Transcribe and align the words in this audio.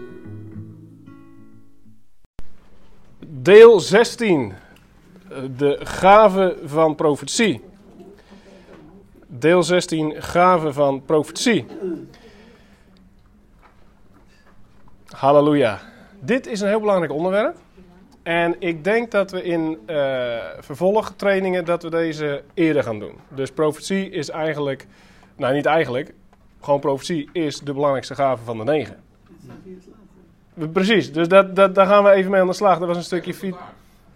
Deel 3.27 3.79
16. 3.79 4.62
De 5.57 5.79
gave 5.83 6.57
van 6.65 6.95
profetie. 6.95 7.61
Deel 9.27 9.63
16. 9.63 10.21
Gave 10.21 10.73
van 10.73 11.03
profetie. 11.05 11.65
Halleluja. 15.05 15.79
Dit 16.19 16.47
is 16.47 16.61
een 16.61 16.67
heel 16.67 16.79
belangrijk 16.79 17.11
onderwerp. 17.11 17.57
En 18.23 18.55
ik 18.59 18.83
denk 18.83 19.11
dat 19.11 19.31
we 19.31 19.43
in 19.43 19.79
uh, 19.87 20.37
vervolgtrainingen 20.59 21.65
dat 21.65 21.83
we 21.83 21.89
deze 21.89 22.43
eerder 22.53 22.83
gaan 22.83 22.99
doen. 22.99 23.13
Dus 23.27 23.51
profetie 23.51 24.09
is 24.09 24.29
eigenlijk, 24.29 24.87
nou 25.35 25.53
niet 25.53 25.65
eigenlijk, 25.65 26.13
gewoon 26.61 26.79
profetie 26.79 27.29
is 27.31 27.59
de 27.59 27.73
belangrijkste 27.73 28.15
gave 28.15 28.43
van 28.43 28.57
de 28.57 28.63
negen. 28.63 29.03
Precies, 30.71 31.11
dus 31.11 31.27
dat, 31.27 31.55
dat, 31.55 31.75
daar 31.75 31.87
gaan 31.87 32.03
we 32.03 32.11
even 32.11 32.31
mee 32.31 32.41
aan 32.41 32.47
de 32.47 32.53
slag. 32.53 32.79
Dat 32.79 32.87
was 32.87 32.97
een 32.97 33.03
stukje 33.03 33.33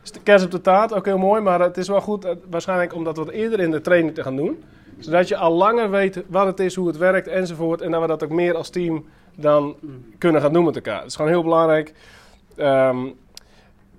fiets. 0.07 0.23
Kerst 0.23 0.45
op 0.45 0.52
de 0.52 0.61
taart, 0.61 0.93
ook 0.93 1.05
heel 1.05 1.17
mooi, 1.17 1.41
maar 1.41 1.59
het 1.59 1.77
is 1.77 1.88
wel 1.88 2.02
goed, 2.02 2.35
waarschijnlijk 2.49 2.93
om 2.93 3.03
dat 3.03 3.17
wat 3.17 3.29
eerder 3.29 3.59
in 3.59 3.71
de 3.71 3.81
training 3.81 4.16
te 4.16 4.23
gaan 4.23 4.36
doen. 4.36 4.64
Zodat 4.99 5.27
je 5.27 5.38
al 5.38 5.53
langer 5.53 5.89
weet 5.89 6.23
wat 6.27 6.45
het 6.45 6.59
is, 6.59 6.75
hoe 6.75 6.88
het 6.88 6.97
werkt 6.97 7.27
enzovoort. 7.27 7.81
En 7.81 7.91
dat 7.91 8.02
we 8.02 8.08
dat 8.08 8.23
ook 8.23 8.30
meer 8.30 8.55
als 8.55 8.69
team 8.69 9.05
dan 9.36 9.75
kunnen 10.17 10.41
gaan 10.41 10.53
doen 10.53 10.66
met 10.66 10.75
elkaar. 10.75 10.97
Het 10.97 11.08
is 11.08 11.16
gewoon 11.16 11.31
heel 11.31 11.44
belangrijk. 11.44 11.94
Um, 12.58 13.16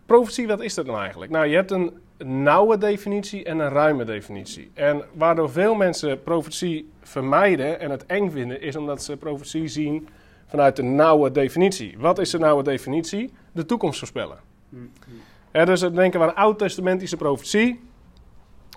profetie, 0.06 0.46
wat 0.46 0.60
is 0.60 0.74
dat 0.74 0.86
nou 0.86 0.98
eigenlijk? 0.98 1.30
Nou, 1.30 1.46
je 1.46 1.54
hebt 1.54 1.70
een 1.70 1.92
nauwe 2.24 2.78
definitie 2.78 3.44
en 3.44 3.58
een 3.58 3.68
ruime 3.68 4.04
definitie. 4.04 4.70
En 4.74 5.02
waardoor 5.12 5.50
veel 5.50 5.74
mensen 5.74 6.22
profetie 6.22 6.90
vermijden 7.02 7.80
en 7.80 7.90
het 7.90 8.06
eng 8.06 8.30
vinden, 8.30 8.60
is 8.60 8.76
omdat 8.76 9.02
ze 9.02 9.16
profetie 9.16 9.68
zien 9.68 10.08
vanuit 10.46 10.76
de 10.76 10.82
nauwe 10.82 11.30
definitie. 11.30 11.94
Wat 11.98 12.18
is 12.18 12.30
de 12.30 12.38
nauwe 12.38 12.62
definitie? 12.62 13.32
De 13.52 13.66
toekomst 13.66 13.98
voorspellen. 13.98 14.38
Ja, 15.58 15.64
dus 15.64 15.80
het 15.80 15.94
denken 15.94 16.20
we 16.20 16.26
aan 16.26 16.34
oud-testamentische 16.34 17.16
profetie, 17.16 17.80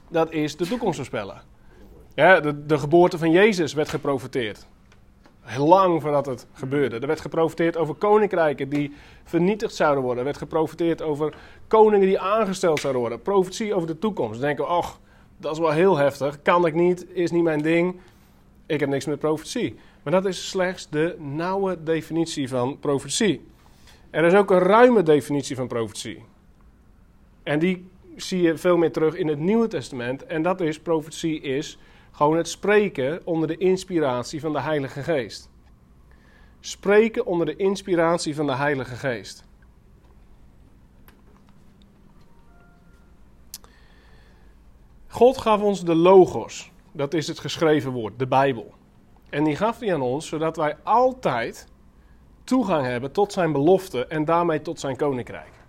dat 0.10 0.32
is 0.32 0.58
de 0.58 0.68
toekomst 0.68 0.96
voorspellen. 0.96 1.42
De, 2.16 2.66
de 2.66 2.78
geboorte 2.78 3.18
van 3.18 3.32
Jezus 3.32 3.74
werd 3.74 3.90
geprofeteerd. 3.90 4.68
Heel 5.42 5.68
lang 5.68 6.02
voordat 6.02 6.26
het 6.26 6.48
gebeurde. 6.54 7.00
Er 7.00 7.08
werd 7.08 7.22
geprofiteerd 7.22 7.78
over 7.78 7.96
koninkrijken 7.96 8.70
die 8.70 8.94
vernietigd 9.24 9.76
zouden 9.76 10.04
worden. 10.04 10.20
Er 10.20 10.26
werd 10.26 10.38
geprofiteerd 10.38 11.02
over 11.02 11.34
koningen 11.68 12.08
die 12.08 12.20
aangesteld 12.20 12.80
zouden 12.80 13.02
worden. 13.02 13.22
Profetie 13.22 13.74
over 13.74 13.88
de 13.88 14.00
toekomst. 14.00 14.32
Dan 14.32 14.42
denken 14.42 14.66
we, 14.66 14.72
ach, 14.72 15.00
dat 15.38 15.52
is 15.52 15.60
wel 15.60 15.72
heel 15.72 15.98
heftig. 15.98 16.42
Kan 16.42 16.66
ik 16.66 16.74
niet, 16.74 17.06
is 17.14 17.32
niet 17.32 17.44
mijn 17.44 17.62
ding. 17.62 18.00
Ik 18.66 18.80
heb 18.80 18.90
niks 18.90 19.06
met 19.06 19.20
profetie. 19.20 19.76
Maar 20.04 20.14
dat 20.14 20.26
is 20.26 20.50
slechts 20.50 20.90
de 20.90 21.16
nauwe 21.20 21.84
definitie 21.84 22.50
van 22.50 22.80
profetie. 22.80 23.50
Er 24.10 24.24
is 24.24 24.34
ook 24.34 24.52
een 24.52 24.60
ruime 24.60 25.04
definitie 25.04 25.56
van 25.56 25.68
profetie. 25.68 26.30
En 27.52 27.60
die 27.60 27.90
zie 28.16 28.42
je 28.42 28.58
veel 28.58 28.78
meer 28.78 28.92
terug 28.92 29.16
in 29.16 29.28
het 29.28 29.40
Nieuwe 29.40 29.68
Testament. 29.68 30.26
En 30.26 30.42
dat 30.42 30.62
is, 30.62 30.80
profetie 30.80 31.42
is 31.42 31.78
gewoon 32.12 32.38
het 32.38 32.48
spreken 32.48 33.22
onder 33.24 33.48
de 33.48 33.58
inspiratie 33.58 34.40
van 34.40 34.54
de 34.54 34.62
Heilige 34.62 35.04
Geest. 35.04 35.50
Spreken 36.60 37.26
onder 37.26 37.46
de 37.46 37.56
inspiratie 37.56 38.36
van 38.36 38.46
de 38.46 38.56
Heilige 38.56 38.96
Geest. 38.96 39.44
God 45.08 45.38
gaf 45.38 45.62
ons 45.62 45.84
de 45.84 45.96
logos. 45.96 46.72
Dat 46.92 47.14
is 47.14 47.28
het 47.28 47.40
geschreven 47.40 47.92
woord, 47.92 48.20
de 48.20 48.28
Bijbel. 48.28 48.74
En 49.30 49.44
die 49.44 49.56
gaf 49.56 49.80
hij 49.80 49.94
aan 49.94 50.02
ons 50.02 50.28
zodat 50.28 50.56
wij 50.56 50.78
altijd 50.84 51.68
toegang 52.44 52.86
hebben 52.86 53.12
tot 53.12 53.34
zijn 53.34 53.52
belofte 53.52 54.06
en 54.06 54.26
daarmee 54.26 54.62
tot 54.62 54.80
zijn 54.80 54.96
koninkrijk. 54.96 55.61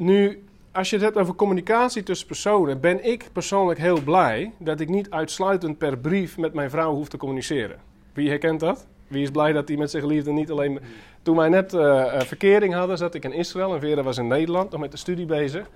Nu, 0.00 0.44
als 0.72 0.90
je 0.90 0.96
het 0.96 1.04
hebt 1.04 1.16
over 1.16 1.34
communicatie 1.34 2.02
tussen 2.02 2.26
personen, 2.26 2.80
ben 2.80 3.04
ik 3.04 3.28
persoonlijk 3.32 3.78
heel 3.78 4.00
blij 4.02 4.52
dat 4.58 4.80
ik 4.80 4.88
niet 4.88 5.10
uitsluitend 5.10 5.78
per 5.78 5.98
brief 5.98 6.36
met 6.36 6.54
mijn 6.54 6.70
vrouw 6.70 6.94
hoef 6.94 7.08
te 7.08 7.16
communiceren. 7.16 7.78
Wie 8.12 8.28
herkent 8.28 8.60
dat? 8.60 8.86
Wie 9.08 9.22
is 9.22 9.30
blij 9.30 9.52
dat 9.52 9.68
hij 9.68 9.76
met 9.76 9.90
zijn 9.90 10.02
geliefde 10.02 10.32
niet 10.32 10.50
alleen. 10.50 10.80
Toen 11.22 11.36
wij 11.36 11.48
net 11.48 11.72
uh, 11.72 12.20
verkering 12.20 12.74
hadden, 12.74 12.98
zat 12.98 13.14
ik 13.14 13.24
in 13.24 13.32
Israël 13.32 13.74
en 13.74 13.80
Vera 13.80 14.02
was 14.02 14.18
in 14.18 14.26
Nederland, 14.26 14.70
nog 14.70 14.80
met 14.80 14.90
de 14.90 14.96
studie 14.96 15.26
bezig. 15.26 15.70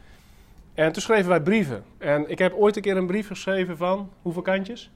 En 0.74 0.92
toen 0.92 1.02
schreven 1.02 1.28
wij 1.28 1.40
brieven. 1.40 1.84
En 1.98 2.30
ik 2.30 2.38
heb 2.38 2.54
ooit 2.54 2.76
een 2.76 2.82
keer 2.82 2.96
een 2.96 3.06
brief 3.06 3.26
geschreven 3.26 3.76
van 3.76 4.10
hoeveel 4.22 4.42
kantjes? 4.42 4.90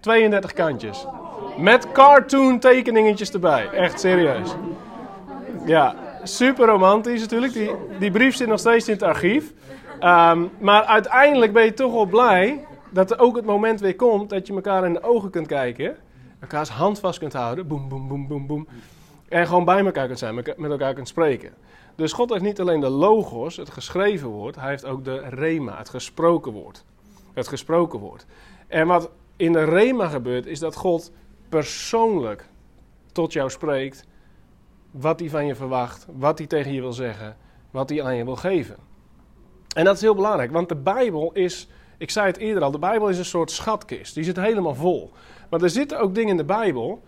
32 0.00 0.52
kantjes. 0.52 1.06
Met 1.58 1.92
cartoon 1.92 2.58
tekeningetjes 2.58 3.32
erbij. 3.32 3.68
Echt 3.68 4.00
serieus. 4.00 4.54
Ja, 5.66 6.05
super 6.26 6.66
romantisch 6.66 7.20
natuurlijk. 7.20 7.52
Die, 7.52 7.70
die 7.98 8.10
brief 8.10 8.36
zit 8.36 8.48
nog 8.48 8.58
steeds 8.58 8.88
in 8.88 8.94
het 8.94 9.02
archief. 9.02 9.52
Um, 10.00 10.50
maar 10.60 10.82
uiteindelijk 10.82 11.52
ben 11.52 11.64
je 11.64 11.74
toch 11.74 11.92
wel 11.92 12.06
blij 12.06 12.66
dat 12.90 13.10
er 13.10 13.18
ook 13.18 13.36
het 13.36 13.44
moment 13.44 13.80
weer 13.80 13.96
komt 13.96 14.30
dat 14.30 14.46
je 14.46 14.54
elkaar 14.54 14.84
in 14.84 14.92
de 14.92 15.02
ogen 15.02 15.30
kunt 15.30 15.46
kijken. 15.46 15.96
Elkaars 16.40 16.68
hand 16.68 17.00
vast 17.00 17.18
kunt 17.18 17.32
houden. 17.32 17.66
Boem, 17.66 17.88
boem, 17.88 18.08
boem, 18.08 18.28
boem, 18.28 18.46
boem. 18.46 18.68
En 19.28 19.46
gewoon 19.46 19.64
bij 19.64 19.84
elkaar 19.84 20.06
kunt 20.06 20.18
zijn, 20.18 20.34
met 20.34 20.70
elkaar 20.70 20.94
kunt 20.94 21.08
spreken. 21.08 21.52
Dus 21.94 22.12
God 22.12 22.30
heeft 22.30 22.42
niet 22.42 22.60
alleen 22.60 22.80
de 22.80 22.88
logos, 22.88 23.56
het 23.56 23.70
geschreven 23.70 24.28
woord. 24.28 24.56
Hij 24.56 24.70
heeft 24.70 24.84
ook 24.84 25.04
de 25.04 25.22
rema, 25.28 25.76
het 25.78 25.88
gesproken 25.88 26.52
woord. 26.52 26.84
Het 27.32 27.48
gesproken 27.48 27.98
woord. 27.98 28.26
En 28.66 28.86
wat 28.86 29.10
in 29.36 29.52
de 29.52 29.64
rema 29.64 30.08
gebeurt, 30.08 30.46
is 30.46 30.58
dat 30.58 30.74
God 30.74 31.12
persoonlijk 31.48 32.48
tot 33.12 33.32
jou 33.32 33.50
spreekt 33.50 34.06
wat 35.00 35.20
hij 35.20 35.30
van 35.30 35.46
je 35.46 35.54
verwacht, 35.54 36.06
wat 36.16 36.38
hij 36.38 36.46
tegen 36.46 36.72
je 36.72 36.80
wil 36.80 36.92
zeggen, 36.92 37.36
wat 37.70 37.88
hij 37.88 38.02
aan 38.02 38.16
je 38.16 38.24
wil 38.24 38.36
geven. 38.36 38.76
En 39.74 39.84
dat 39.84 39.94
is 39.94 40.00
heel 40.00 40.14
belangrijk, 40.14 40.52
want 40.52 40.68
de 40.68 40.76
Bijbel 40.76 41.30
is, 41.32 41.68
ik 41.98 42.10
zei 42.10 42.26
het 42.26 42.36
eerder 42.36 42.62
al, 42.62 42.70
de 42.70 42.78
Bijbel 42.78 43.08
is 43.08 43.18
een 43.18 43.24
soort 43.24 43.50
schatkist. 43.50 44.14
Die 44.14 44.24
zit 44.24 44.36
helemaal 44.36 44.74
vol. 44.74 45.12
Maar 45.50 45.62
er 45.62 45.70
zitten 45.70 46.00
ook 46.00 46.14
dingen 46.14 46.30
in 46.30 46.36
de 46.36 46.44
Bijbel 46.44 47.02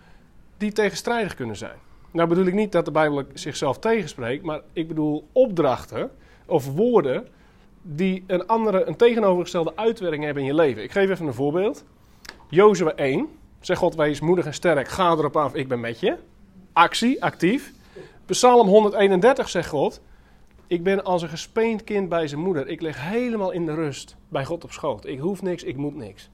die 0.56 0.72
tegenstrijdig 0.72 1.34
kunnen 1.34 1.56
zijn. 1.56 1.76
Nou 2.10 2.28
bedoel 2.28 2.46
ik 2.46 2.54
niet 2.54 2.72
dat 2.72 2.84
de 2.84 2.90
Bijbel 2.90 3.24
zichzelf 3.34 3.78
tegenspreekt, 3.78 4.44
maar 4.44 4.60
ik 4.72 4.88
bedoel 4.88 5.28
opdrachten 5.32 6.10
of 6.46 6.74
woorden 6.74 7.28
die 7.82 8.24
een 8.26 8.46
andere, 8.46 8.84
een 8.84 8.96
tegenovergestelde 8.96 9.76
uitwerking 9.76 10.24
hebben 10.24 10.42
in 10.42 10.48
je 10.48 10.54
leven. 10.54 10.82
Ik 10.82 10.92
geef 10.92 11.10
even 11.10 11.26
een 11.26 11.34
voorbeeld. 11.34 11.84
Jozua 12.48 12.92
1. 12.94 13.28
Zeg 13.60 13.78
God, 13.78 13.94
wees 13.94 14.20
moedig 14.20 14.46
en 14.46 14.54
sterk. 14.54 14.88
Ga 14.88 15.10
erop 15.10 15.36
af, 15.36 15.54
ik 15.54 15.68
ben 15.68 15.80
met 15.80 16.00
je. 16.00 16.16
Actie, 16.72 17.22
actief. 17.22 17.72
Psalm 18.28 18.68
131 18.68 19.48
zegt 19.48 19.68
God. 19.68 20.00
Ik 20.66 20.82
ben 20.82 21.04
als 21.04 21.22
een 21.22 21.28
gespeend 21.28 21.84
kind 21.84 22.08
bij 22.08 22.26
zijn 22.26 22.40
moeder. 22.40 22.68
Ik 22.68 22.80
lig 22.80 23.08
helemaal 23.08 23.50
in 23.50 23.66
de 23.66 23.74
rust 23.74 24.16
bij 24.28 24.44
God 24.44 24.64
op 24.64 24.72
schoot. 24.72 25.06
Ik 25.06 25.18
hoef 25.18 25.42
niks, 25.42 25.62
ik 25.62 25.76
moet 25.76 25.96
niks. 25.96 26.30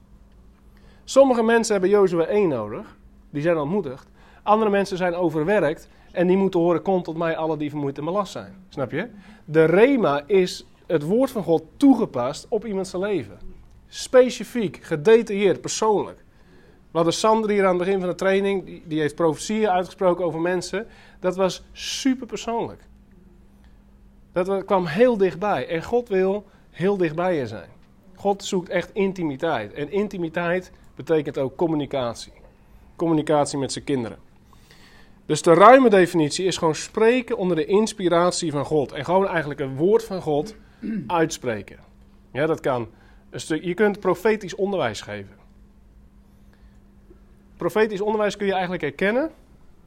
Sommige 1.03 1.43
mensen 1.43 1.71
hebben 1.71 1.89
Jozua 1.91 2.25
1 2.25 2.47
nodig. 2.47 2.97
Die 3.29 3.41
zijn 3.41 3.57
ontmoedigd. 3.57 4.07
Andere 4.43 4.69
mensen 4.71 4.97
zijn 4.97 5.15
overwerkt. 5.15 5.89
En 6.11 6.27
die 6.27 6.37
moeten 6.37 6.59
horen, 6.59 6.81
kom 6.81 7.03
tot 7.03 7.17
mij 7.17 7.37
alle 7.37 7.57
die 7.57 7.69
vermoeid 7.69 7.97
en 7.97 8.05
belast 8.05 8.31
zijn. 8.31 8.65
Snap 8.69 8.91
je? 8.91 9.09
De 9.45 9.63
rema 9.63 10.23
is 10.27 10.65
het 10.87 11.03
woord 11.03 11.31
van 11.31 11.43
God 11.43 11.63
toegepast 11.77 12.45
op 12.49 12.65
iemands 12.65 12.93
leven. 12.93 13.37
Specifiek, 13.87 14.79
gedetailleerd, 14.81 15.61
persoonlijk. 15.61 16.24
We 16.95 17.01
hadden 17.01 17.19
Sander 17.19 17.49
hier 17.49 17.63
aan 17.63 17.75
het 17.75 17.85
begin 17.85 17.99
van 17.99 18.09
de 18.09 18.15
training, 18.15 18.65
die, 18.65 18.83
die 18.85 18.99
heeft 18.99 19.15
profetieën 19.15 19.69
uitgesproken 19.69 20.25
over 20.25 20.39
mensen. 20.39 20.87
Dat 21.19 21.35
was 21.35 21.63
super 21.71 22.27
persoonlijk. 22.27 22.81
Dat 24.31 24.65
kwam 24.65 24.85
heel 24.85 25.17
dichtbij. 25.17 25.67
En 25.67 25.83
God 25.83 26.09
wil 26.09 26.45
heel 26.71 26.97
dichtbij 26.97 27.35
je 27.35 27.47
zijn. 27.47 27.69
God 28.15 28.43
zoekt 28.43 28.69
echt 28.69 28.89
intimiteit. 28.93 29.73
En 29.73 29.91
intimiteit 29.91 30.71
betekent 30.95 31.37
ook 31.37 31.55
communicatie. 31.55 32.33
Communicatie 32.95 33.57
met 33.57 33.71
zijn 33.71 33.85
kinderen. 33.85 34.17
Dus 35.25 35.41
de 35.41 35.53
ruime 35.53 35.89
definitie 35.89 36.45
is 36.45 36.57
gewoon 36.57 36.75
spreken 36.75 37.37
onder 37.37 37.55
de 37.55 37.65
inspiratie 37.65 38.51
van 38.51 38.65
God. 38.65 38.91
En 38.91 39.05
gewoon 39.05 39.27
eigenlijk 39.27 39.59
een 39.59 39.75
woord 39.75 40.03
van 40.03 40.21
God 40.21 40.55
uitspreken. 41.07 41.79
Ja, 42.31 42.45
dat 42.45 42.59
kan. 42.59 42.87
Een 43.29 43.39
stuk, 43.39 43.63
je 43.63 43.73
kunt 43.73 43.99
profetisch 43.99 44.55
onderwijs 44.55 45.01
geven. 45.01 45.44
Profetisch 47.57 48.01
onderwijs 48.01 48.37
kun 48.37 48.45
je 48.45 48.51
eigenlijk 48.51 48.81
herkennen. 48.81 49.31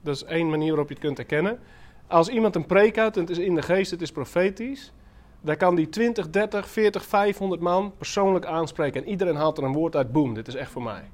Dat 0.01 0.15
is 0.15 0.25
één 0.25 0.51
manier 0.51 0.69
waarop 0.69 0.89
je 0.89 0.95
het 0.95 1.03
kunt 1.03 1.17
herkennen. 1.17 1.59
Als 2.07 2.29
iemand 2.29 2.55
een 2.55 2.67
preek 2.67 2.97
houdt 2.97 3.17
en 3.17 3.23
het 3.23 3.31
is 3.31 3.39
in 3.39 3.55
de 3.55 3.63
geest, 3.63 3.91
het 3.91 4.03
is 4.03 4.13
profetisch, 4.13 4.93
dan 5.41 5.57
kan 5.57 5.75
die 5.75 5.89
20, 5.89 6.31
30, 6.31 6.69
40, 6.69 7.05
500 7.05 7.61
man 7.61 7.93
persoonlijk 7.97 8.45
aanspreken. 8.45 9.03
En 9.03 9.09
iedereen 9.09 9.37
haalt 9.37 9.59
er 9.59 9.65
een 9.65 9.73
woord 9.73 9.97
uit, 9.97 10.13
boem, 10.13 10.35
dit 10.35 10.49
is 10.49 10.55
echt 10.55 10.71
voor 10.71 10.83
mij. 10.83 11.11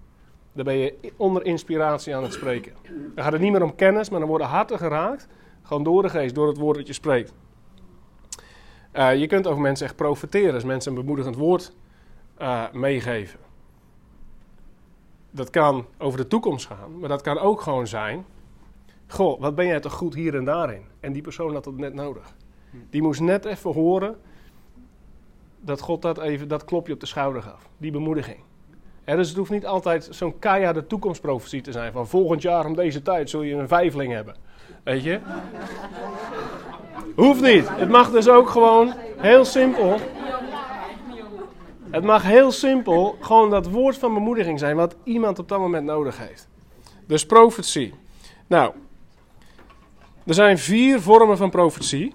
Dan 0.52 0.64
ben 0.64 0.76
je 0.76 1.12
onder 1.16 1.44
inspiratie 1.44 2.16
aan 2.16 2.22
het 2.22 2.32
spreken. 2.32 2.72
Dan 3.14 3.24
gaat 3.24 3.32
het 3.32 3.42
niet 3.42 3.52
meer 3.52 3.62
om 3.62 3.74
kennis, 3.74 4.10
maar 4.10 4.20
dan 4.20 4.28
worden 4.28 4.46
harten 4.46 4.78
geraakt. 4.78 5.28
Gewoon 5.62 5.82
door 5.82 6.02
de 6.02 6.08
geest, 6.08 6.34
door 6.34 6.48
het 6.48 6.56
woord 6.56 6.76
dat 6.76 6.86
je 6.86 6.92
spreekt. 6.92 7.32
Uh, 8.92 9.16
je 9.16 9.26
kunt 9.26 9.46
over 9.46 9.60
mensen 9.60 9.86
echt 9.86 9.96
profiteren, 9.96 10.54
als 10.54 10.64
mensen 10.64 10.92
een 10.92 11.00
bemoedigend 11.00 11.36
woord 11.36 11.72
uh, 12.38 12.64
meegeven. 12.72 13.40
Dat 15.34 15.50
kan 15.50 15.86
over 15.98 16.18
de 16.18 16.26
toekomst 16.26 16.66
gaan, 16.66 16.98
maar 16.98 17.08
dat 17.08 17.22
kan 17.22 17.38
ook 17.38 17.60
gewoon 17.60 17.86
zijn. 17.86 18.24
Goh, 19.06 19.40
wat 19.40 19.54
ben 19.54 19.66
jij 19.66 19.80
toch 19.80 19.92
goed 19.92 20.14
hier 20.14 20.34
en 20.34 20.44
daarin? 20.44 20.82
En 21.00 21.12
die 21.12 21.22
persoon 21.22 21.54
had 21.54 21.64
dat 21.64 21.76
net 21.76 21.94
nodig. 21.94 22.34
Die 22.90 23.02
moest 23.02 23.20
net 23.20 23.44
even 23.44 23.72
horen 23.72 24.16
dat 25.60 25.80
God 25.80 26.02
dat 26.02 26.18
even 26.18 26.48
dat 26.48 26.64
klopje 26.64 26.92
op 26.92 27.00
de 27.00 27.06
schouder 27.06 27.42
gaf. 27.42 27.68
Die 27.76 27.90
bemoediging. 27.90 28.38
Dus 29.04 29.28
het 29.28 29.36
hoeft 29.36 29.50
niet 29.50 29.66
altijd 29.66 30.08
zo'n 30.10 30.38
keiharde 30.38 30.86
toekomstprofetie 30.86 31.60
te 31.60 31.72
zijn. 31.72 31.92
Van 31.92 32.08
volgend 32.08 32.42
jaar 32.42 32.66
om 32.66 32.74
deze 32.74 33.02
tijd 33.02 33.30
zul 33.30 33.42
je 33.42 33.54
een 33.54 33.68
vijfling 33.68 34.12
hebben. 34.12 34.36
Weet 34.82 35.02
je? 35.02 35.20
Hoeft 37.14 37.40
niet. 37.40 37.68
Het 37.68 37.88
mag 37.88 38.10
dus 38.10 38.28
ook 38.28 38.48
gewoon 38.48 38.92
heel 39.16 39.44
simpel. 39.44 39.96
Het 41.94 42.04
mag 42.04 42.22
heel 42.22 42.52
simpel 42.52 43.16
gewoon 43.20 43.50
dat 43.50 43.70
woord 43.70 43.98
van 43.98 44.14
bemoediging 44.14 44.58
zijn 44.58 44.76
wat 44.76 44.96
iemand 45.04 45.38
op 45.38 45.48
dat 45.48 45.58
moment 45.58 45.84
nodig 45.84 46.18
heeft. 46.18 46.48
Dus 47.06 47.26
profetie. 47.26 47.94
Nou, 48.46 48.72
er 50.26 50.34
zijn 50.34 50.58
vier 50.58 51.00
vormen 51.00 51.36
van 51.36 51.50
profetie. 51.50 52.14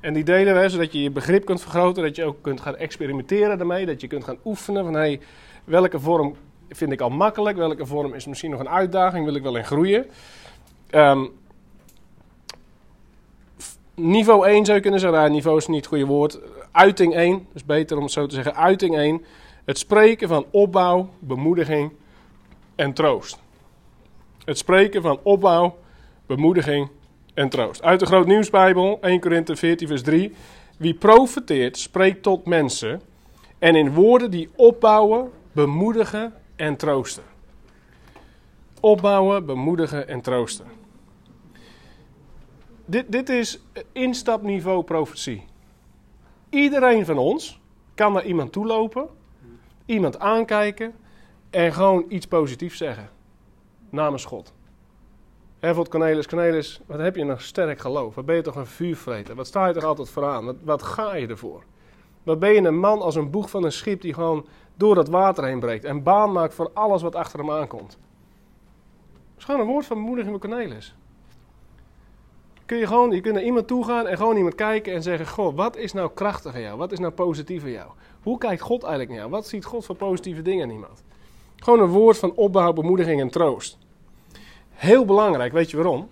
En 0.00 0.14
die 0.14 0.24
delen 0.24 0.60
we 0.60 0.68
zodat 0.68 0.92
je 0.92 1.02
je 1.02 1.10
begrip 1.10 1.44
kunt 1.44 1.60
vergroten, 1.60 2.02
dat 2.02 2.16
je 2.16 2.24
ook 2.24 2.42
kunt 2.42 2.60
gaan 2.60 2.76
experimenteren 2.76 3.58
daarmee, 3.58 3.86
dat 3.86 4.00
je 4.00 4.06
kunt 4.06 4.24
gaan 4.24 4.38
oefenen 4.44 4.84
van 4.84 4.94
hey, 4.94 5.20
welke 5.64 6.00
vorm 6.00 6.36
vind 6.68 6.92
ik 6.92 7.00
al 7.00 7.10
makkelijk, 7.10 7.56
welke 7.56 7.86
vorm 7.86 8.14
is 8.14 8.26
misschien 8.26 8.50
nog 8.50 8.60
een 8.60 8.68
uitdaging, 8.68 9.24
wil 9.24 9.34
ik 9.34 9.42
wel 9.42 9.56
in 9.56 9.64
groeien. 9.64 10.06
Um, 10.90 11.30
niveau 13.96 14.46
1 14.46 14.64
zou 14.64 14.76
je 14.76 14.82
kunnen 14.82 15.00
zeggen, 15.00 15.18
nou, 15.18 15.30
niveau 15.30 15.56
is 15.56 15.66
niet 15.66 15.76
het 15.76 15.86
goede 15.86 16.06
woord. 16.06 16.38
Uiting 16.72 17.14
1, 17.14 17.46
dus 17.52 17.64
beter 17.64 17.96
om 17.96 18.02
het 18.02 18.12
zo 18.12 18.26
te 18.26 18.34
zeggen, 18.34 18.56
uiting 18.56 18.96
1. 18.96 19.24
Het 19.64 19.78
spreken 19.78 20.28
van 20.28 20.46
opbouw, 20.50 21.08
bemoediging 21.18 21.92
en 22.74 22.92
troost. 22.92 23.38
Het 24.44 24.58
spreken 24.58 25.02
van 25.02 25.18
opbouw, 25.22 25.76
bemoediging 26.26 26.88
en 27.34 27.48
troost. 27.48 27.82
Uit 27.82 28.00
de 28.00 28.06
Groot 28.06 28.26
Nieuwsbijbel, 28.26 28.98
1 29.00 29.20
Korinthe 29.20 29.56
14 29.56 29.88
vers 29.88 30.02
3. 30.02 30.34
Wie 30.78 30.94
profeteert, 30.94 31.78
spreekt 31.78 32.22
tot 32.22 32.46
mensen 32.46 33.00
en 33.58 33.74
in 33.74 33.92
woorden 33.92 34.30
die 34.30 34.48
opbouwen, 34.56 35.30
bemoedigen 35.52 36.34
en 36.56 36.76
troosten. 36.76 37.22
Opbouwen, 38.80 39.46
bemoedigen 39.46 40.08
en 40.08 40.20
troosten. 40.20 40.75
Dit, 42.86 43.12
dit 43.12 43.28
is 43.28 43.60
instapniveau 43.92 44.82
profetie. 44.82 45.44
Iedereen 46.48 47.04
van 47.04 47.18
ons 47.18 47.60
kan 47.94 48.12
naar 48.12 48.24
iemand 48.24 48.52
toe 48.52 48.66
lopen, 48.66 49.08
iemand 49.86 50.18
aankijken 50.18 50.94
en 51.50 51.72
gewoon 51.72 52.04
iets 52.08 52.26
positiefs 52.26 52.78
zeggen. 52.78 53.10
Namens 53.90 54.24
God. 54.24 54.52
Bijvoorbeeld 55.58 55.94
Cornelis, 55.94 56.26
Cornelis, 56.26 56.80
wat 56.86 56.98
heb 56.98 57.16
je 57.16 57.22
een 57.22 57.40
sterk 57.40 57.78
geloof? 57.78 58.14
Wat 58.14 58.26
ben 58.26 58.36
je 58.36 58.42
toch 58.42 58.56
een 58.56 58.66
vuurvreter? 58.66 59.34
Wat 59.34 59.46
sta 59.46 59.66
je 59.66 59.74
toch 59.74 59.84
altijd 59.84 60.10
vooraan? 60.10 60.44
Wat, 60.44 60.56
wat 60.62 60.82
ga 60.82 61.14
je 61.14 61.26
ervoor? 61.26 61.64
Wat 62.22 62.38
ben 62.38 62.52
je 62.52 62.60
een 62.60 62.78
man 62.78 63.00
als 63.00 63.14
een 63.14 63.30
boeg 63.30 63.50
van 63.50 63.64
een 63.64 63.72
schip 63.72 64.00
die 64.00 64.14
gewoon 64.14 64.46
door 64.74 64.94
dat 64.94 65.08
water 65.08 65.44
heen 65.44 65.60
breekt 65.60 65.84
en 65.84 66.02
baan 66.02 66.32
maakt 66.32 66.54
voor 66.54 66.70
alles 66.74 67.02
wat 67.02 67.14
achter 67.14 67.38
hem 67.38 67.50
aankomt? 67.50 67.98
Dat 69.12 69.38
is 69.38 69.44
gewoon 69.44 69.60
een 69.60 69.66
woord 69.66 69.86
van 69.86 69.96
bemoediging 69.96 70.40
voor 70.40 70.48
Cornelis. 70.48 70.94
Kun 72.66 72.78
je 72.78 72.86
gewoon, 72.86 73.10
je 73.10 73.20
kunt 73.20 73.34
naar 73.34 73.44
iemand 73.44 73.66
toe 73.66 73.84
gaan 73.84 74.06
en 74.06 74.16
gewoon 74.16 74.36
iemand 74.36 74.54
kijken 74.54 74.94
en 74.94 75.02
zeggen: 75.02 75.26
Goh, 75.26 75.56
wat 75.56 75.76
is 75.76 75.92
nou 75.92 76.10
krachtig 76.14 76.54
aan 76.54 76.60
jou? 76.60 76.78
Wat 76.78 76.92
is 76.92 76.98
nou 76.98 77.12
positief 77.12 77.62
aan 77.62 77.70
jou? 77.70 77.90
Hoe 78.22 78.38
kijkt 78.38 78.60
God 78.60 78.82
eigenlijk 78.82 79.10
naar 79.10 79.18
jou? 79.18 79.30
Wat 79.30 79.46
ziet 79.46 79.64
God 79.64 79.84
voor 79.84 79.96
positieve 79.96 80.42
dingen 80.42 80.68
in 80.68 80.74
iemand? 80.74 81.02
Gewoon 81.56 81.80
een 81.80 81.88
woord 81.88 82.18
van 82.18 82.34
opbouw, 82.34 82.72
bemoediging 82.72 83.20
en 83.20 83.30
troost. 83.30 83.78
Heel 84.70 85.04
belangrijk, 85.04 85.52
weet 85.52 85.70
je 85.70 85.76
waarom? 85.76 86.08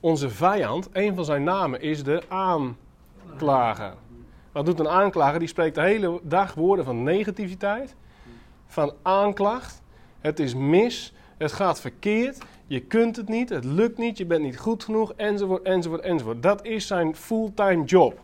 Onze 0.00 0.30
vijand, 0.30 0.88
een 0.92 1.14
van 1.14 1.24
zijn 1.24 1.44
namen 1.44 1.80
is 1.80 2.02
de 2.02 2.22
aanklager. 2.28 3.94
Wat 4.52 4.66
doet 4.66 4.80
een 4.80 4.88
aanklager? 4.88 5.38
Die 5.38 5.48
spreekt 5.48 5.74
de 5.74 5.80
hele 5.80 6.20
dag 6.22 6.54
woorden 6.54 6.84
van 6.84 7.02
negativiteit, 7.02 7.94
van 8.66 8.92
aanklacht. 9.02 9.82
Het 10.20 10.40
is 10.40 10.54
mis, 10.54 11.14
het 11.36 11.52
gaat 11.52 11.80
verkeerd, 11.80 12.38
je 12.66 12.80
kunt 12.80 13.16
het 13.16 13.28
niet, 13.28 13.48
het 13.48 13.64
lukt 13.64 13.98
niet, 13.98 14.18
je 14.18 14.26
bent 14.26 14.42
niet 14.42 14.58
goed 14.58 14.84
genoeg, 14.84 15.12
enzovoort, 15.12 15.62
enzovoort, 15.62 16.00
enzovoort. 16.00 16.42
Dat 16.42 16.64
is 16.64 16.86
zijn 16.86 17.16
fulltime 17.16 17.84
job. 17.84 18.20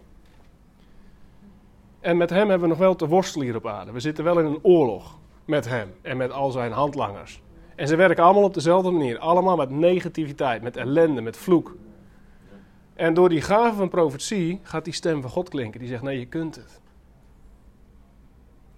En 2.00 2.16
met 2.16 2.30
hem 2.30 2.48
hebben 2.48 2.60
we 2.60 2.74
nog 2.74 2.78
wel 2.78 2.96
te 2.96 3.08
worstelen 3.08 3.46
hier 3.46 3.56
op 3.56 3.66
aarde. 3.66 3.92
We 3.92 4.00
zitten 4.00 4.24
wel 4.24 4.38
in 4.38 4.46
een 4.46 4.58
oorlog 4.62 5.18
met 5.44 5.68
hem 5.68 5.92
en 6.02 6.16
met 6.16 6.32
al 6.32 6.50
zijn 6.50 6.72
handlangers. 6.72 7.42
En 7.74 7.88
ze 7.88 7.96
werken 7.96 8.24
allemaal 8.24 8.42
op 8.42 8.54
dezelfde 8.54 8.90
manier. 8.90 9.18
Allemaal 9.18 9.56
met 9.56 9.70
negativiteit, 9.70 10.62
met 10.62 10.76
ellende, 10.76 11.20
met 11.20 11.36
vloek. 11.36 11.76
En 12.94 13.14
door 13.14 13.28
die 13.28 13.40
gave 13.40 13.76
van 13.76 13.88
profetie 13.88 14.60
gaat 14.62 14.84
die 14.84 14.92
stem 14.92 15.20
van 15.20 15.30
God 15.30 15.48
klinken. 15.48 15.80
Die 15.80 15.88
zegt, 15.88 16.02
nee, 16.02 16.18
je 16.18 16.26
kunt 16.26 16.56
het. 16.56 16.80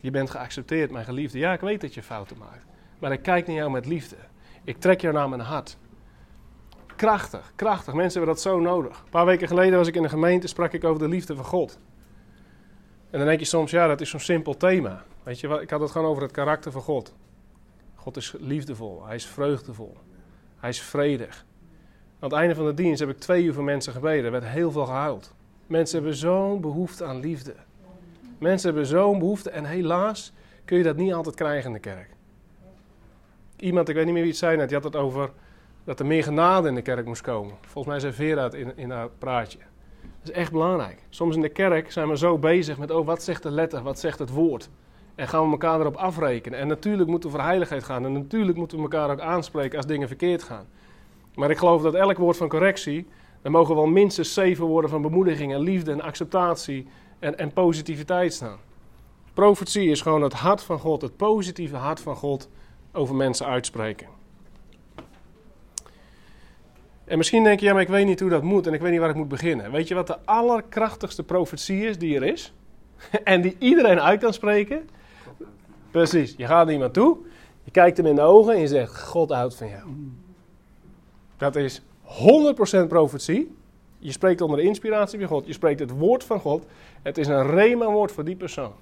Je 0.01 0.11
bent 0.11 0.31
geaccepteerd, 0.31 0.91
mijn 0.91 1.05
geliefde. 1.05 1.39
Ja, 1.39 1.53
ik 1.53 1.61
weet 1.61 1.81
dat 1.81 1.95
je 1.95 2.03
fouten 2.03 2.39
maakt. 2.39 2.65
Maar 2.99 3.13
ik 3.13 3.23
kijk 3.23 3.47
naar 3.47 3.57
jou 3.57 3.71
met 3.71 3.87
liefde. 3.87 4.17
Ik 4.65 4.79
trek 4.79 5.01
jou 5.01 5.15
naar 5.15 5.29
mijn 5.29 5.41
hart. 5.41 5.77
Krachtig, 6.97 7.53
krachtig. 7.57 7.95
Mensen 7.95 8.19
hebben 8.19 8.35
dat 8.35 8.45
zo 8.45 8.61
nodig. 8.61 8.99
Een 8.99 9.11
paar 9.11 9.27
weken 9.27 9.49
geleden 9.49 9.79
was 9.79 9.89
ik 9.89 9.95
in 9.95 10.05
een 10.05 10.11
gemeente, 10.11 10.47
sprak 10.47 10.73
ik 10.73 10.85
over 10.85 11.03
de 11.03 11.09
liefde 11.09 11.35
van 11.37 11.45
God. 11.45 11.79
En 13.11 13.19
dan 13.19 13.27
denk 13.27 13.41
je 13.41 13.47
soms, 13.47 13.71
ja, 13.71 13.87
dat 13.87 14.01
is 14.01 14.11
zo'n 14.11 14.21
simpel 14.21 14.57
thema. 14.57 15.05
Weet 15.23 15.41
je, 15.41 15.61
ik 15.61 15.71
had 15.71 15.81
het 15.81 15.91
gewoon 15.91 16.09
over 16.09 16.23
het 16.23 16.33
karakter 16.33 16.73
van 16.73 16.83
God. 16.83 17.15
God 17.95 18.17
is 18.17 18.35
liefdevol, 18.39 19.07
hij 19.07 19.15
is 19.15 19.27
vreugdevol, 19.27 19.97
hij 20.57 20.69
is 20.69 20.83
vredig. 20.83 21.45
Aan 22.19 22.29
het 22.29 22.39
einde 22.39 22.55
van 22.55 22.67
de 22.67 22.75
dienst 22.75 23.01
heb 23.01 23.09
ik 23.09 23.19
twee 23.19 23.45
uur 23.45 23.55
voor 23.55 23.65
mensen 23.65 23.93
gebeden. 23.93 24.25
Er 24.25 24.31
werd 24.31 24.45
heel 24.45 24.71
veel 24.71 24.85
gehuild. 24.85 25.35
Mensen 25.67 25.97
hebben 25.99 26.17
zo'n 26.17 26.61
behoefte 26.61 27.05
aan 27.05 27.21
liefde. 27.21 27.55
Mensen 28.39 28.69
hebben 28.69 28.87
zo'n 28.87 29.19
behoefte 29.19 29.51
en 29.51 29.65
helaas 29.65 30.33
kun 30.65 30.77
je 30.77 30.83
dat 30.83 30.97
niet 30.97 31.13
altijd 31.13 31.35
krijgen 31.35 31.67
in 31.67 31.73
de 31.73 31.79
kerk. 31.79 32.12
Iemand, 33.63 33.89
ik 33.89 33.95
weet 33.95 34.05
niet 34.05 34.13
meer 34.15 34.23
wie 34.23 34.31
het 34.31 34.41
zei 34.41 34.57
net, 34.57 34.69
die 34.69 34.77
had 34.77 34.87
het 34.93 34.97
over 34.97 35.31
dat 35.85 36.01
er 36.01 36.07
meer 36.07 36.23
genade 36.23 36.69
in 36.69 36.75
de 36.75 36.83
kerk 36.83 37.07
moest 37.07 37.23
komen. 37.23 37.55
Volgens 37.61 37.87
mij 37.87 38.01
zei 38.01 38.13
Vera 38.13 38.43
het 38.43 38.55
in, 38.55 38.77
in 38.77 38.91
haar 38.91 39.09
praatje. 39.19 39.59
Dat 40.21 40.31
is 40.31 40.31
echt 40.31 40.53
belangrijk. 40.53 41.03
Soms 41.09 41.35
in 41.35 41.43
de 41.43 41.49
kerk 41.49 41.93
zijn 41.93 42.09
we 42.09 42.17
zo 42.17 42.39
bezig 42.39 42.79
met, 42.79 42.91
oh 42.91 43.07
wat 43.07 43.23
zegt 43.23 43.43
de 43.43 43.51
letter, 43.51 43.83
wat 43.83 43.99
zegt 43.99 44.19
het 44.19 44.31
woord. 44.31 44.71
En 45.15 45.29
gaan 45.29 45.45
we 45.45 45.51
elkaar 45.51 45.81
erop 45.81 45.97
afrekenen. 45.97 46.59
En 46.59 46.69
natuurlijk 46.69 47.09
moeten 47.09 47.31
we 47.31 47.37
voor 47.37 47.45
heiligheid 47.45 47.85
gaan. 47.85 48.05
En 48.05 48.13
natuurlijk 48.13 48.59
moeten 48.59 48.77
we 48.77 48.83
elkaar 48.83 49.11
ook 49.11 49.21
aanspreken 49.21 49.77
als 49.77 49.87
dingen 49.87 50.09
verkeerd 50.09 50.43
gaan. 50.43 50.67
Maar 51.35 51.51
ik 51.51 51.59
geloof 51.59 51.83
dat 51.83 51.95
elk 51.95 52.19
woord 52.19 52.37
van 52.37 52.49
correctie, 52.49 53.07
er 53.43 53.51
mogen 53.51 53.75
wel 53.75 53.87
minstens 53.87 54.35
zeven 54.35 54.67
woorden 54.67 54.91
van 54.91 55.03
bemoediging 55.03 55.53
en 55.53 55.61
liefde 55.61 55.93
en 55.93 56.01
acceptatie 56.01 56.87
en, 57.19 57.39
en 57.39 57.53
positiviteit 57.53 58.33
staan. 58.33 58.59
Profetie 59.35 59.91
is 59.91 60.01
gewoon 60.01 60.23
het 60.23 60.33
hart 60.33 60.63
van 60.63 60.79
God, 60.79 61.03
het 61.03 61.17
positieve 61.17 61.77
hart 61.77 62.01
van 62.01 62.17
God 62.17 62.49
over 62.93 63.15
mensen 63.15 63.47
uitspreken. 63.47 64.07
En 67.05 67.19
misschien 67.19 67.45
denk 67.45 67.61
je, 67.61 67.67
ja, 67.67 67.73
maar 67.73 67.83
ik 67.83 67.89
weet 67.89 68.07
niet 68.07 68.21
hoe 68.21 68.31
dat 68.31 68.43
moet 68.43 68.67
en 68.67 68.73
ik 68.73 68.81
weet 68.81 68.91
niet 68.91 69.01
waar 69.01 69.11
ik 69.11 69.17
moet 69.17 69.29
beginnen. 69.29 69.71
Weet 69.71 69.89
je 69.89 69.95
wat 69.95 70.07
de 70.07 70.19
allerkrachtigste 70.25 71.23
profetie 71.23 71.87
is 71.87 71.99
die 71.99 72.17
er 72.17 72.23
is? 72.23 72.53
en 73.25 73.41
die 73.41 73.57
iedereen 73.59 74.01
uit 74.01 74.21
kan 74.21 74.33
spreken? 74.33 74.89
Precies, 75.91 76.35
je 76.37 76.47
gaat 76.47 76.65
naar 76.65 76.75
iemand 76.75 76.93
toe, 76.93 77.19
je 77.65 77.71
kijkt 77.71 77.97
hem 77.97 78.07
in 78.07 78.15
de 78.15 78.21
ogen 78.21 78.55
en 78.55 78.61
je 78.61 78.67
zegt, 78.67 79.03
God 79.03 79.31
houdt 79.31 79.55
van 79.55 79.69
jou. 79.69 79.83
Dat 81.37 81.57
is 81.57 81.83
100% 82.85 82.87
profetie. 82.89 83.57
Je 83.99 84.13
spreekt 84.13 84.41
onder 84.41 84.57
de 84.57 84.63
inspiratie 84.63 85.19
van 85.19 85.29
God, 85.29 85.47
je 85.47 85.53
spreekt 85.53 85.81
het 85.81 85.91
woord 85.91 86.25
van 86.25 86.41
God. 86.41 86.65
Het 87.03 87.19
is 87.19 87.27
een 87.27 87.47
rema-woord 87.47 88.13
voor 88.13 88.25
die 88.25 88.37
persoon. 88.37 88.73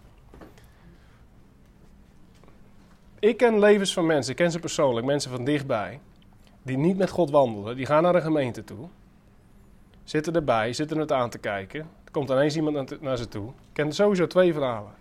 Ik 3.21 3.37
ken 3.37 3.59
levens 3.59 3.93
van 3.93 4.07
mensen, 4.07 4.31
ik 4.31 4.37
ken 4.37 4.50
ze 4.50 4.59
persoonlijk, 4.59 5.07
mensen 5.07 5.31
van 5.31 5.45
dichtbij, 5.45 6.00
die 6.62 6.77
niet 6.77 6.97
met 6.97 7.11
God 7.11 7.31
wandelen. 7.31 7.77
Die 7.77 7.87
gaan 7.87 8.03
naar 8.03 8.15
een 8.15 8.23
gemeente 8.23 8.65
toe, 8.65 8.89
zitten 10.05 10.35
erbij, 10.35 10.73
zitten 10.73 10.99
het 10.99 11.12
aan 11.12 11.31
te 11.31 11.39
kijken. 11.39 11.81
Er 11.81 12.11
komt 12.11 12.31
ineens 12.31 12.57
iemand 12.57 13.00
naar 13.00 13.17
ze 13.17 13.29
toe. 13.29 13.49
Ik 13.49 13.55
ken 13.73 13.93
sowieso 13.93 14.27
twee 14.27 14.53
verhalen. 14.53 14.93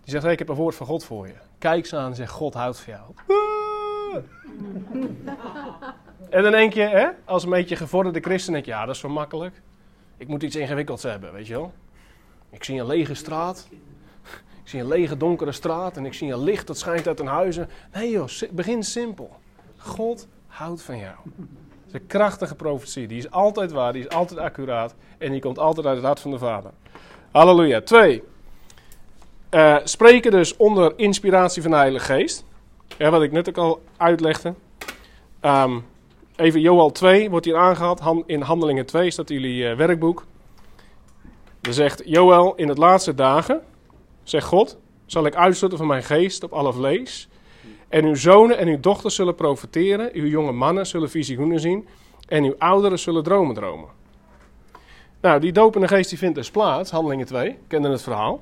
Die 0.00 0.10
zegt, 0.10 0.22
hey, 0.22 0.32
ik 0.32 0.38
heb 0.38 0.48
een 0.48 0.54
woord 0.54 0.74
van 0.74 0.86
God 0.86 1.04
voor 1.04 1.26
je. 1.26 1.34
Kijk 1.58 1.86
ze 1.86 1.96
aan 1.96 2.10
en 2.10 2.16
zeg, 2.16 2.30
God 2.30 2.54
houdt 2.54 2.80
van 2.80 2.94
jou. 2.94 3.12
En 6.30 6.42
dan 6.42 6.52
denk 6.52 6.72
je, 6.72 6.80
hè, 6.80 7.08
als 7.24 7.44
een 7.44 7.50
beetje 7.50 7.76
gevorderde 7.76 8.20
christen, 8.20 8.52
denk 8.52 8.64
je, 8.64 8.70
ja, 8.70 8.84
dat 8.84 8.94
is 8.94 9.00
zo 9.00 9.08
makkelijk. 9.08 9.62
Ik 10.16 10.28
moet 10.28 10.42
iets 10.42 10.56
ingewikkelds 10.56 11.02
hebben, 11.02 11.32
weet 11.32 11.46
je 11.46 11.52
wel. 11.52 11.72
Ik 12.50 12.64
zie 12.64 12.80
een 12.80 12.86
lege 12.86 13.14
straat. 13.14 13.68
Zie 14.72 14.80
een 14.80 14.88
lege 14.88 15.16
donkere 15.16 15.52
straat 15.52 15.96
en 15.96 16.06
ik 16.06 16.14
zie 16.14 16.32
een 16.32 16.42
licht 16.42 16.66
dat 16.66 16.78
schijnt 16.78 17.06
uit 17.06 17.20
een 17.20 17.26
huizen. 17.26 17.68
Nee 17.92 18.10
joh, 18.10 18.28
begin 18.50 18.82
simpel. 18.82 19.30
God 19.76 20.28
houdt 20.46 20.82
van 20.82 20.98
jou. 20.98 21.14
Dat 21.24 21.44
is 21.86 21.92
een 21.92 22.06
krachtige 22.06 22.54
profetie. 22.54 23.06
Die 23.06 23.18
is 23.18 23.30
altijd 23.30 23.72
waar, 23.72 23.92
die 23.92 24.02
is 24.02 24.08
altijd 24.08 24.40
accuraat 24.40 24.94
en 25.18 25.30
die 25.30 25.40
komt 25.40 25.58
altijd 25.58 25.86
uit 25.86 25.96
het 25.96 26.04
hart 26.04 26.20
van 26.20 26.30
de 26.30 26.38
Vader. 26.38 26.70
Halleluja. 27.30 27.80
Twee. 27.80 28.22
Uh, 29.50 29.76
spreken 29.84 30.30
dus 30.30 30.56
onder 30.56 30.92
inspiratie 30.96 31.62
van 31.62 31.70
de 31.70 31.76
Heilige 31.76 32.04
Geest. 32.04 32.44
Wat 32.98 33.22
ik 33.22 33.32
net 33.32 33.48
ook 33.48 33.58
al 33.58 33.82
uitlegde. 33.96 34.54
Um, 35.42 35.84
even 36.36 36.60
Joel 36.60 36.90
2 36.90 37.30
wordt 37.30 37.46
hier 37.46 37.56
aangehaald. 37.56 38.02
In 38.26 38.40
Handelingen 38.40 38.86
2 38.86 39.10
staat 39.10 39.28
jullie 39.28 39.70
uh, 39.70 39.76
werkboek. 39.76 40.24
Er 41.60 41.74
zegt 41.74 42.02
Joel, 42.04 42.54
in 42.54 42.68
het 42.68 42.78
laatste 42.78 43.14
dagen, 43.14 43.62
zegt 44.22 44.46
God, 44.46 44.78
zal 45.06 45.26
ik 45.26 45.34
uitstorten 45.34 45.78
van 45.78 45.86
mijn 45.86 46.02
geest 46.02 46.42
op 46.42 46.52
alle 46.52 46.72
vlees. 46.72 47.28
En 47.88 48.04
uw 48.04 48.14
zonen 48.14 48.58
en 48.58 48.68
uw 48.68 48.80
dochters 48.80 49.14
zullen 49.14 49.34
profeteren, 49.34 50.10
uw 50.12 50.26
jonge 50.26 50.52
mannen 50.52 50.86
zullen 50.86 51.10
visioenen 51.10 51.60
zien 51.60 51.88
en 52.28 52.44
uw 52.44 52.54
ouderen 52.58 52.98
zullen 52.98 53.22
dromen 53.22 53.54
dromen. 53.54 53.88
Nou, 55.20 55.40
die 55.40 55.52
dopende 55.52 55.88
geest 55.88 56.08
die 56.08 56.18
vindt 56.18 56.34
dus 56.34 56.50
plaats, 56.50 56.90
Handelingen 56.90 57.26
2, 57.26 57.58
kennen 57.66 57.90
het 57.90 58.02
verhaal. 58.02 58.40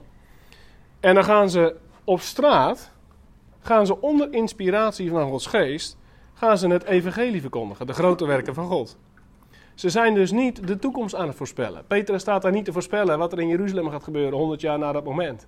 En 1.00 1.14
dan 1.14 1.24
gaan 1.24 1.50
ze 1.50 1.76
op 2.04 2.20
straat, 2.20 2.92
gaan 3.60 3.86
ze 3.86 4.00
onder 4.00 4.32
inspiratie 4.32 5.10
van 5.10 5.30
Gods 5.30 5.46
geest, 5.46 5.96
gaan 6.34 6.58
ze 6.58 6.68
het 6.68 6.84
evangelie 6.84 7.40
verkondigen, 7.40 7.86
de 7.86 7.92
grote 7.92 8.26
werken 8.26 8.54
van 8.54 8.66
God. 8.66 8.98
Ze 9.74 9.88
zijn 9.88 10.14
dus 10.14 10.30
niet 10.30 10.66
de 10.66 10.78
toekomst 10.78 11.14
aan 11.14 11.26
het 11.26 11.36
voorspellen. 11.36 11.84
Petrus 11.86 12.20
staat 12.20 12.42
daar 12.42 12.52
niet 12.52 12.64
te 12.64 12.72
voorspellen 12.72 13.18
wat 13.18 13.32
er 13.32 13.40
in 13.40 13.48
Jeruzalem 13.48 13.90
gaat 13.90 14.02
gebeuren 14.02 14.38
100 14.38 14.60
jaar 14.60 14.78
na 14.78 14.92
dat 14.92 15.04
moment. 15.04 15.46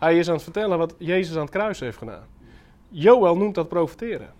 Hij 0.00 0.18
is 0.18 0.28
aan 0.28 0.34
het 0.34 0.42
vertellen 0.42 0.78
wat 0.78 0.94
Jezus 0.98 1.34
aan 1.34 1.42
het 1.42 1.50
kruis 1.50 1.80
heeft 1.80 1.98
gedaan. 1.98 2.26
Joel 2.88 3.36
noemt 3.36 3.54
dat 3.54 3.68
profeteren. 3.68 4.32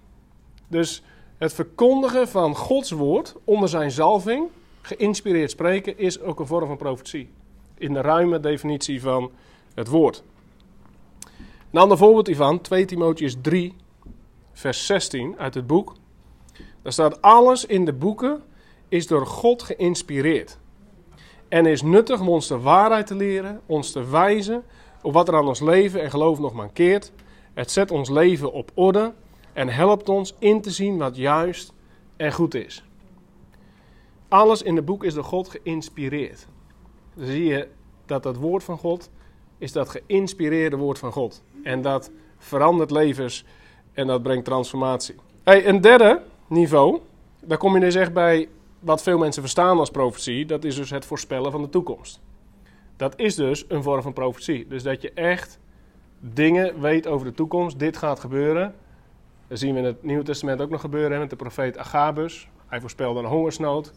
Dus 0.69 1.03
het 1.39 1.53
verkondigen 1.53 2.29
van 2.29 2.57
Gods 2.57 2.91
woord 2.91 3.37
onder 3.45 3.69
zijn 3.69 3.91
zalving, 3.91 4.49
geïnspireerd 4.83 5.51
spreken, 5.51 5.99
is 5.99 6.21
ook 6.21 6.41
een 6.41 6.47
vorm 6.47 6.67
van 6.67 6.77
profetie. 6.77 7.31
In 7.79 7.93
de 7.93 8.01
ruime 8.01 8.41
definitie 8.41 9.01
van 9.01 9.31
het 9.75 9.89
woord. 9.89 10.23
Een 11.71 11.81
ander 11.81 11.99
voorbeeld 11.99 12.27
hiervan, 12.27 12.61
2 12.61 12.85
Timotheus 12.85 13.37
3, 13.43 13.75
vers 14.53 14.87
16 14.87 15.39
uit 15.39 15.55
het 15.55 15.67
boek. 15.67 15.95
Daar 16.83 16.93
staat 16.93 17.23
alles 17.23 17.67
in 17.67 17.85
de 17.85 17.93
boeken 17.93 18.43
is 18.89 19.07
door 19.07 19.27
God 19.27 19.63
geïnspireerd. 19.63 20.59
En 21.49 21.67
is 21.67 21.83
nuttig 21.83 22.21
om 22.21 22.29
ons 22.29 22.49
de 22.49 22.59
waarheid 22.59 23.07
te 23.07 23.15
leren, 23.15 23.61
ons 23.67 23.93
te 23.93 24.11
wijzen 24.11 24.65
op 25.03 25.13
wat 25.13 25.29
er 25.29 25.35
aan 25.35 25.49
ons 25.49 25.61
leven 25.61 26.03
en 26.03 26.11
geloof 26.11 26.39
nog 26.39 26.53
mankeert. 26.53 27.13
Het 27.55 27.71
zet 27.71 27.91
ons 27.91 28.11
leven 28.11 28.53
op 28.53 28.71
orde 28.75 29.13
en 29.53 29.69
helpt 29.69 30.09
ons 30.09 30.35
in 30.39 30.61
te 30.61 30.71
zien 30.71 30.99
wat 30.99 31.17
juist 31.17 31.73
en 32.17 32.33
goed 32.33 32.55
is. 32.55 32.85
Alles 34.29 34.63
in 34.63 34.77
het 34.77 34.85
boek 34.85 35.05
is 35.05 35.15
door 35.15 35.25
God 35.25 35.49
geïnspireerd. 35.49 36.47
Dan 37.15 37.27
zie 37.27 37.45
je 37.45 37.69
dat 38.07 38.23
dat 38.23 38.37
woord 38.37 38.65
van 38.65 38.79
God 38.79 39.11
is 39.59 39.73
dat 39.73 39.89
geïnspireerde 39.89 40.77
woord 40.77 40.99
van 40.99 41.13
God. 41.13 41.43
En 41.63 41.83
dat 41.83 42.11
verandert 42.39 42.91
levens 42.91 43.45
en 43.93 44.07
dat 44.07 44.23
brengt 44.23 44.45
transformatie. 44.45 45.15
Hey, 45.43 45.67
een 45.67 45.81
derde 45.81 46.23
niveau, 46.47 47.01
daar 47.41 47.59
kom 47.59 47.75
je 47.75 47.81
dus 47.81 47.95
echt 47.95 48.13
bij 48.13 48.49
wat 48.81 49.03
veel 49.03 49.19
mensen 49.19 49.43
verstaan 49.43 49.79
als 49.79 49.91
profetie, 49.91 50.47
dat 50.47 50.65
is 50.65 50.77
dus 50.77 50.91
het 50.91 51.05
voorspellen 51.05 51.51
van 51.51 51.63
de 51.63 51.69
toekomst. 51.69 52.21
Dat 53.01 53.19
is 53.19 53.35
dus 53.35 53.65
een 53.69 53.83
vorm 53.83 54.03
van 54.03 54.13
profetie. 54.13 54.67
Dus 54.69 54.83
dat 54.83 55.03
je 55.03 55.13
echt 55.13 55.59
dingen 56.19 56.81
weet 56.81 57.07
over 57.07 57.27
de 57.27 57.33
toekomst. 57.33 57.79
Dit 57.79 57.97
gaat 57.97 58.21
gebeuren. 58.21 58.75
Dat 59.49 59.59
zien 59.59 59.73
we 59.73 59.79
in 59.79 59.85
het 59.85 60.03
Nieuwe 60.03 60.23
Testament 60.23 60.61
ook 60.61 60.71
nog 60.71 60.81
gebeuren 60.81 61.19
met 61.19 61.31
de 61.31 61.37
profeet 61.37 61.79
Agabus. 61.79 62.49
Hij 62.67 62.81
voorspelde 62.81 63.21
een 63.21 63.27
hongersnood. 63.27 63.93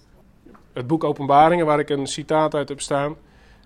Het 0.74 0.88
boek 0.88 1.04
Openbaringen, 1.04 1.66
waar 1.66 1.80
ik 1.80 1.90
een 1.90 2.08
citaat 2.08 2.56
uit 2.56 2.70
heb 2.70 2.82
staan, 2.82 3.16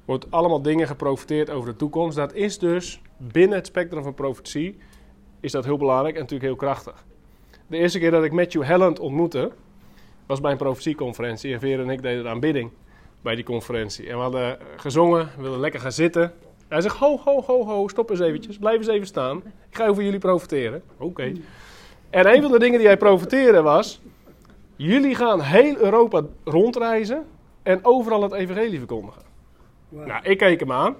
wordt 0.05 0.31
allemaal 0.31 0.61
dingen 0.61 0.87
geprofiteerd 0.87 1.49
over 1.49 1.69
de 1.69 1.75
toekomst. 1.75 2.17
Dat 2.17 2.33
is 2.33 2.59
dus 2.59 3.01
binnen 3.17 3.57
het 3.57 3.67
spectrum 3.67 4.03
van 4.03 4.13
profetie 4.13 4.77
is 5.39 5.51
dat 5.51 5.65
heel 5.65 5.77
belangrijk 5.77 6.15
en 6.15 6.21
natuurlijk 6.21 6.49
heel 6.49 6.59
krachtig. 6.59 7.05
De 7.67 7.77
eerste 7.77 7.99
keer 7.99 8.11
dat 8.11 8.23
ik 8.23 8.31
Matthew 8.31 8.63
Helland 8.63 8.99
ontmoette, 8.99 9.51
was 10.25 10.41
bij 10.41 10.51
een 10.51 10.57
profetieconferentie. 10.57 11.53
En 11.53 11.59
Veer 11.59 11.79
en 11.79 11.89
ik 11.89 12.01
deden 12.01 12.23
de 12.23 12.29
aanbidding 12.29 12.71
bij 13.21 13.35
die 13.35 13.43
conferentie. 13.43 14.09
En 14.09 14.15
we 14.15 14.21
hadden 14.21 14.57
gezongen, 14.75 15.29
we 15.35 15.41
wilden 15.41 15.59
lekker 15.59 15.79
gaan 15.79 15.91
zitten. 15.91 16.33
Hij 16.67 16.81
zegt, 16.81 16.95
ho, 16.97 17.19
ho, 17.23 17.41
ho, 17.41 17.65
ho, 17.65 17.87
stop 17.87 18.09
eens 18.09 18.19
eventjes. 18.19 18.57
Blijf 18.57 18.77
eens 18.77 18.87
even 18.87 19.07
staan. 19.07 19.37
Ik 19.69 19.75
ga 19.75 19.87
over 19.87 20.03
jullie 20.03 20.19
profiteren. 20.19 20.83
Oké. 20.97 21.31
En 22.09 22.27
een 22.27 22.41
van 22.41 22.51
de 22.51 22.59
dingen 22.59 22.77
die 22.77 22.87
hij 22.87 22.97
profiteerde 22.97 23.61
was... 23.61 24.01
Jullie 24.79 25.15
gaan 25.15 25.41
heel 25.41 25.77
Europa 25.77 26.21
rondreizen 26.43 27.25
en 27.63 27.85
overal 27.85 28.21
het 28.21 28.33
evangelie 28.33 28.77
verkondigen. 28.77 29.21
Nou, 29.89 30.23
ik 30.23 30.37
keek 30.37 30.59
hem 30.59 30.71
aan. 30.71 30.95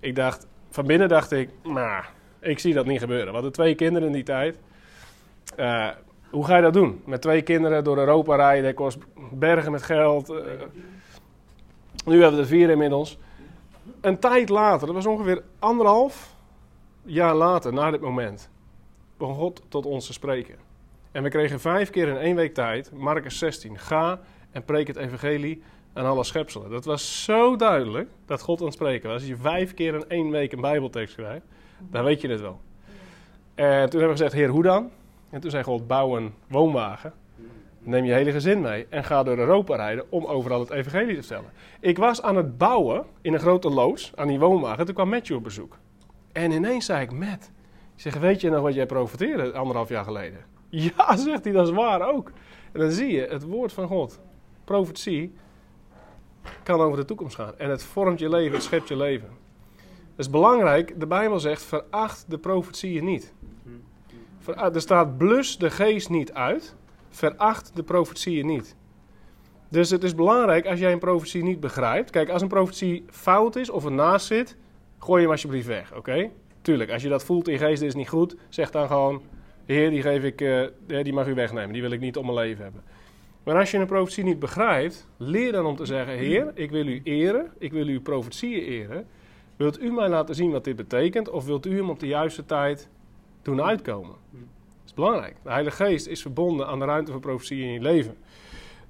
Ik 0.00 0.16
dacht, 0.16 0.46
van 0.70 0.86
binnen 0.86 1.08
dacht 1.08 1.32
ik, 1.32 1.48
nou, 1.62 2.04
ik 2.40 2.58
zie 2.58 2.74
dat 2.74 2.86
niet 2.86 3.00
gebeuren. 3.00 3.26
We 3.26 3.32
hadden 3.32 3.52
twee 3.52 3.74
kinderen 3.74 4.08
in 4.08 4.14
die 4.14 4.22
tijd. 4.22 4.58
Uh, 5.58 5.88
hoe 6.30 6.44
ga 6.44 6.56
je 6.56 6.62
dat 6.62 6.72
doen? 6.72 7.02
Met 7.04 7.22
twee 7.22 7.42
kinderen 7.42 7.84
door 7.84 7.98
Europa 7.98 8.36
rijden, 8.36 8.74
kost 8.74 8.98
bergen 9.32 9.72
met 9.72 9.82
geld. 9.82 10.30
Uh, 10.30 10.36
nu 12.04 12.20
hebben 12.20 12.34
we 12.34 12.42
er 12.42 12.46
vier 12.46 12.70
inmiddels. 12.70 13.18
Een 14.00 14.18
tijd 14.18 14.48
later, 14.48 14.86
dat 14.86 14.96
was 14.96 15.06
ongeveer 15.06 15.42
anderhalf 15.58 16.34
jaar 17.04 17.34
later, 17.34 17.72
na 17.72 17.90
dit 17.90 18.00
moment, 18.00 18.50
begon 19.16 19.34
God 19.34 19.62
tot 19.68 19.86
ons 19.86 20.06
te 20.06 20.12
spreken. 20.12 20.54
En 21.12 21.22
we 21.22 21.28
kregen 21.28 21.60
vijf 21.60 21.90
keer 21.90 22.08
in 22.08 22.16
één 22.16 22.36
week 22.36 22.54
tijd, 22.54 22.92
Marcus 22.92 23.38
16, 23.38 23.78
ga 23.78 24.20
en 24.50 24.64
preek 24.64 24.86
het 24.86 24.96
evangelie 24.96 25.62
aan 25.92 26.06
alle 26.06 26.24
schepselen. 26.24 26.70
Dat 26.70 26.84
was 26.84 27.24
zo 27.24 27.56
duidelijk 27.56 28.08
dat 28.26 28.40
God 28.40 28.58
aan 28.58 28.64
het 28.64 28.74
spreken 28.74 29.08
was. 29.08 29.18
Als 29.18 29.28
je 29.28 29.36
vijf 29.36 29.74
keer 29.74 29.94
in 29.94 30.08
één 30.08 30.30
week 30.30 30.52
een 30.52 30.60
bijbeltekst 30.60 31.14
krijgt, 31.14 31.44
dan 31.78 32.04
weet 32.04 32.20
je 32.20 32.28
het 32.28 32.40
wel. 32.40 32.60
En 33.54 33.90
toen 33.90 34.00
hebben 34.00 34.00
we 34.00 34.24
gezegd, 34.24 34.32
heer, 34.32 34.48
hoe 34.48 34.62
dan? 34.62 34.90
En 35.30 35.40
toen 35.40 35.50
zei 35.50 35.62
God, 35.62 35.86
bouw 35.86 36.16
een 36.16 36.34
woonwagen. 36.48 37.12
Neem 37.88 38.04
je 38.04 38.12
hele 38.12 38.32
gezin 38.32 38.60
mee 38.60 38.86
en 38.88 39.04
ga 39.04 39.22
door 39.22 39.38
Europa 39.38 39.76
rijden 39.76 40.04
om 40.08 40.24
overal 40.24 40.60
het 40.60 40.70
evangelie 40.70 41.14
te 41.14 41.22
vertellen. 41.22 41.50
Ik 41.80 41.98
was 41.98 42.22
aan 42.22 42.36
het 42.36 42.58
bouwen 42.58 43.04
in 43.20 43.32
een 43.32 43.40
grote 43.40 43.70
loods 43.70 44.12
aan 44.14 44.28
die 44.28 44.38
woonwagen. 44.38 44.84
Toen 44.84 44.94
kwam 44.94 45.08
Matthew 45.08 45.36
op 45.36 45.42
bezoek. 45.42 45.78
En 46.32 46.50
ineens 46.50 46.86
zei 46.86 47.02
ik, 47.02 47.12
Matt, 47.12 47.50
ik 47.94 48.00
zeg, 48.00 48.16
weet 48.16 48.40
je 48.40 48.50
nog 48.50 48.60
wat 48.60 48.74
jij 48.74 48.86
profeteerde 48.86 49.52
anderhalf 49.52 49.88
jaar 49.88 50.04
geleden? 50.04 50.38
Ja, 50.70 51.16
zegt 51.16 51.44
hij, 51.44 51.52
dat 51.52 51.68
is 51.68 51.74
waar 51.74 52.14
ook. 52.14 52.32
En 52.72 52.80
dan 52.80 52.90
zie 52.90 53.12
je, 53.12 53.26
het 53.30 53.42
woord 53.42 53.72
van 53.72 53.86
God, 53.86 54.20
profetie, 54.64 55.34
kan 56.62 56.80
over 56.80 56.98
de 56.98 57.04
toekomst 57.04 57.34
gaan. 57.34 57.58
En 57.58 57.70
het 57.70 57.82
vormt 57.82 58.18
je 58.18 58.28
leven, 58.28 58.52
het 58.52 58.62
schept 58.62 58.88
je 58.88 58.96
leven. 58.96 59.28
Dat 60.16 60.26
is 60.26 60.30
belangrijk, 60.30 61.00
de 61.00 61.06
Bijbel 61.06 61.40
zegt, 61.40 61.62
veracht 61.62 62.24
de 62.28 62.38
profetieën 62.38 63.04
niet. 63.04 63.34
Ah, 64.54 64.74
er 64.74 64.80
staat 64.80 65.16
blus 65.18 65.58
de 65.58 65.70
geest 65.70 66.08
niet 66.08 66.32
uit, 66.32 66.76
veracht 67.18 67.70
de 67.74 67.82
profetieën 67.82 68.46
niet. 68.46 68.76
Dus 69.68 69.90
het 69.90 70.04
is 70.04 70.14
belangrijk 70.14 70.66
als 70.66 70.78
jij 70.78 70.92
een 70.92 70.98
profetie 70.98 71.42
niet 71.42 71.60
begrijpt. 71.60 72.10
Kijk, 72.10 72.28
als 72.28 72.42
een 72.42 72.48
profetie 72.48 73.04
fout 73.10 73.56
is 73.56 73.70
of 73.70 73.84
ernaast 73.84 74.26
zit, 74.26 74.56
gooi 74.98 75.22
hem 75.22 75.30
alsjeblieft 75.30 75.66
weg, 75.66 75.94
oké? 75.94 76.30
Tuurlijk, 76.62 76.90
als 76.90 77.02
je 77.02 77.08
dat 77.08 77.24
voelt 77.24 77.48
in 77.48 77.58
geest 77.58 77.82
is 77.82 77.94
niet 77.94 78.08
goed, 78.08 78.36
zeg 78.48 78.70
dan 78.70 78.86
gewoon: 78.86 79.22
Heer, 79.64 79.90
die, 79.90 80.02
geef 80.02 80.22
ik, 80.22 80.40
uh, 80.40 80.66
die 80.86 81.12
mag 81.12 81.26
u 81.26 81.34
wegnemen, 81.34 81.72
die 81.72 81.82
wil 81.82 81.90
ik 81.90 82.00
niet 82.00 82.16
om 82.16 82.24
mijn 82.24 82.38
leven 82.38 82.62
hebben. 82.62 82.82
Maar 83.44 83.56
als 83.56 83.70
je 83.70 83.78
een 83.78 83.86
profetie 83.86 84.24
niet 84.24 84.38
begrijpt, 84.38 85.08
leer 85.16 85.52
dan 85.52 85.66
om 85.66 85.76
te 85.76 85.84
zeggen: 85.84 86.14
Heer, 86.14 86.50
ik 86.54 86.70
wil 86.70 86.86
u 86.86 87.00
eren, 87.04 87.52
ik 87.58 87.72
wil 87.72 87.86
uw 87.86 88.00
profetieën 88.00 88.62
eren. 88.62 89.06
Wilt 89.56 89.82
u 89.82 89.92
mij 89.92 90.08
laten 90.08 90.34
zien 90.34 90.50
wat 90.50 90.64
dit 90.64 90.76
betekent, 90.76 91.30
of 91.30 91.44
wilt 91.44 91.66
u 91.66 91.76
hem 91.76 91.90
op 91.90 92.00
de 92.00 92.06
juiste 92.06 92.44
tijd 92.44 92.88
doen 93.42 93.62
uitkomen. 93.62 94.14
Belangrijk. 94.98 95.36
De 95.42 95.50
Heilige 95.50 95.84
Geest 95.84 96.06
is 96.06 96.22
verbonden 96.22 96.66
aan 96.66 96.78
de 96.78 96.84
ruimte 96.84 97.12
van 97.12 97.20
profetie 97.20 97.62
in 97.62 97.72
je 97.72 97.80
leven. 97.80 98.16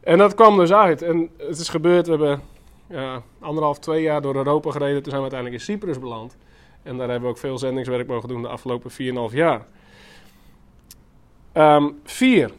En 0.00 0.19
dat 0.19 0.35
kwam 0.35 0.57
dus 0.57 0.73
uit. 0.73 1.03
En 1.03 1.31
het 1.37 1.59
is 1.59 1.69
gebeurd, 1.69 2.07
we 2.07 2.11
hebben 2.11 2.43
ja, 2.88 3.23
anderhalf, 3.41 3.79
twee 3.79 4.03
jaar 4.03 4.23
door 4.23 4.37
Europa 4.37 4.71
gereden. 4.71 5.03
Toen 5.03 5.12
zijn 5.12 5.25
we 5.25 5.31
uiteindelijk 5.31 5.61
in 5.61 5.73
Cyprus 5.73 5.99
beland. 5.99 6.37
En 6.83 6.97
daar 6.97 7.09
hebben 7.09 7.29
we 7.29 7.35
ook 7.35 7.41
veel 7.41 7.59
zendingswerk 7.59 8.07
mogen 8.07 8.29
doen 8.29 8.43
de 8.43 8.49
afgelopen 8.49 8.91
4,5 9.31 9.35
jaar. 9.35 9.67
Um, 11.53 12.00
vier. 12.05 12.50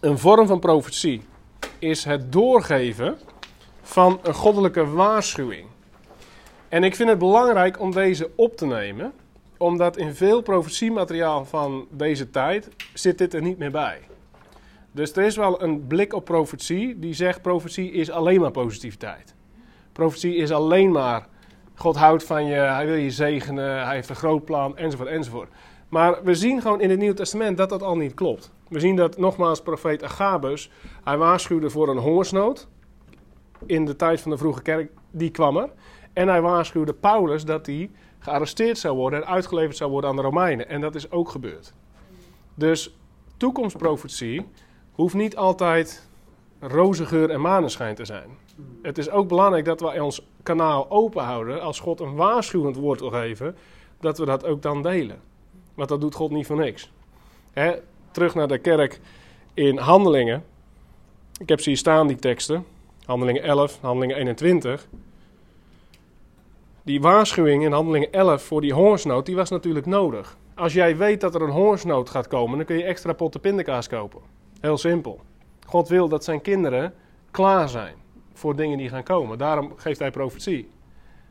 Een 0.00 0.18
vorm 0.18 0.46
van 0.46 0.58
profetie 0.58 1.22
is 1.78 2.04
het 2.04 2.32
doorgeven 2.32 3.18
van 3.82 4.18
een 4.22 4.34
goddelijke 4.34 4.86
waarschuwing. 4.86 5.66
En 6.68 6.84
ik 6.84 6.94
vind 6.94 7.08
het 7.08 7.18
belangrijk 7.18 7.80
om 7.80 7.90
deze 7.90 8.30
op 8.34 8.56
te 8.56 8.66
nemen, 8.66 9.12
omdat 9.58 9.96
in 9.96 10.14
veel 10.14 10.42
profetiemateriaal 10.42 11.44
van 11.44 11.86
deze 11.90 12.30
tijd 12.30 12.68
zit 12.94 13.18
dit 13.18 13.34
er 13.34 13.42
niet 13.42 13.58
meer 13.58 13.70
bij. 13.70 14.00
Dus 14.92 15.12
er 15.12 15.24
is 15.24 15.36
wel 15.36 15.62
een 15.62 15.86
blik 15.86 16.14
op 16.14 16.24
profetie 16.24 16.98
die 16.98 17.14
zegt: 17.14 17.42
profetie 17.42 17.92
is 17.92 18.10
alleen 18.10 18.40
maar 18.40 18.50
positiviteit. 18.50 19.34
Profetie 19.92 20.36
is 20.36 20.50
alleen 20.52 20.92
maar 20.92 21.26
God 21.74 21.96
houdt 21.96 22.24
van 22.24 22.44
je, 22.46 22.54
hij 22.54 22.86
wil 22.86 22.94
je 22.94 23.10
zegenen, 23.10 23.84
hij 23.84 23.94
heeft 23.94 24.08
een 24.08 24.16
groot 24.16 24.44
plan, 24.44 24.76
enzovoort, 24.76 25.08
enzovoort. 25.08 25.48
Maar 25.88 26.24
we 26.24 26.34
zien 26.34 26.60
gewoon 26.60 26.80
in 26.80 26.90
het 26.90 26.98
Nieuwe 26.98 27.14
Testament 27.14 27.56
dat 27.56 27.68
dat 27.68 27.82
al 27.82 27.96
niet 27.96 28.14
klopt. 28.14 28.52
We 28.68 28.80
zien 28.80 28.96
dat 28.96 29.18
nogmaals 29.18 29.62
profeet 29.62 30.02
Agabus, 30.02 30.70
hij 31.04 31.16
waarschuwde 31.16 31.70
voor 31.70 31.88
een 31.88 31.98
hongersnood 31.98 32.68
in 33.66 33.84
de 33.84 33.96
tijd 33.96 34.20
van 34.20 34.30
de 34.30 34.38
vroege 34.38 34.62
kerk, 34.62 34.90
die 35.10 35.30
kwam 35.30 35.56
er. 35.56 35.70
En 36.12 36.28
hij 36.28 36.40
waarschuwde 36.40 36.92
Paulus 36.92 37.44
dat 37.44 37.66
hij 37.66 37.90
gearresteerd 38.24 38.78
zou 38.78 38.96
worden 38.96 39.22
en 39.22 39.28
uitgeleverd 39.28 39.76
zou 39.76 39.90
worden 39.90 40.10
aan 40.10 40.16
de 40.16 40.22
Romeinen. 40.22 40.68
En 40.68 40.80
dat 40.80 40.94
is 40.94 41.10
ook 41.10 41.28
gebeurd. 41.28 41.72
Dus 42.54 42.96
toekomstprofetie 43.36 44.46
hoeft 44.92 45.14
niet 45.14 45.36
altijd 45.36 46.08
roze 46.60 47.06
geur 47.06 47.30
en 47.30 47.40
maneschijn 47.40 47.94
te 47.94 48.04
zijn. 48.04 48.28
Het 48.82 48.98
is 48.98 49.10
ook 49.10 49.28
belangrijk 49.28 49.64
dat 49.64 49.80
we 49.80 50.02
ons 50.02 50.26
kanaal 50.42 50.90
open 50.90 51.24
houden. 51.24 51.62
Als 51.62 51.80
God 51.80 52.00
een 52.00 52.14
waarschuwend 52.14 52.76
woord 52.76 53.00
wil 53.00 53.10
geven, 53.10 53.56
dat 54.00 54.18
we 54.18 54.24
dat 54.24 54.44
ook 54.46 54.62
dan 54.62 54.82
delen. 54.82 55.20
Want 55.74 55.88
dat 55.88 56.00
doet 56.00 56.14
God 56.14 56.30
niet 56.30 56.46
voor 56.46 56.56
niks. 56.56 56.90
Hè? 57.52 57.74
Terug 58.10 58.34
naar 58.34 58.48
de 58.48 58.58
kerk 58.58 59.00
in 59.54 59.78
Handelingen. 59.78 60.44
Ik 61.40 61.48
heb 61.48 61.60
ze 61.60 61.68
hier 61.68 61.78
staan, 61.78 62.06
die 62.06 62.16
teksten. 62.16 62.64
Handelingen 63.04 63.42
11, 63.42 63.78
Handelingen 63.80 64.16
21. 64.16 64.88
Die 66.84 67.00
waarschuwing 67.00 67.64
in 67.64 67.72
Handelingen 67.72 68.12
11 68.12 68.42
voor 68.42 68.60
die 68.60 68.72
hongersnood, 68.72 69.26
die 69.26 69.36
was 69.36 69.50
natuurlijk 69.50 69.86
nodig. 69.86 70.36
Als 70.54 70.72
jij 70.72 70.96
weet 70.96 71.20
dat 71.20 71.34
er 71.34 71.42
een 71.42 71.50
hongersnood 71.50 72.10
gaat 72.10 72.26
komen, 72.26 72.56
dan 72.56 72.66
kun 72.66 72.76
je 72.76 72.84
extra 72.84 73.12
potten 73.12 73.40
pindakaas 73.40 73.88
kopen. 73.88 74.20
Heel 74.60 74.78
simpel. 74.78 75.20
God 75.66 75.88
wil 75.88 76.08
dat 76.08 76.24
zijn 76.24 76.40
kinderen 76.40 76.94
klaar 77.30 77.68
zijn 77.68 77.94
voor 78.32 78.56
dingen 78.56 78.78
die 78.78 78.88
gaan 78.88 79.02
komen. 79.02 79.38
Daarom 79.38 79.72
geeft 79.76 79.98
hij 79.98 80.10
profetie. 80.10 80.68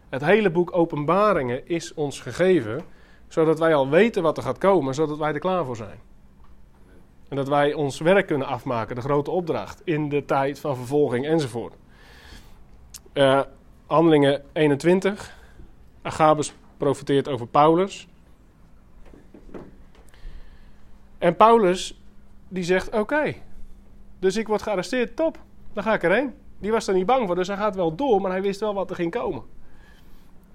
Het 0.09 0.25
hele 0.25 0.49
boek 0.49 0.75
Openbaringen 0.75 1.67
is 1.67 1.93
ons 1.93 2.19
gegeven, 2.19 2.81
zodat 3.27 3.59
wij 3.59 3.75
al 3.75 3.89
weten 3.89 4.23
wat 4.23 4.37
er 4.37 4.43
gaat 4.43 4.57
komen, 4.57 4.93
zodat 4.93 5.17
wij 5.17 5.33
er 5.33 5.39
klaar 5.39 5.65
voor 5.65 5.75
zijn. 5.75 5.99
En 7.29 7.35
dat 7.35 7.47
wij 7.47 7.73
ons 7.73 7.99
werk 7.99 8.27
kunnen 8.27 8.47
afmaken, 8.47 8.95
de 8.95 9.01
grote 9.01 9.31
opdracht, 9.31 9.81
in 9.83 10.09
de 10.09 10.25
tijd 10.25 10.59
van 10.59 10.75
vervolging 10.75 11.25
enzovoort. 11.25 11.73
Uh, 13.13 13.41
handelingen 13.85 14.43
21. 14.53 15.41
Agabus 16.03 16.53
profeteert 16.77 17.27
over 17.27 17.47
Paulus. 17.47 18.07
En 21.17 21.35
Paulus 21.35 22.01
die 22.47 22.63
zegt: 22.63 22.89
Oké, 22.89 23.35
dus 24.19 24.35
ik 24.35 24.47
word 24.47 24.61
gearresteerd, 24.61 25.15
top, 25.15 25.39
dan 25.73 25.83
ga 25.83 25.93
ik 25.93 26.03
erheen. 26.03 26.33
Die 26.59 26.71
was 26.71 26.87
er 26.87 26.93
niet 26.93 27.05
bang 27.05 27.25
voor, 27.27 27.35
dus 27.35 27.47
hij 27.47 27.57
gaat 27.57 27.75
wel 27.75 27.95
door, 27.95 28.21
maar 28.21 28.31
hij 28.31 28.41
wist 28.41 28.59
wel 28.59 28.73
wat 28.73 28.89
er 28.89 28.95
ging 28.95 29.11
komen. 29.11 29.43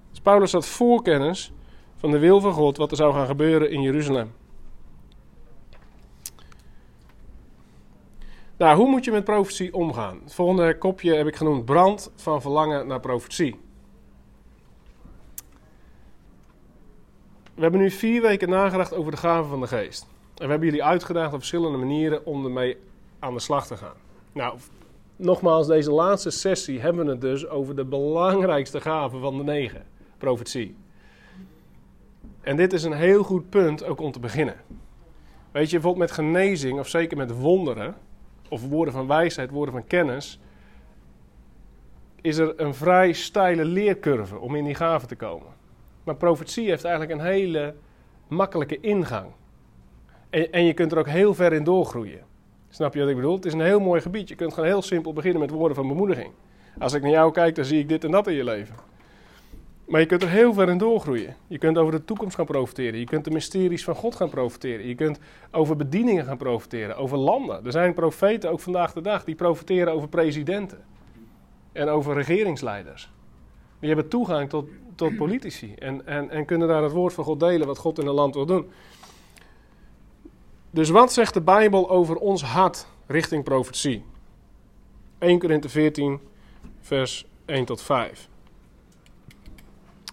Dus 0.09 0.19
Paulus 0.19 0.51
had 0.51 0.65
voorkennis 0.65 1.51
van 1.95 2.11
de 2.11 2.19
wil 2.19 2.41
van 2.41 2.53
God, 2.53 2.77
wat 2.77 2.91
er 2.91 2.97
zou 2.97 3.13
gaan 3.13 3.25
gebeuren 3.25 3.71
in 3.71 3.81
Jeruzalem. 3.81 4.31
Nou, 8.57 8.77
hoe 8.77 8.89
moet 8.89 9.05
je 9.05 9.11
met 9.11 9.23
profetie 9.23 9.73
omgaan? 9.73 10.19
Het 10.23 10.33
volgende 10.33 10.77
kopje 10.77 11.13
heb 11.13 11.27
ik 11.27 11.35
genoemd: 11.35 11.65
brand 11.65 12.11
van 12.15 12.41
verlangen 12.41 12.87
naar 12.87 12.99
profetie. 12.99 13.59
We 17.59 17.65
hebben 17.65 17.83
nu 17.83 17.91
vier 17.91 18.21
weken 18.21 18.49
nagedacht 18.49 18.93
over 18.93 19.11
de 19.11 19.17
gaven 19.17 19.49
van 19.49 19.61
de 19.61 19.67
geest. 19.67 20.07
En 20.35 20.43
we 20.45 20.49
hebben 20.49 20.67
jullie 20.67 20.83
uitgedaagd 20.83 21.33
op 21.33 21.39
verschillende 21.39 21.77
manieren 21.77 22.25
om 22.25 22.45
ermee 22.45 22.77
aan 23.19 23.33
de 23.33 23.39
slag 23.39 23.67
te 23.67 23.77
gaan. 23.77 23.95
Nou, 24.31 24.57
nogmaals, 25.15 25.67
deze 25.67 25.91
laatste 25.91 26.29
sessie 26.29 26.79
hebben 26.79 27.05
we 27.05 27.11
het 27.11 27.21
dus 27.21 27.47
over 27.47 27.75
de 27.75 27.85
belangrijkste 27.85 28.81
gaven 28.81 29.19
van 29.19 29.37
de 29.37 29.43
negen: 29.43 29.85
profetie. 30.17 30.75
En 32.41 32.55
dit 32.55 32.73
is 32.73 32.83
een 32.83 32.93
heel 32.93 33.23
goed 33.23 33.49
punt 33.49 33.83
ook 33.83 33.99
om 33.99 34.11
te 34.11 34.19
beginnen. 34.19 34.55
Weet 35.51 35.69
je, 35.69 35.79
bijvoorbeeld 35.79 36.09
met 36.09 36.17
genezing, 36.17 36.79
of 36.79 36.87
zeker 36.87 37.17
met 37.17 37.31
wonderen, 37.31 37.95
of 38.49 38.67
woorden 38.67 38.93
van 38.93 39.07
wijsheid, 39.07 39.49
woorden 39.51 39.73
van 39.73 39.87
kennis, 39.87 40.39
is 42.21 42.37
er 42.37 42.59
een 42.59 42.73
vrij 42.73 43.13
steile 43.13 43.65
leercurve 43.65 44.37
om 44.37 44.55
in 44.55 44.63
die 44.63 44.75
gaven 44.75 45.07
te 45.07 45.15
komen. 45.15 45.58
Maar 46.09 46.17
profetie 46.17 46.69
heeft 46.69 46.83
eigenlijk 46.83 47.19
een 47.19 47.25
hele 47.25 47.73
makkelijke 48.27 48.79
ingang. 48.79 49.31
En, 50.29 50.51
en 50.51 50.65
je 50.65 50.73
kunt 50.73 50.91
er 50.91 50.97
ook 50.97 51.07
heel 51.07 51.33
ver 51.33 51.53
in 51.53 51.63
doorgroeien. 51.63 52.19
Snap 52.69 52.93
je 52.93 52.99
wat 52.99 53.09
ik 53.09 53.15
bedoel? 53.15 53.35
Het 53.35 53.45
is 53.45 53.53
een 53.53 53.61
heel 53.61 53.79
mooi 53.79 54.01
gebied. 54.01 54.29
Je 54.29 54.35
kunt 54.35 54.53
gewoon 54.53 54.69
heel 54.69 54.81
simpel 54.81 55.13
beginnen 55.13 55.41
met 55.41 55.49
woorden 55.49 55.75
van 55.75 55.87
bemoediging. 55.87 56.31
Als 56.79 56.93
ik 56.93 57.01
naar 57.01 57.11
jou 57.11 57.31
kijk, 57.31 57.55
dan 57.55 57.65
zie 57.65 57.79
ik 57.79 57.89
dit 57.89 58.03
en 58.03 58.11
dat 58.11 58.27
in 58.27 58.33
je 58.33 58.43
leven. 58.43 58.75
Maar 59.85 59.99
je 59.99 60.05
kunt 60.05 60.21
er 60.21 60.29
heel 60.29 60.53
ver 60.53 60.69
in 60.69 60.77
doorgroeien. 60.77 61.35
Je 61.47 61.57
kunt 61.57 61.77
over 61.77 61.91
de 61.91 62.05
toekomst 62.05 62.35
gaan 62.35 62.45
profiteren. 62.45 62.99
Je 62.99 63.05
kunt 63.05 63.23
de 63.23 63.31
mysteries 63.31 63.83
van 63.83 63.95
God 63.95 64.15
gaan 64.15 64.29
profiteren. 64.29 64.87
Je 64.87 64.95
kunt 64.95 65.19
over 65.51 65.75
bedieningen 65.75 66.25
gaan 66.25 66.37
profiteren. 66.37 66.97
Over 66.97 67.17
landen. 67.17 67.65
Er 67.65 67.71
zijn 67.71 67.93
profeten 67.93 68.51
ook 68.51 68.59
vandaag 68.59 68.93
de 68.93 69.01
dag 69.01 69.23
die 69.23 69.35
profiteren 69.35 69.93
over 69.93 70.09
presidenten. 70.09 70.83
En 71.71 71.87
over 71.87 72.13
regeringsleiders. 72.13 73.11
Die 73.79 73.89
hebben 73.89 74.09
toegang 74.09 74.49
tot, 74.49 74.69
tot 74.99 75.15
politici. 75.15 75.73
En, 75.75 76.05
en, 76.05 76.29
en 76.29 76.45
kunnen 76.45 76.67
daar 76.67 76.83
het 76.83 76.91
woord 76.91 77.13
van 77.13 77.23
God 77.23 77.39
delen 77.39 77.67
wat 77.67 77.77
God 77.77 77.99
in 77.99 78.07
een 78.07 78.13
land 78.13 78.33
wil 78.35 78.45
doen. 78.45 78.71
Dus 80.71 80.89
wat 80.89 81.13
zegt 81.13 81.33
de 81.33 81.41
Bijbel 81.41 81.89
over 81.89 82.15
ons 82.15 82.43
hart 82.43 82.87
richting 83.07 83.43
profetie? 83.43 84.05
1 85.17 85.39
Korinthe 85.39 85.69
14, 85.69 86.19
vers 86.79 87.25
1 87.45 87.65
tot 87.65 87.81
5. 87.81 88.29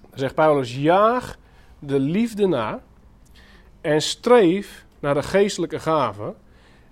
Dan 0.00 0.18
zegt 0.18 0.34
Paulus: 0.34 0.76
Jaag 0.76 1.38
de 1.78 1.98
liefde 1.98 2.46
na 2.46 2.82
en 3.80 4.02
streef 4.02 4.86
naar 5.00 5.14
de 5.14 5.22
geestelijke 5.22 5.80
gaven. 5.80 6.36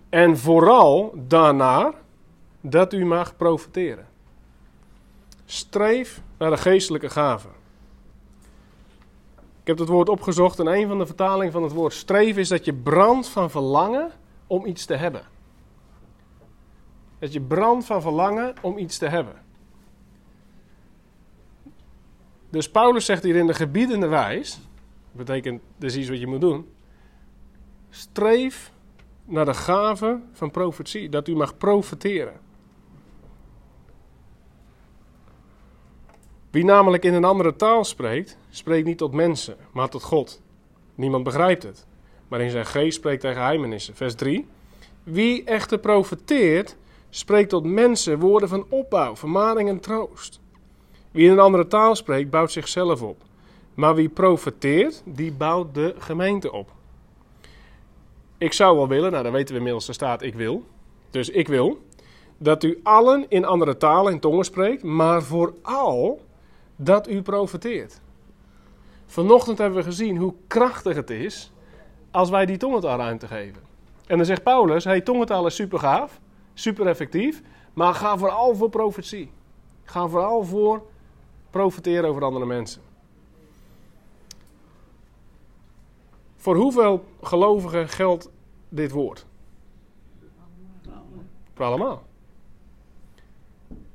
En 0.08 0.38
vooral 0.38 1.14
daarna 1.16 1.94
dat 2.60 2.92
u 2.92 3.04
mag 3.04 3.36
profiteren. 3.36 4.06
Streef 5.44 6.20
naar 6.38 6.50
de 6.50 6.56
geestelijke 6.56 7.10
gaven. 7.10 7.62
Ik 9.64 9.70
heb 9.70 9.78
het 9.78 9.88
woord 9.88 10.08
opgezocht 10.08 10.58
en 10.58 10.66
een 10.66 10.88
van 10.88 10.98
de 10.98 11.06
vertalingen 11.06 11.52
van 11.52 11.62
het 11.62 11.72
woord 11.72 11.92
streven 11.92 12.40
is 12.40 12.48
dat 12.48 12.64
je 12.64 12.74
brandt 12.74 13.28
van 13.28 13.50
verlangen 13.50 14.10
om 14.46 14.66
iets 14.66 14.84
te 14.84 14.94
hebben. 14.94 15.22
Dat 17.18 17.32
je 17.32 17.40
brandt 17.40 17.84
van 17.84 18.02
verlangen 18.02 18.54
om 18.62 18.78
iets 18.78 18.98
te 18.98 19.08
hebben. 19.08 19.42
Dus 22.50 22.70
Paulus 22.70 23.04
zegt 23.04 23.22
hier 23.22 23.36
in 23.36 23.46
de 23.46 23.54
gebiedende 23.54 24.06
wijs, 24.06 24.54
dat 24.54 25.26
betekent, 25.26 25.62
dat 25.76 25.90
is 25.90 25.96
iets 25.96 26.08
wat 26.08 26.20
je 26.20 26.26
moet 26.26 26.40
doen. 26.40 26.68
Streef 27.90 28.72
naar 29.24 29.44
de 29.44 29.54
gave 29.54 30.20
van 30.32 30.50
profetie, 30.50 31.08
dat 31.08 31.28
u 31.28 31.36
mag 31.36 31.56
profeteren. 31.56 32.40
Wie 36.54 36.64
namelijk 36.64 37.04
in 37.04 37.14
een 37.14 37.24
andere 37.24 37.56
taal 37.56 37.84
spreekt, 37.84 38.36
spreekt 38.50 38.86
niet 38.86 38.98
tot 38.98 39.12
mensen, 39.12 39.56
maar 39.72 39.88
tot 39.88 40.02
God. 40.02 40.40
Niemand 40.94 41.24
begrijpt 41.24 41.62
het, 41.62 41.86
maar 42.28 42.40
in 42.40 42.50
zijn 42.50 42.66
geest 42.66 42.96
spreekt 42.96 43.22
hij 43.22 43.32
geheimenissen. 43.32 43.94
Vers 43.94 44.14
3. 44.14 44.46
Wie 45.02 45.44
echter 45.44 45.78
profeteert, 45.78 46.76
spreekt 47.10 47.48
tot 47.48 47.64
mensen 47.64 48.18
woorden 48.18 48.48
van 48.48 48.66
opbouw, 48.68 49.16
vermaning 49.16 49.68
en 49.68 49.80
troost. 49.80 50.40
Wie 51.10 51.24
in 51.26 51.32
een 51.32 51.38
andere 51.38 51.66
taal 51.66 51.94
spreekt, 51.94 52.30
bouwt 52.30 52.52
zichzelf 52.52 53.02
op. 53.02 53.22
Maar 53.74 53.94
wie 53.94 54.08
profeteert, 54.08 55.02
die 55.04 55.32
bouwt 55.32 55.74
de 55.74 55.94
gemeente 55.98 56.52
op. 56.52 56.70
Ik 58.38 58.52
zou 58.52 58.76
wel 58.76 58.88
willen, 58.88 59.10
nou 59.10 59.22
dan 59.22 59.32
weten 59.32 59.52
we 59.52 59.58
inmiddels, 59.58 59.88
er 59.88 59.94
staat 59.94 60.22
ik 60.22 60.34
wil. 60.34 60.64
Dus 61.10 61.30
ik 61.30 61.48
wil 61.48 61.82
dat 62.38 62.64
u 62.64 62.80
allen 62.82 63.26
in 63.28 63.44
andere 63.44 63.76
talen 63.76 64.12
en 64.12 64.20
tongen 64.20 64.44
spreekt, 64.44 64.82
maar 64.82 65.22
vooral 65.22 66.20
dat 66.76 67.08
u 67.08 67.22
profeteert. 67.22 68.00
Vanochtend 69.06 69.58
hebben 69.58 69.78
we 69.78 69.84
gezien 69.84 70.16
hoe 70.16 70.34
krachtig 70.46 70.96
het 70.96 71.10
is 71.10 71.52
als 72.10 72.30
wij 72.30 72.46
die 72.46 72.56
tongentaal 72.56 72.98
ruimte 72.98 73.26
geven. 73.26 73.62
En 74.06 74.16
dan 74.16 74.26
zegt 74.26 74.42
Paulus, 74.42 74.84
hey, 74.84 75.00
tongentaal 75.00 75.46
is 75.46 75.54
super 75.54 75.78
gaaf, 75.78 76.20
super 76.54 76.86
effectief, 76.86 77.42
maar 77.72 77.94
ga 77.94 78.18
vooral 78.18 78.54
voor 78.54 78.68
profetie. 78.68 79.30
Ga 79.84 80.08
vooral 80.08 80.44
voor 80.44 80.82
profeteren 81.50 82.08
over 82.10 82.24
andere 82.24 82.46
mensen. 82.46 82.82
Voor 86.36 86.56
hoeveel 86.56 87.04
gelovigen 87.22 87.88
geldt 87.88 88.30
dit 88.68 88.90
woord? 88.90 89.26
Voor 91.54 91.64
allemaal. 91.64 92.02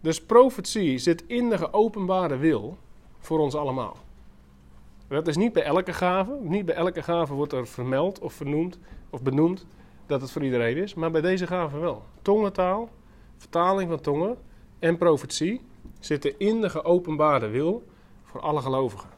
Dus 0.01 0.21
profetie 0.21 0.97
zit 0.97 1.23
in 1.27 1.49
de 1.49 1.57
geopenbare 1.57 2.38
wil 2.38 2.77
voor 3.19 3.39
ons 3.39 3.55
allemaal. 3.55 3.97
Dat 5.07 5.27
is 5.27 5.38
niet 5.38 5.53
bij 5.53 5.63
elke 5.63 5.93
gave. 5.93 6.38
Niet 6.41 6.65
bij 6.65 6.75
elke 6.75 7.03
gave 7.03 7.33
wordt 7.33 7.53
er 7.53 7.67
vermeld 7.67 8.19
of 8.19 8.33
vernoemd 8.33 8.79
of 9.09 9.21
benoemd 9.21 9.65
dat 10.05 10.21
het 10.21 10.31
voor 10.31 10.43
iedereen 10.43 10.77
is, 10.77 10.93
maar 10.93 11.12
bij 11.12 11.21
deze 11.21 11.47
gave 11.47 11.77
wel. 11.79 12.03
Tongentaal, 12.21 12.89
vertaling 13.38 13.89
van 13.89 14.01
tongen 14.01 14.38
en 14.79 14.97
profetie 14.97 15.62
zitten 15.99 16.39
in 16.39 16.62
de 16.62 16.69
geopenbaarde 16.69 17.47
wil 17.47 17.83
voor 18.23 18.41
alle 18.41 18.62
gelovigen. 18.62 19.09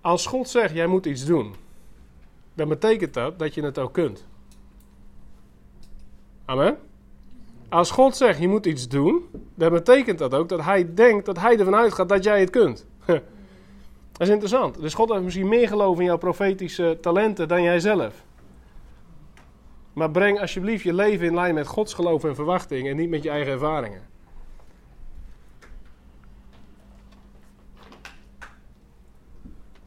Als 0.00 0.26
God 0.26 0.48
zegt, 0.48 0.74
jij 0.74 0.86
moet 0.86 1.06
iets 1.06 1.24
doen, 1.24 1.54
dan 2.54 2.68
betekent 2.68 3.14
dat 3.14 3.38
dat 3.38 3.54
je 3.54 3.62
het 3.62 3.78
ook 3.78 3.92
kunt. 3.92 4.26
Amen. 6.44 6.87
Als 7.68 7.90
God 7.90 8.16
zegt, 8.16 8.38
je 8.38 8.48
moet 8.48 8.66
iets 8.66 8.88
doen, 8.88 9.28
dan 9.54 9.72
betekent 9.72 10.18
dat 10.18 10.34
ook 10.34 10.48
dat 10.48 10.62
hij 10.62 10.94
denkt, 10.94 11.26
dat 11.26 11.38
hij 11.38 11.58
ervan 11.58 11.74
uitgaat 11.74 12.08
dat 12.08 12.24
jij 12.24 12.40
het 12.40 12.50
kunt. 12.50 12.86
Dat 14.12 14.26
is 14.26 14.32
interessant. 14.32 14.80
Dus 14.80 14.94
God 14.94 15.10
heeft 15.10 15.22
misschien 15.22 15.48
meer 15.48 15.68
geloof 15.68 15.98
in 15.98 16.04
jouw 16.04 16.16
profetische 16.16 16.98
talenten 17.00 17.48
dan 17.48 17.62
jij 17.62 17.80
zelf. 17.80 18.24
Maar 19.92 20.10
breng 20.10 20.40
alsjeblieft 20.40 20.82
je 20.82 20.94
leven 20.94 21.26
in 21.26 21.34
lijn 21.34 21.54
met 21.54 21.66
Gods 21.66 21.94
geloof 21.94 22.24
en 22.24 22.34
verwachting 22.34 22.88
en 22.88 22.96
niet 22.96 23.08
met 23.08 23.22
je 23.22 23.30
eigen 23.30 23.52
ervaringen. 23.52 24.02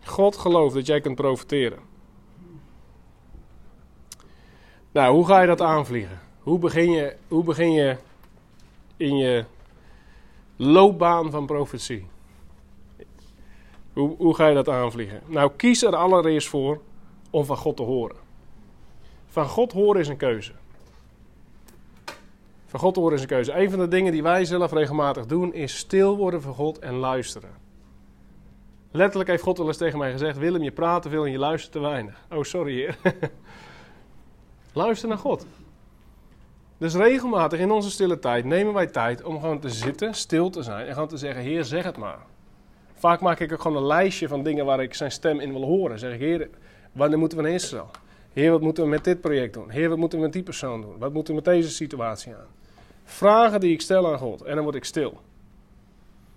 God 0.03 0.37
gelooft 0.37 0.75
dat 0.75 0.85
jij 0.85 1.01
kunt 1.01 1.15
profiteren. 1.15 1.79
Nou, 4.91 5.13
hoe 5.13 5.25
ga 5.25 5.41
je 5.41 5.47
dat 5.47 5.61
aanvliegen? 5.61 6.19
Hoe 6.43 6.59
begin 6.59 6.91
je, 6.91 7.15
hoe 7.27 7.43
begin 7.43 7.71
je 7.71 7.97
in 8.97 9.17
je 9.17 9.45
loopbaan 10.55 11.31
van 11.31 11.45
profetie? 11.45 12.07
Hoe, 13.93 14.15
hoe 14.17 14.35
ga 14.35 14.47
je 14.47 14.55
dat 14.55 14.69
aanvliegen? 14.69 15.21
Nou, 15.25 15.51
kies 15.55 15.83
er 15.83 15.95
allereerst 15.95 16.47
voor 16.47 16.81
om 17.29 17.45
van 17.45 17.57
God 17.57 17.77
te 17.77 17.83
horen. 17.83 18.15
Van 19.27 19.47
God 19.47 19.71
horen 19.71 20.01
is 20.01 20.07
een 20.07 20.17
keuze. 20.17 20.51
Van 22.65 22.79
God 22.79 22.95
horen 22.95 23.15
is 23.15 23.21
een 23.21 23.27
keuze. 23.27 23.53
Een 23.53 23.69
van 23.69 23.79
de 23.79 23.87
dingen 23.87 24.11
die 24.11 24.23
wij 24.23 24.45
zelf 24.45 24.71
regelmatig 24.71 25.25
doen 25.25 25.53
is 25.53 25.77
stil 25.77 26.17
worden 26.17 26.41
voor 26.41 26.53
God 26.53 26.79
en 26.79 26.93
luisteren. 26.93 27.49
Letterlijk 28.91 29.29
heeft 29.29 29.43
God 29.43 29.57
wel 29.57 29.67
eens 29.67 29.77
tegen 29.77 29.99
mij 29.99 30.11
gezegd: 30.11 30.37
Willem, 30.37 30.63
je 30.63 30.71
praat 30.71 31.01
te 31.01 31.09
veel 31.09 31.25
en 31.25 31.31
je 31.31 31.37
luistert 31.37 31.71
te 31.71 31.79
weinig. 31.79 32.25
Oh, 32.29 32.43
sorry, 32.43 32.73
heer. 32.73 32.97
Luister 34.73 35.09
naar 35.09 35.17
God. 35.17 35.45
Dus 36.81 36.95
regelmatig 36.95 37.59
in 37.59 37.71
onze 37.71 37.91
stille 37.91 38.19
tijd 38.19 38.45
nemen 38.45 38.73
wij 38.73 38.87
tijd 38.87 39.23
om 39.23 39.39
gewoon 39.39 39.59
te 39.59 39.69
zitten, 39.69 40.13
stil 40.13 40.49
te 40.49 40.63
zijn 40.63 40.87
en 40.87 40.93
gewoon 40.93 41.07
te 41.07 41.17
zeggen: 41.17 41.41
Heer, 41.41 41.63
zeg 41.63 41.83
het 41.83 41.97
maar. 41.97 42.17
Vaak 42.93 43.21
maak 43.21 43.39
ik 43.39 43.51
ook 43.51 43.61
gewoon 43.61 43.77
een 43.77 43.85
lijstje 43.85 44.27
van 44.27 44.43
dingen 44.43 44.65
waar 44.65 44.81
ik 44.81 44.93
zijn 44.93 45.11
stem 45.11 45.39
in 45.39 45.51
wil 45.51 45.63
horen. 45.63 45.99
Zeg 45.99 46.13
ik: 46.13 46.19
Heer, 46.19 46.49
wanneer 46.91 47.17
moeten 47.17 47.37
we 47.37 47.43
naar 47.43 47.53
Israël? 47.53 47.89
Heer, 48.33 48.51
wat 48.51 48.61
moeten 48.61 48.83
we 48.83 48.89
met 48.89 49.03
dit 49.03 49.21
project 49.21 49.53
doen? 49.53 49.69
Heer, 49.69 49.89
wat 49.89 49.97
moeten 49.97 50.17
we 50.17 50.23
met 50.23 50.33
die 50.33 50.43
persoon 50.43 50.81
doen? 50.81 50.97
Wat 50.97 51.13
moeten 51.13 51.35
we 51.35 51.41
met 51.43 51.53
deze 51.53 51.69
situatie 51.69 52.33
aan? 52.33 52.47
Vragen 53.03 53.59
die 53.59 53.73
ik 53.73 53.81
stel 53.81 54.11
aan 54.11 54.19
God 54.19 54.41
en 54.41 54.55
dan 54.55 54.63
word 54.63 54.75
ik 54.75 54.85
stil. 54.85 55.21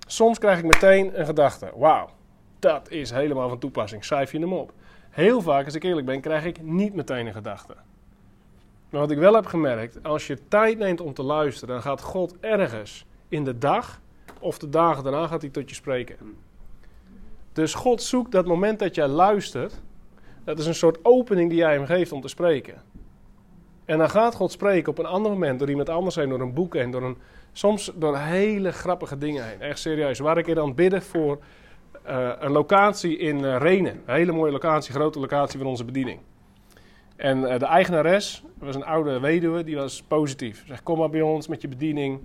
Soms 0.07 0.39
krijg 0.39 0.59
ik 0.59 0.65
meteen 0.65 1.21
een 1.21 1.27
gedachte: 1.27 1.73
Wauw, 1.77 2.09
dat 2.59 2.91
is 2.91 3.11
helemaal 3.11 3.49
van 3.49 3.59
toepassing. 3.59 4.05
Schrijf 4.05 4.33
je 4.33 4.39
hem 4.39 4.53
op. 4.53 4.73
Heel 5.11 5.41
vaak, 5.41 5.65
als 5.65 5.75
ik 5.75 5.83
eerlijk 5.83 6.07
ben, 6.07 6.21
krijg 6.21 6.45
ik 6.45 6.63
niet 6.63 6.95
meteen 6.95 7.27
een 7.27 7.33
gedachte. 7.33 7.75
Maar 8.95 9.03
wat 9.03 9.13
ik 9.13 9.19
wel 9.19 9.35
heb 9.35 9.47
gemerkt, 9.47 10.03
als 10.03 10.27
je 10.27 10.39
tijd 10.49 10.79
neemt 10.79 11.01
om 11.01 11.15
te 11.15 11.23
luisteren, 11.23 11.75
dan 11.75 11.83
gaat 11.83 12.01
God 12.01 12.35
ergens 12.41 13.07
in 13.29 13.45
de 13.45 13.59
dag 13.59 14.01
of 14.41 14.59
de 14.59 14.69
dagen 14.69 15.03
daarna 15.03 15.27
gaat 15.27 15.41
hij 15.41 15.51
tot 15.51 15.69
je 15.69 15.75
spreken. 15.75 16.17
Dus 17.53 17.75
God 17.75 18.03
zoekt 18.03 18.33
dat 18.33 18.47
moment 18.47 18.79
dat 18.79 18.95
jij 18.95 19.07
luistert, 19.07 19.83
dat 20.45 20.59
is 20.59 20.67
een 20.67 20.75
soort 20.75 20.99
opening 21.03 21.49
die 21.49 21.59
jij 21.59 21.73
hem 21.73 21.87
geeft 21.87 22.13
om 22.13 22.21
te 22.21 22.29
spreken. 22.29 22.83
En 23.85 23.99
dan 23.99 24.11
gaat 24.11 24.35
God 24.35 24.53
spreken 24.53 24.91
op 24.91 24.99
een 24.99 25.07
ander 25.07 25.33
moment 25.33 25.59
door 25.59 25.69
iemand 25.69 25.89
anders 25.89 26.15
heen, 26.15 26.29
door 26.29 26.41
een 26.41 26.55
boek 26.55 26.75
heen, 26.75 26.91
door 26.91 27.03
een, 27.03 27.17
soms 27.53 27.93
door 27.95 28.17
hele 28.17 28.73
grappige 28.73 29.19
dingen 29.19 29.45
heen. 29.47 29.61
Echt 29.61 29.79
serieus. 29.79 30.19
Waar 30.19 30.39
ik 30.39 30.49
er 30.49 30.55
dan 30.55 30.75
bidden 30.75 31.03
voor 31.03 31.39
uh, 32.07 32.33
een 32.39 32.53
locatie 32.53 33.17
in 33.17 33.39
uh, 33.39 33.57
Renen. 33.57 34.03
Een 34.07 34.15
hele 34.15 34.33
mooie 34.33 34.53
locatie, 34.53 34.95
grote 34.95 35.21
locatie 35.21 35.59
van 35.59 35.69
onze 35.69 35.85
bediening. 35.85 36.21
En 37.17 37.39
uh, 37.39 37.59
de 37.59 37.67
eigenares 37.67 38.45
was 38.59 38.75
een 38.75 38.85
oude 38.85 39.21
weduwe, 39.21 39.65
die 39.65 39.77
was 39.77 40.03
positief. 40.03 40.65
Zeg, 40.67 40.83
kom 40.83 40.99
maar 40.99 41.11
bij 41.11 41.23
ons 41.23 41.49
met 41.49 41.63
je 41.63 41.69
bediening 41.69 42.21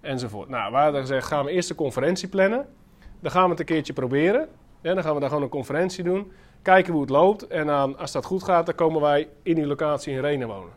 enzovoort. 0.00 0.48
Nou, 0.48 0.72
we 0.72 0.78
hadden 0.78 1.00
gezegd, 1.00 1.26
gaan 1.26 1.44
we 1.44 1.50
eerst 1.50 1.70
een 1.70 1.76
conferentie 1.76 2.28
plannen. 2.28 2.66
Dan 3.20 3.30
gaan 3.30 3.44
we 3.44 3.50
het 3.50 3.60
een 3.60 3.64
keertje 3.64 3.92
proberen. 3.92 4.48
Dan 4.80 5.02
gaan 5.02 5.14
we 5.14 5.20
daar 5.20 5.28
gewoon 5.28 5.44
een 5.44 5.50
conferentie 5.50 6.04
doen. 6.04 6.32
Kijken 6.62 6.92
hoe 6.92 7.00
het 7.00 7.10
loopt. 7.10 7.46
En 7.46 7.96
als 7.98 8.12
dat 8.12 8.24
goed 8.24 8.42
gaat, 8.42 8.66
dan 8.66 8.74
komen 8.74 9.00
wij 9.00 9.28
in 9.42 9.54
die 9.54 9.66
locatie 9.66 10.12
in 10.12 10.20
Renen 10.20 10.48
wonen. 10.48 10.72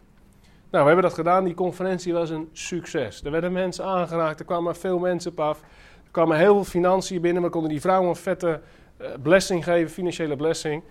Nou, 0.72 0.84
we 0.84 0.92
hebben 0.92 1.02
dat 1.02 1.14
gedaan. 1.14 1.44
Die 1.44 1.54
conferentie 1.54 2.14
was 2.14 2.30
een 2.30 2.50
succes. 2.52 3.24
Er 3.24 3.32
werden 3.32 3.52
mensen 3.52 3.86
aangeraakt. 3.86 4.40
Er 4.40 4.46
kwamen 4.46 4.76
veel 4.76 5.00
mensen 5.00 5.32
op 5.32 5.40
af. 5.40 5.62
Er 6.04 6.12
kwamen 6.12 6.38
heel 6.38 6.54
veel 6.54 6.64
financiën 6.64 7.22
binnen. 7.22 7.44
We 7.44 7.50
konden 7.50 7.70
die 7.70 7.82
vrouwen 7.82 8.10
een 8.10 8.16
vette 8.16 8.62
uh, 9.02 9.08
blessing 9.22 9.64
geven, 9.64 9.90
financiële 9.90 10.36
blessing. 10.36 10.84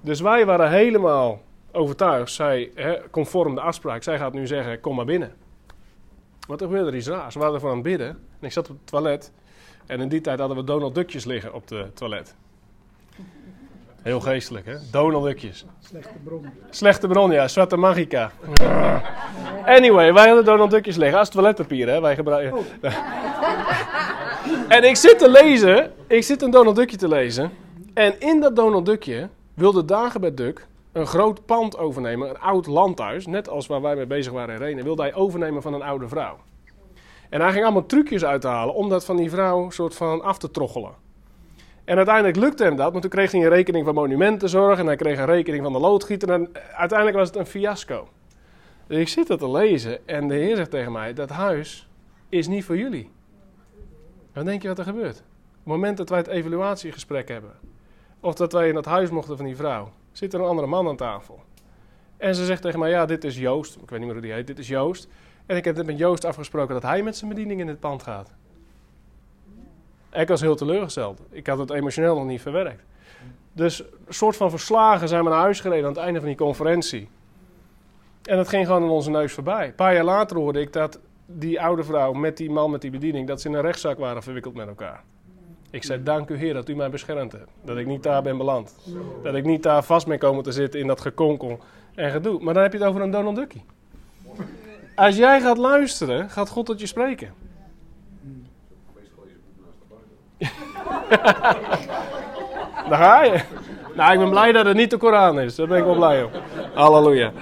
Dus 0.00 0.20
wij 0.20 0.46
waren 0.46 0.70
helemaal 0.70 1.40
overtuigd. 1.72 2.32
Zij, 2.32 2.70
hè, 2.74 2.96
conform 3.10 3.54
de 3.54 3.60
afspraak, 3.60 4.02
zij 4.02 4.18
gaat 4.18 4.32
nu 4.32 4.46
zeggen: 4.46 4.80
kom 4.80 4.96
maar 4.96 5.04
binnen. 5.04 5.32
Wat 6.46 6.60
er 6.60 6.66
gebeurde 6.66 6.90
er 6.90 6.96
iets 6.96 7.08
raars. 7.08 7.34
We 7.34 7.40
waren 7.40 7.54
ervan 7.54 7.70
aan 7.70 7.76
het 7.76 7.84
bidden. 7.84 8.08
En 8.08 8.46
ik 8.46 8.52
zat 8.52 8.70
op 8.70 8.76
het 8.76 8.86
toilet. 8.86 9.32
En 9.86 10.00
in 10.00 10.08
die 10.08 10.20
tijd 10.20 10.38
hadden 10.38 10.56
we 10.56 10.64
Donald 10.64 10.94
Duckjes 10.94 11.24
liggen 11.24 11.54
op 11.54 11.68
het 11.68 11.96
toilet. 11.96 12.34
Heel 14.02 14.20
geestelijk, 14.20 14.66
hè? 14.66 14.76
Donald 14.90 15.24
Duckjes. 15.24 15.64
Slechte 15.80 16.18
bron. 16.24 16.46
Slechte 16.70 17.08
bron, 17.08 17.30
ja. 17.30 17.48
Zwarte 17.48 17.76
magica. 17.76 18.30
Anyway, 19.64 20.12
wij 20.12 20.26
hadden 20.26 20.44
Donald 20.44 20.70
Duckjes 20.70 20.96
liggen. 20.96 21.18
Als 21.18 21.28
toiletpapier, 21.28 21.88
hè? 21.88 22.00
Wij 22.00 22.14
gebruiken... 22.14 22.58
Oh. 22.58 22.64
en 24.76 24.84
ik 24.84 24.96
zit 24.96 25.18
te 25.18 25.30
lezen. 25.30 25.92
Ik 26.06 26.22
zit 26.22 26.42
een 26.42 26.50
Donald 26.50 26.76
Duckje 26.76 26.96
te 26.96 27.08
lezen. 27.08 27.50
En 27.94 28.20
in 28.20 28.40
dat 28.40 28.56
Donald 28.56 28.86
Duckje 28.86 29.28
wilde 29.54 29.84
Dagobert 29.84 30.36
Duck 30.36 30.66
een 30.92 31.06
groot 31.06 31.46
pand 31.46 31.78
overnemen. 31.78 32.28
Een 32.28 32.38
oud 32.38 32.66
landhuis. 32.66 33.26
Net 33.26 33.48
als 33.48 33.66
waar 33.66 33.80
wij 33.80 33.96
mee 33.96 34.06
bezig 34.06 34.32
waren 34.32 34.54
in 34.54 34.60
Renen. 34.60 34.84
Wilde 34.84 35.02
hij 35.02 35.14
overnemen 35.14 35.62
van 35.62 35.74
een 35.74 35.82
oude 35.82 36.08
vrouw. 36.08 36.38
En 37.28 37.40
hij 37.40 37.50
ging 37.52 37.64
allemaal 37.64 37.86
trucjes 37.86 38.24
uithalen 38.24 38.74
om 38.74 38.88
dat 38.88 39.04
van 39.04 39.16
die 39.16 39.30
vrouw 39.30 39.70
soort 39.70 39.94
van 39.94 40.22
af 40.22 40.38
te 40.38 40.50
troggelen. 40.50 40.94
En 41.84 41.96
uiteindelijk 41.96 42.36
lukte 42.36 42.64
hem 42.64 42.76
dat, 42.76 42.92
maar 42.92 43.00
toen 43.00 43.10
kreeg 43.10 43.32
hij 43.32 43.40
een 43.40 43.48
rekening 43.48 43.84
van 43.84 43.94
monumentenzorg 43.94 44.78
en 44.78 44.86
hij 44.86 44.96
kreeg 44.96 45.18
een 45.18 45.26
rekening 45.26 45.62
van 45.62 45.72
de 45.72 45.78
loodgieter. 45.78 46.30
En 46.30 46.50
uiteindelijk 46.76 47.18
was 47.18 47.28
het 47.28 47.36
een 47.36 47.46
fiasco. 47.46 48.08
Dus 48.86 48.98
ik 48.98 49.08
zit 49.08 49.26
dat 49.26 49.38
te 49.38 49.50
lezen 49.50 50.08
en 50.08 50.28
de 50.28 50.34
Heer 50.34 50.56
zegt 50.56 50.70
tegen 50.70 50.92
mij: 50.92 51.12
Dat 51.12 51.30
huis 51.30 51.88
is 52.28 52.48
niet 52.48 52.64
voor 52.64 52.76
jullie. 52.76 53.10
Dan 54.32 54.44
denk 54.44 54.62
je 54.62 54.68
wat 54.68 54.78
er 54.78 54.84
gebeurt. 54.84 55.16
Op 55.16 55.58
het 55.58 55.64
moment 55.64 55.96
dat 55.96 56.08
wij 56.08 56.18
het 56.18 56.26
evaluatiegesprek 56.26 57.28
hebben, 57.28 57.52
of 58.20 58.34
dat 58.34 58.52
wij 58.52 58.68
in 58.68 58.74
dat 58.74 58.84
huis 58.84 59.10
mochten 59.10 59.36
van 59.36 59.46
die 59.46 59.56
vrouw, 59.56 59.90
zit 60.12 60.32
er 60.32 60.40
een 60.40 60.46
andere 60.46 60.66
man 60.66 60.88
aan 60.88 60.96
tafel. 60.96 61.42
En 62.16 62.34
ze 62.34 62.44
zegt 62.44 62.62
tegen 62.62 62.78
mij: 62.78 62.90
Ja, 62.90 63.06
dit 63.06 63.24
is 63.24 63.38
Joost. 63.38 63.74
Ik 63.74 63.90
weet 63.90 63.98
niet 63.98 64.08
meer 64.08 64.12
hoe 64.12 64.26
die 64.26 64.32
heet. 64.32 64.46
Dit 64.46 64.58
is 64.58 64.68
Joost. 64.68 65.08
En 65.46 65.56
ik 65.56 65.64
heb 65.64 65.76
net 65.76 65.86
met 65.86 65.98
Joost 65.98 66.24
afgesproken 66.24 66.74
dat 66.74 66.82
hij 66.82 67.02
met 67.02 67.16
zijn 67.16 67.30
bediening 67.30 67.60
in 67.60 67.68
het 67.68 67.80
pand 67.80 68.02
gaat. 68.02 68.30
Ik 70.12 70.28
was 70.28 70.40
heel 70.40 70.56
teleurgesteld. 70.56 71.20
Ik 71.30 71.46
had 71.46 71.58
het 71.58 71.70
emotioneel 71.70 72.14
nog 72.14 72.26
niet 72.26 72.40
verwerkt. 72.40 72.82
Dus 73.52 73.80
een 73.80 74.14
soort 74.14 74.36
van 74.36 74.50
verslagen 74.50 75.08
zijn 75.08 75.24
we 75.24 75.30
naar 75.30 75.38
huis 75.38 75.60
gereden 75.60 75.84
aan 75.84 75.92
het 75.92 76.02
einde 76.02 76.18
van 76.18 76.28
die 76.28 76.36
conferentie. 76.36 77.08
En 78.22 78.36
dat 78.36 78.48
ging 78.48 78.66
gewoon 78.66 78.82
aan 78.82 78.90
onze 78.90 79.10
neus 79.10 79.32
voorbij. 79.32 79.66
Een 79.66 79.74
paar 79.74 79.94
jaar 79.94 80.04
later 80.04 80.36
hoorde 80.36 80.60
ik 80.60 80.72
dat 80.72 80.98
die 81.26 81.60
oude 81.60 81.84
vrouw 81.84 82.12
met 82.12 82.36
die 82.36 82.50
man 82.50 82.70
met 82.70 82.80
die 82.80 82.90
bediening, 82.90 83.28
dat 83.28 83.40
ze 83.40 83.48
in 83.48 83.54
een 83.54 83.60
rechtszaak 83.60 83.98
waren 83.98 84.22
verwikkeld 84.22 84.54
met 84.54 84.68
elkaar. 84.68 85.02
Ik 85.72 85.84
zei, 85.84 86.02
dank 86.02 86.28
u 86.28 86.36
Heer 86.36 86.54
dat 86.54 86.68
u 86.68 86.74
mij 86.74 86.90
beschermd 86.90 87.32
hebt. 87.32 87.50
Dat 87.64 87.76
ik 87.76 87.86
niet 87.86 88.02
daar 88.02 88.22
ben 88.22 88.36
beland. 88.36 88.74
Dat 89.22 89.34
ik 89.34 89.44
niet 89.44 89.62
daar 89.62 89.82
vast 89.82 90.06
mee 90.06 90.18
komen 90.18 90.42
te 90.44 90.52
zitten 90.52 90.80
in 90.80 90.86
dat 90.86 91.00
gekonkel 91.00 91.58
en 91.94 92.10
gedoe. 92.10 92.42
Maar 92.42 92.54
dan 92.54 92.62
heb 92.62 92.72
je 92.72 92.78
het 92.78 92.86
over 92.86 93.00
een 93.00 93.10
Donald 93.10 93.36
Duckie. 93.36 93.64
Als 94.94 95.16
jij 95.16 95.40
gaat 95.40 95.58
luisteren, 95.58 96.30
gaat 96.30 96.48
God 96.48 96.66
tot 96.66 96.80
je 96.80 96.86
spreken. 96.86 97.34
Daar 102.88 102.98
ga 102.98 103.22
je. 103.22 103.42
Nou, 103.94 104.12
ik 104.12 104.18
ben 104.18 104.30
blij 104.30 104.52
dat 104.52 104.66
het 104.66 104.76
niet 104.76 104.90
de 104.90 104.96
Koran 104.96 105.40
is. 105.40 105.54
Daar 105.54 105.66
ben 105.66 105.78
ik 105.78 105.84
wel 105.84 105.94
blij 105.94 106.22
om. 106.22 106.30
Halleluja. 106.74 107.32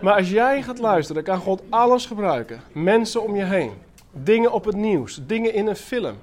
Maar 0.00 0.14
als 0.14 0.30
jij 0.30 0.62
gaat 0.62 0.78
luisteren, 0.78 1.22
kan 1.22 1.38
God 1.38 1.62
alles 1.68 2.06
gebruiken. 2.06 2.60
Mensen 2.72 3.22
om 3.22 3.36
je 3.36 3.44
heen. 3.44 3.72
Dingen 4.10 4.52
op 4.52 4.64
het 4.64 4.76
nieuws. 4.76 5.20
Dingen 5.26 5.54
in 5.54 5.66
een 5.66 5.76
film. 5.76 6.16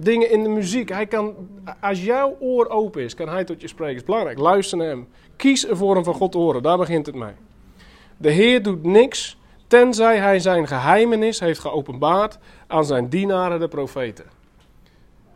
Dingen 0.00 0.30
in 0.30 0.42
de 0.42 0.48
muziek. 0.48 0.88
Hij 0.88 1.06
kan, 1.06 1.34
als 1.80 2.04
jouw 2.04 2.36
oor 2.40 2.68
open 2.68 3.02
is, 3.02 3.14
kan 3.14 3.28
hij 3.28 3.44
tot 3.44 3.60
je 3.60 3.68
spreken. 3.68 3.94
Het 3.94 4.02
is 4.02 4.08
belangrijk. 4.08 4.38
Luister 4.38 4.78
naar 4.78 4.86
hem. 4.86 5.08
Kies 5.36 5.66
ervoor 5.66 5.96
om 5.96 6.04
van 6.04 6.14
God 6.14 6.32
te 6.32 6.38
horen. 6.38 6.62
Daar 6.62 6.78
begint 6.78 7.06
het 7.06 7.14
mee. 7.14 7.32
De 8.16 8.30
Heer 8.30 8.62
doet 8.62 8.82
niks 8.82 9.38
tenzij 9.66 10.18
hij 10.18 10.38
zijn 10.38 10.66
geheimenis 10.66 11.40
heeft 11.40 11.60
geopenbaard 11.60 12.38
aan 12.66 12.84
zijn 12.84 13.08
dienaren, 13.08 13.60
de 13.60 13.68
profeten. 13.68 14.24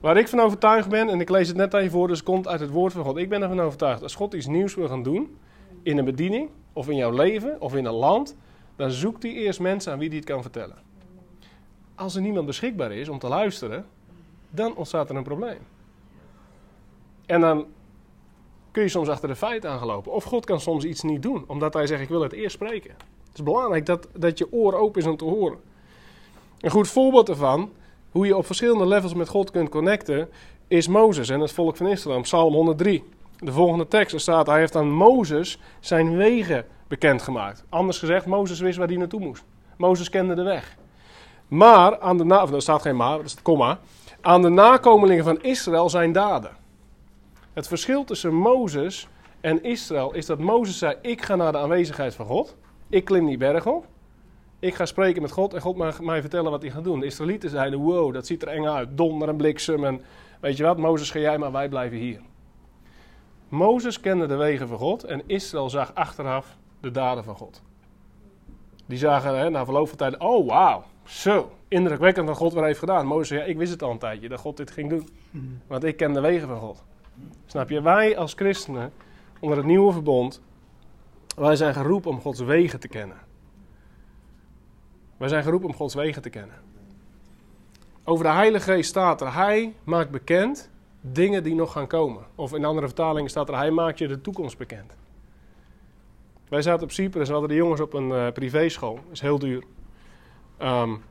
Waar 0.01 0.17
ik 0.17 0.29
van 0.29 0.41
overtuigd 0.41 0.89
ben, 0.89 1.09
en 1.09 1.21
ik 1.21 1.29
lees 1.29 1.49
het 1.49 1.57
net 1.57 1.75
aan 1.75 1.83
je 1.83 1.91
voor, 1.91 2.09
dus 2.09 2.17
het 2.17 2.27
komt 2.27 2.49
uit 2.49 2.61
het 2.61 2.71
woord 2.71 2.93
van 2.93 3.05
God. 3.05 3.17
Ik 3.17 3.29
ben 3.29 3.43
ervan 3.43 3.61
overtuigd, 3.61 4.03
als 4.03 4.15
God 4.15 4.35
iets 4.35 4.47
nieuws 4.47 4.75
wil 4.75 4.89
gaan 4.89 5.03
doen, 5.03 5.37
in 5.83 5.99
een 5.99 6.05
bediening, 6.05 6.51
of 6.73 6.89
in 6.89 6.97
jouw 6.97 7.11
leven, 7.11 7.61
of 7.61 7.75
in 7.75 7.85
een 7.85 7.93
land, 7.93 8.37
dan 8.77 8.91
zoekt 8.91 9.23
hij 9.23 9.33
eerst 9.33 9.61
mensen 9.61 9.93
aan 9.93 9.99
wie 9.99 10.09
hij 10.09 10.17
het 10.17 10.27
kan 10.27 10.43
vertellen. 10.43 10.77
Als 11.95 12.15
er 12.15 12.21
niemand 12.21 12.47
beschikbaar 12.47 12.93
is 12.93 13.09
om 13.09 13.19
te 13.19 13.29
luisteren, 13.29 13.87
dan 14.53 14.75
ontstaat 14.75 15.11
er 15.11 15.17
een 15.17 15.23
probleem. 15.23 15.59
En 17.27 17.41
dan 17.41 17.67
kun 18.71 18.83
je 18.83 18.89
soms 18.89 19.09
achter 19.09 19.29
de 19.29 19.37
feiten 19.37 19.71
aangelopen. 19.71 20.13
Of 20.13 20.25
God 20.25 20.45
kan 20.45 20.61
soms 20.61 20.85
iets 20.85 21.03
niet 21.03 21.23
doen, 21.23 21.45
omdat 21.47 21.75
hij 21.75 21.87
zegt: 21.87 22.03
Ik 22.03 22.09
wil 22.09 22.23
het 22.23 22.33
eerst 22.33 22.55
spreken. 22.55 22.91
Het 22.91 23.35
is 23.35 23.43
belangrijk 23.43 23.87
dat, 23.87 24.09
dat 24.17 24.39
je 24.39 24.53
oor 24.53 24.75
open 24.75 25.01
is 25.01 25.07
om 25.07 25.17
te 25.17 25.25
horen. 25.25 25.59
Een 26.61 26.71
goed 26.71 26.89
voorbeeld 26.89 27.29
ervan, 27.29 27.71
hoe 28.11 28.27
je 28.27 28.37
op 28.37 28.47
verschillende 28.47 28.87
levels 28.87 29.15
met 29.15 29.29
God 29.29 29.51
kunt 29.51 29.69
connecten, 29.69 30.29
is 30.69 30.89
Mozes 30.89 31.29
en 31.29 31.41
het 31.41 31.53
volk 31.53 31.77
van 31.77 31.87
Israël. 31.87 32.21
Psalm 32.21 32.55
103. 32.55 33.05
De 33.39 33.53
volgende 33.53 33.89
tekst 33.89 34.15
er 34.15 34.21
staat: 34.21 34.47
Hij 34.47 34.59
heeft 34.59 34.77
aan 34.77 34.91
Mozes 34.91 35.59
zijn 35.81 36.17
wegen 36.17 36.65
bekendgemaakt. 36.89 37.65
Anders 37.69 37.99
gezegd, 37.99 38.27
Mozes 38.27 38.61
wist 38.61 38.79
waar 38.79 38.89
hij 38.89 38.97
naartoe 38.97 39.21
moest. 39.21 39.45
Mozes 39.77 40.09
kende 40.09 40.35
de 40.35 40.43
weg. 40.43 40.77
Maar 41.49 41.99
aan 42.01 42.19
de 42.19 42.25
na, 42.25 42.47
er 42.47 42.63
staat 42.63 42.83
geen 42.83 42.97
maar, 42.97 43.17
dat 43.17 43.27
is 43.27 43.33
het 43.33 43.43
komma. 43.43 43.79
Aan 44.25 44.43
de 44.43 44.49
nakomelingen 44.49 45.25
van 45.25 45.43
Israël 45.43 45.91
zijn 45.91 46.13
daden. 46.13 46.51
Het 47.53 47.69
verschil 47.69 48.05
tussen 48.05 48.35
Mozes 48.35 49.09
en 49.41 49.63
Israël 49.63 50.15
is 50.15 50.27
dat 50.27 50.39
Mozes 50.39 50.79
zei: 50.79 50.97
Ik 51.01 51.23
ga 51.23 51.37
naar 51.37 51.53
de 51.53 51.59
aanwezigheid 51.59 52.15
van 52.15 52.27
God. 52.27 52.57
Ik 52.89 53.05
klim 53.05 53.27
die 53.27 53.37
berg 53.37 53.67
op. 53.67 53.87
Ik 54.59 54.75
ga 54.75 54.87
spreken 54.87 55.23
met 55.23 55.31
God 55.31 55.55
en 55.55 55.61
God 55.61 55.77
mag 55.77 56.01
mij 56.01 56.21
vertellen 56.21 56.51
wat 56.51 56.63
hij 56.63 56.71
gaat 56.71 56.85
doen. 56.85 57.01
De 57.01 57.07
Israëlieten 57.07 57.51
zeiden: 57.51 57.79
Wow, 57.79 58.13
dat 58.13 58.27
ziet 58.27 58.43
er 58.43 58.49
eng 58.49 58.67
uit. 58.67 58.89
Donder 58.97 59.29
en 59.29 59.37
bliksem. 59.37 59.85
En 59.85 60.01
weet 60.41 60.57
je 60.57 60.63
wat, 60.63 60.79
Mozes 60.79 61.11
ga 61.11 61.19
jij, 61.19 61.39
maar 61.39 61.53
wij 61.53 61.69
blijven 61.69 61.99
hier. 61.99 62.21
Mozes 63.49 64.01
kende 64.01 64.27
de 64.27 64.37
wegen 64.37 64.69
van 64.69 64.79
God 64.79 65.05
en 65.05 65.23
Israël 65.27 65.71
zag 65.71 65.95
achteraf 65.95 66.57
de 66.81 66.91
daden 66.91 67.25
van 67.25 67.37
God. 67.37 67.63
Die 68.87 68.99
zagen 68.99 69.39
hè, 69.39 69.51
na 69.51 69.65
verloop 69.65 69.89
van 69.89 69.97
tijd: 69.97 70.19
Oh, 70.19 70.49
wauw. 70.49 70.85
Zo, 71.05 71.51
indrukwekkend 71.73 72.29
wat 72.29 72.37
God 72.37 72.53
weer 72.53 72.65
heeft 72.65 72.79
gedaan. 72.79 73.07
Mozes 73.07 73.29
zei: 73.29 73.41
ja, 73.41 73.47
Ik 73.47 73.57
wist 73.57 73.73
het 73.73 73.83
al 73.83 73.91
een 73.91 73.99
tijdje 73.99 74.29
dat 74.29 74.41
God 74.41 74.57
dit 74.57 74.71
ging 74.71 74.89
doen. 74.91 75.09
Want 75.67 75.85
ik 75.85 75.97
ken 75.97 76.13
de 76.13 76.21
wegen 76.21 76.49
van 76.49 76.59
God. 76.59 76.85
Snap 77.47 77.71
je? 77.71 77.83
Wij 77.83 78.17
als 78.17 78.35
christenen, 78.35 78.93
onder 79.41 79.57
het 79.57 79.67
nieuwe 79.67 79.93
verbond, 79.93 80.41
wij 81.37 81.57
zijn 81.57 81.75
geroepen 81.75 82.11
om 82.11 82.21
Gods 82.21 82.41
wegen 82.41 82.81
te 82.81 82.89
kennen. 82.89 83.17
Wij 85.17 85.29
zijn 85.29 85.43
geroepen 85.43 85.69
om 85.69 85.75
Gods 85.75 85.95
wegen 85.95 86.23
te 86.23 86.31
kennen. 86.31 86.57
Over 88.05 88.25
de 88.25 88.31
Heilige 88.31 88.73
Geest 88.73 88.89
staat 88.89 89.21
er, 89.21 89.35
Hij 89.35 89.75
maakt 89.85 90.11
bekend 90.11 90.71
dingen 91.01 91.43
die 91.43 91.55
nog 91.55 91.73
gaan 91.73 91.87
komen. 91.87 92.23
Of 92.35 92.55
in 92.55 92.65
andere 92.65 92.87
vertalingen 92.87 93.31
staat 93.31 93.49
er, 93.49 93.57
Hij 93.57 93.71
maakt 93.71 93.99
je 93.99 94.09
de 94.09 94.21
toekomst 94.21 94.59
bekend. 94.59 94.97
Wij 96.49 96.63
zaten 96.63 96.83
op 96.83 96.91
Cyprus 96.91 97.27
en 97.27 97.33
hadden 97.33 97.51
de 97.51 97.57
jongens 97.57 97.81
op 97.81 97.93
een 97.93 98.09
uh, 98.09 98.31
privéschool. 98.33 98.95
Dat 98.95 99.13
is 99.13 99.21
heel 99.21 99.39
duur. 99.39 99.65
Um, 100.63 101.03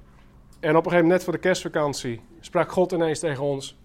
en 0.61 0.69
op 0.69 0.85
een 0.85 0.91
gegeven 0.91 0.91
moment, 0.91 1.07
net 1.07 1.23
voor 1.23 1.33
de 1.33 1.39
kerstvakantie, 1.39 2.21
sprak 2.39 2.71
God 2.71 2.91
ineens 2.91 3.19
tegen 3.19 3.43
ons: 3.43 3.77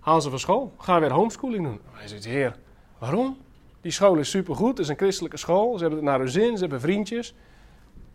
Haal 0.00 0.20
ze 0.20 0.30
van 0.30 0.38
school, 0.38 0.72
ga 0.78 1.00
weer 1.00 1.12
homeschooling 1.12 1.64
doen. 1.64 1.80
Hij 1.92 2.08
zegt: 2.08 2.24
Heer, 2.24 2.56
waarom? 2.98 3.36
Die 3.80 3.92
school 3.92 4.16
is 4.16 4.30
supergoed, 4.30 4.68
het 4.68 4.78
is 4.78 4.88
een 4.88 4.96
christelijke 4.96 5.36
school. 5.36 5.72
Ze 5.74 5.80
hebben 5.80 5.98
het 5.98 6.08
naar 6.08 6.18
hun 6.18 6.28
zin, 6.28 6.54
ze 6.54 6.60
hebben 6.60 6.80
vriendjes. 6.80 7.34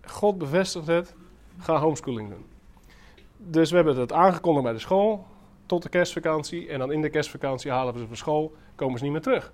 God 0.06 0.38
bevestigt 0.38 0.88
het, 0.88 1.16
ga 1.60 1.78
homeschooling 1.78 2.30
doen. 2.30 2.46
Dus 3.38 3.70
we 3.70 3.76
hebben 3.76 3.98
het 3.98 4.14
aangekondigd 4.14 4.64
bij 4.64 4.74
de 4.74 4.80
school 4.80 5.26
tot 5.66 5.84
de 5.84 5.90
kerstvakantie. 5.90 6.70
En 6.70 6.80
dan 6.80 6.92
in 6.92 7.02
de 7.02 7.10
kerstvakantie 7.10 7.72
halen 7.72 7.94
we 7.94 8.00
ze 8.00 8.08
van 8.08 8.18
school, 8.18 8.56
komen 8.76 8.98
ze 8.98 9.04
niet 9.04 9.14
meer 9.14 9.22
terug. 9.22 9.54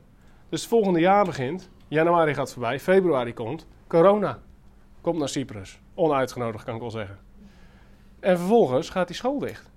Dus 0.50 0.60
het 0.60 0.70
volgende 0.70 1.00
jaar 1.00 1.26
begint, 1.26 1.70
januari 1.88 2.34
gaat 2.34 2.54
voorbij, 2.54 2.80
februari 2.80 3.34
komt, 3.34 3.68
corona 3.88 4.40
komt 5.02 5.18
naar 5.18 5.30
Cyprus. 5.30 5.80
Onuitgenodigd 5.94 6.64
kan 6.64 6.76
ik 6.76 6.82
wel 6.82 6.92
zeggen. 6.92 7.23
En 8.24 8.38
vervolgens 8.38 8.90
gaat 8.90 9.08
die 9.08 9.16
school 9.16 9.40
dicht. 9.40 9.72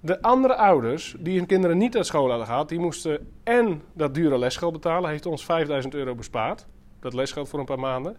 De 0.00 0.22
andere 0.22 0.56
ouders 0.56 1.16
die 1.18 1.38
hun 1.38 1.46
kinderen 1.46 1.78
niet 1.78 1.94
naar 1.94 2.04
school 2.04 2.28
hadden 2.28 2.46
gehad, 2.46 2.68
die 2.68 2.78
moesten 2.78 3.32
en 3.42 3.82
dat 3.92 4.14
dure 4.14 4.38
lesgeld 4.38 4.72
betalen, 4.72 5.10
heeft 5.10 5.26
ons 5.26 5.44
5000 5.44 5.94
euro 5.94 6.14
bespaard. 6.14 6.66
Dat 7.00 7.14
lesgeld 7.14 7.48
voor 7.48 7.58
een 7.58 7.64
paar 7.64 7.78
maanden. 7.78 8.16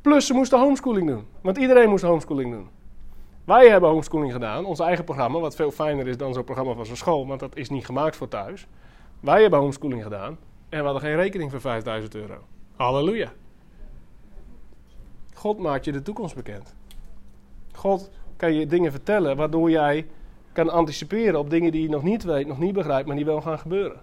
Plus 0.00 0.26
ze 0.26 0.34
moesten 0.34 0.58
homeschooling 0.58 1.08
doen, 1.08 1.26
want 1.40 1.56
iedereen 1.56 1.88
moest 1.88 2.04
homeschooling 2.04 2.52
doen. 2.52 2.68
Wij 3.44 3.68
hebben 3.68 3.90
homeschooling 3.90 4.32
gedaan, 4.32 4.64
ons 4.64 4.80
eigen 4.80 5.04
programma, 5.04 5.38
wat 5.38 5.54
veel 5.54 5.70
fijner 5.70 6.08
is 6.08 6.16
dan 6.16 6.34
zo'n 6.34 6.44
programma 6.44 6.74
van 6.74 6.86
zo'n 6.86 6.96
school, 6.96 7.26
want 7.26 7.40
dat 7.40 7.56
is 7.56 7.70
niet 7.70 7.86
gemaakt 7.86 8.16
voor 8.16 8.28
thuis. 8.28 8.66
Wij 9.20 9.40
hebben 9.40 9.58
homeschooling 9.58 10.02
gedaan 10.02 10.38
en 10.68 10.78
we 10.78 10.84
hadden 10.84 11.02
geen 11.02 11.16
rekening 11.16 11.50
voor 11.50 11.60
5000 11.60 12.14
euro. 12.14 12.38
Halleluja. 12.76 13.32
God 15.34 15.58
maakt 15.58 15.84
je 15.84 15.92
de 15.92 16.02
toekomst 16.02 16.34
bekend. 16.34 16.74
God 17.72 18.10
kan 18.36 18.54
je 18.54 18.66
dingen 18.66 18.90
vertellen 18.90 19.36
waardoor 19.36 19.70
jij 19.70 20.06
kan 20.52 20.70
anticiperen 20.70 21.38
op 21.38 21.50
dingen 21.50 21.72
die 21.72 21.82
je 21.82 21.88
nog 21.88 22.02
niet 22.02 22.22
weet, 22.22 22.46
nog 22.46 22.58
niet 22.58 22.72
begrijpt, 22.72 23.06
maar 23.06 23.16
die 23.16 23.24
wel 23.24 23.40
gaan 23.40 23.58
gebeuren. 23.58 24.00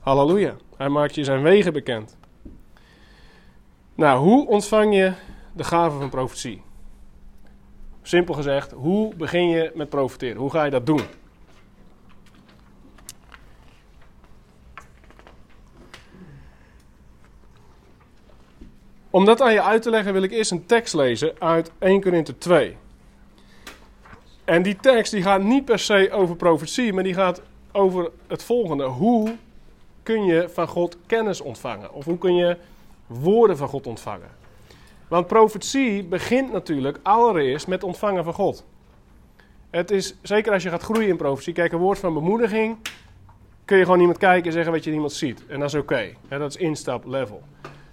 Halleluja. 0.00 0.54
Hij 0.76 0.88
maakt 0.88 1.14
je 1.14 1.24
zijn 1.24 1.42
wegen 1.42 1.72
bekend. 1.72 2.16
Nou, 3.94 4.18
hoe 4.18 4.46
ontvang 4.46 4.94
je 4.94 5.12
de 5.52 5.64
gave 5.64 5.98
van 5.98 6.10
profetie? 6.10 6.62
Simpel 8.02 8.34
gezegd, 8.34 8.72
hoe 8.72 9.14
begin 9.14 9.48
je 9.48 9.72
met 9.74 9.88
profiteren? 9.88 10.36
Hoe 10.36 10.50
ga 10.50 10.64
je 10.64 10.70
dat 10.70 10.86
doen? 10.86 11.00
Om 19.10 19.24
dat 19.24 19.40
aan 19.40 19.52
je 19.52 19.62
uit 19.62 19.82
te 19.82 19.90
leggen 19.90 20.12
wil 20.12 20.22
ik 20.22 20.30
eerst 20.30 20.50
een 20.50 20.66
tekst 20.66 20.94
lezen 20.94 21.34
uit 21.38 21.72
1 21.78 22.00
Korinther 22.00 22.38
2. 22.38 22.76
En 24.46 24.62
die 24.62 24.76
tekst 24.76 25.12
die 25.12 25.22
gaat 25.22 25.42
niet 25.42 25.64
per 25.64 25.78
se 25.78 26.10
over 26.12 26.36
profetie, 26.36 26.92
maar 26.92 27.02
die 27.02 27.14
gaat 27.14 27.42
over 27.72 28.10
het 28.26 28.42
volgende. 28.42 28.84
Hoe 28.84 29.36
kun 30.02 30.24
je 30.24 30.48
van 30.48 30.68
God 30.68 30.96
kennis 31.06 31.40
ontvangen? 31.40 31.92
Of 31.92 32.04
hoe 32.04 32.18
kun 32.18 32.34
je 32.34 32.56
woorden 33.06 33.56
van 33.56 33.68
God 33.68 33.86
ontvangen? 33.86 34.28
Want 35.08 35.26
profetie 35.26 36.04
begint 36.04 36.52
natuurlijk 36.52 36.98
allereerst 37.02 37.66
met 37.66 37.82
ontvangen 37.82 38.24
van 38.24 38.32
God. 38.32 38.64
Het 39.70 39.90
is, 39.90 40.14
zeker 40.22 40.52
als 40.52 40.62
je 40.62 40.70
gaat 40.70 40.82
groeien 40.82 41.08
in 41.08 41.16
profetie, 41.16 41.52
kijk, 41.52 41.72
een 41.72 41.78
woord 41.78 41.98
van 41.98 42.14
bemoediging 42.14 42.76
kun 43.64 43.78
je 43.78 43.84
gewoon 43.84 44.00
iemand 44.00 44.18
kijken 44.18 44.46
en 44.46 44.52
zeggen 44.52 44.72
wat 44.72 44.84
je 44.84 44.90
niemand 44.90 45.12
ziet. 45.12 45.46
En 45.46 45.60
dat 45.60 45.68
is 45.68 45.74
oké. 45.74 46.12
Dat 46.28 46.50
is 46.50 46.56
instap 46.56 47.04
level. 47.06 47.42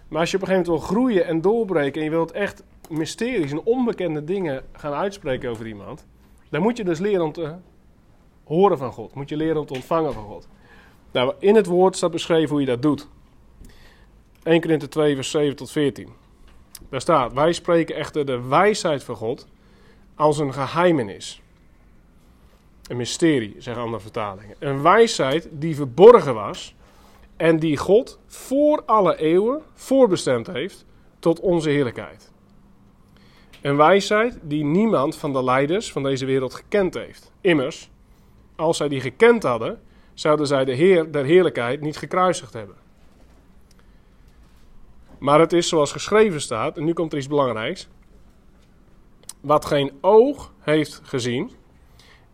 Maar 0.08 0.20
als 0.20 0.32
je 0.32 0.38
op 0.38 0.42
een 0.42 0.48
gegeven 0.48 0.72
moment 0.72 0.90
wil 0.90 0.98
groeien 0.98 1.26
en 1.26 1.42
doorbreken 1.42 2.00
en 2.00 2.04
je 2.04 2.10
wilt 2.10 2.32
echt 2.32 2.64
mysteries 2.90 3.52
en 3.52 3.64
onbekende 3.64 4.24
dingen 4.24 4.64
gaan 4.72 4.94
uitspreken 4.94 5.50
over 5.50 5.68
iemand, 5.68 6.06
dan 6.54 6.62
moet 6.62 6.78
je 6.78 6.84
dus 6.84 7.00
leren 7.00 7.26
om 7.26 7.32
te 7.32 7.56
horen 8.44 8.78
van 8.78 8.92
God. 8.92 9.14
Moet 9.14 9.30
je 9.30 9.38
leren 9.38 9.60
om 9.60 9.66
te 9.66 9.74
ontvangen 9.74 10.14
van 10.14 10.24
God. 10.24 10.48
Nou, 11.12 11.34
in 11.40 11.56
het 11.56 11.66
woord 11.66 11.96
staat 11.96 12.12
beschreven 12.12 12.50
hoe 12.50 12.60
je 12.60 12.66
dat 12.66 12.82
doet. 12.82 13.08
1 14.44 14.62
Korinther 14.62 14.90
2, 14.90 15.16
vers 15.16 15.32
7 15.32 15.56
tot 15.56 15.72
14. 15.72 16.10
Daar 16.90 17.02
staat: 17.02 17.34
Wij 17.34 17.54
spreken 17.54 17.96
echter 17.96 18.26
de 18.26 18.42
wijsheid 18.42 19.04
van 19.04 19.16
God 19.16 19.48
als 20.16 20.38
een 20.38 20.54
geheimenis. 20.54 21.42
Een 22.88 22.98
mysterie, 22.98 23.56
zeggen 23.58 23.84
andere 23.84 24.02
vertalingen. 24.02 24.56
Een 24.60 24.82
wijsheid 24.82 25.48
die 25.52 25.76
verborgen 25.76 26.34
was 26.34 26.76
en 27.38 27.60
die 27.60 27.78
God 27.78 28.20
voor 28.28 28.84
alle 28.86 29.18
eeuwen 29.18 29.62
voorbestemd 29.74 30.48
heeft 30.48 30.86
tot 31.20 31.40
onze 31.40 31.70
heerlijkheid. 31.70 32.33
Een 33.64 33.76
wijsheid 33.76 34.40
die 34.42 34.64
niemand 34.64 35.16
van 35.16 35.34
de 35.34 35.44
leiders 35.44 35.92
van 35.92 36.04
deze 36.04 36.26
wereld 36.26 36.54
gekend 36.54 36.94
heeft. 36.94 37.32
Immers, 37.42 37.90
als 38.56 38.78
zij 38.78 38.88
die 38.88 39.02
gekend 39.02 39.44
hadden, 39.44 39.82
zouden 40.14 40.48
zij 40.48 40.66
de 40.66 40.74
Heer 40.74 41.12
der 41.12 41.26
heerlijkheid 41.26 41.82
niet 41.82 41.98
gekruisigd 41.98 42.54
hebben. 42.54 42.76
Maar 45.20 45.40
het 45.40 45.54
is 45.54 45.68
zoals 45.68 45.92
geschreven 45.92 46.42
staat, 46.42 46.78
en 46.78 46.84
nu 46.84 46.94
komt 46.94 47.12
er 47.12 47.18
iets 47.18 47.28
belangrijks. 47.28 47.88
Wat 49.42 49.66
geen 49.66 49.92
oog 50.02 50.54
heeft 50.60 51.02
gezien 51.04 51.52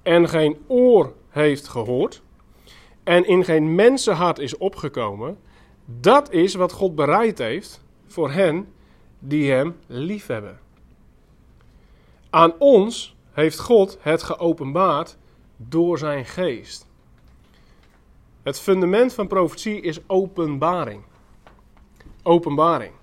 en 0.02 0.30
geen 0.30 0.58
oor 0.68 1.14
heeft 1.30 1.68
gehoord 1.68 2.22
en 3.04 3.28
in 3.28 3.44
geen 3.44 3.76
mensenhart 3.76 4.40
is 4.40 4.58
opgekomen, 4.58 5.38
dat 5.86 6.32
is 6.32 6.54
wat 6.54 6.72
God 6.72 6.96
bereid 6.96 7.38
heeft 7.38 7.84
voor 8.08 8.32
hen 8.32 8.74
die 9.20 9.52
Hem 9.52 9.76
liefhebben. 9.88 10.68
Aan 12.30 12.54
ons 12.60 13.16
heeft 13.32 13.60
God 13.60 13.98
het 14.02 14.24
geopenbaard 14.24 15.18
door 15.58 15.98
zijn 15.98 16.26
geest. 16.26 16.88
Het 18.44 18.60
fundament 18.60 19.14
van 19.14 19.28
profetie 19.28 19.82
is 19.82 20.00
openbaring. 20.08 21.04
Openbaring. 22.24 22.94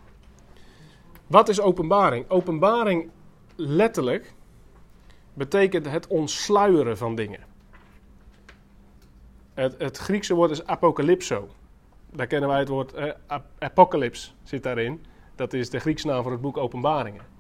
Wat 1.27 1.49
is 1.49 1.61
openbaring? 1.61 2.31
Openbaring 2.31 3.11
letterlijk 3.57 4.35
betekent 5.35 5.87
het 5.87 6.07
ontsluieren 6.07 6.97
van 6.97 7.15
dingen. 7.15 7.41
Het, 9.55 9.75
het 9.79 9.97
Griekse 9.97 10.35
woord 10.35 10.51
is 10.51 10.65
apocalypso. 10.65 11.49
daar 12.13 12.27
kennen 12.27 12.49
wij 12.49 12.59
het 12.59 12.69
woord 12.69 12.93
eh, 12.93 13.13
apocalyps 13.59 14.35
zit 14.43 14.63
daarin. 14.63 15.05
Dat 15.35 15.53
is 15.53 15.71
de 15.71 15.79
Griekse 15.79 16.07
naam 16.07 16.23
voor 16.23 16.33
het 16.33 16.41
boek 16.41 16.57
Openbaringen. 16.57 17.36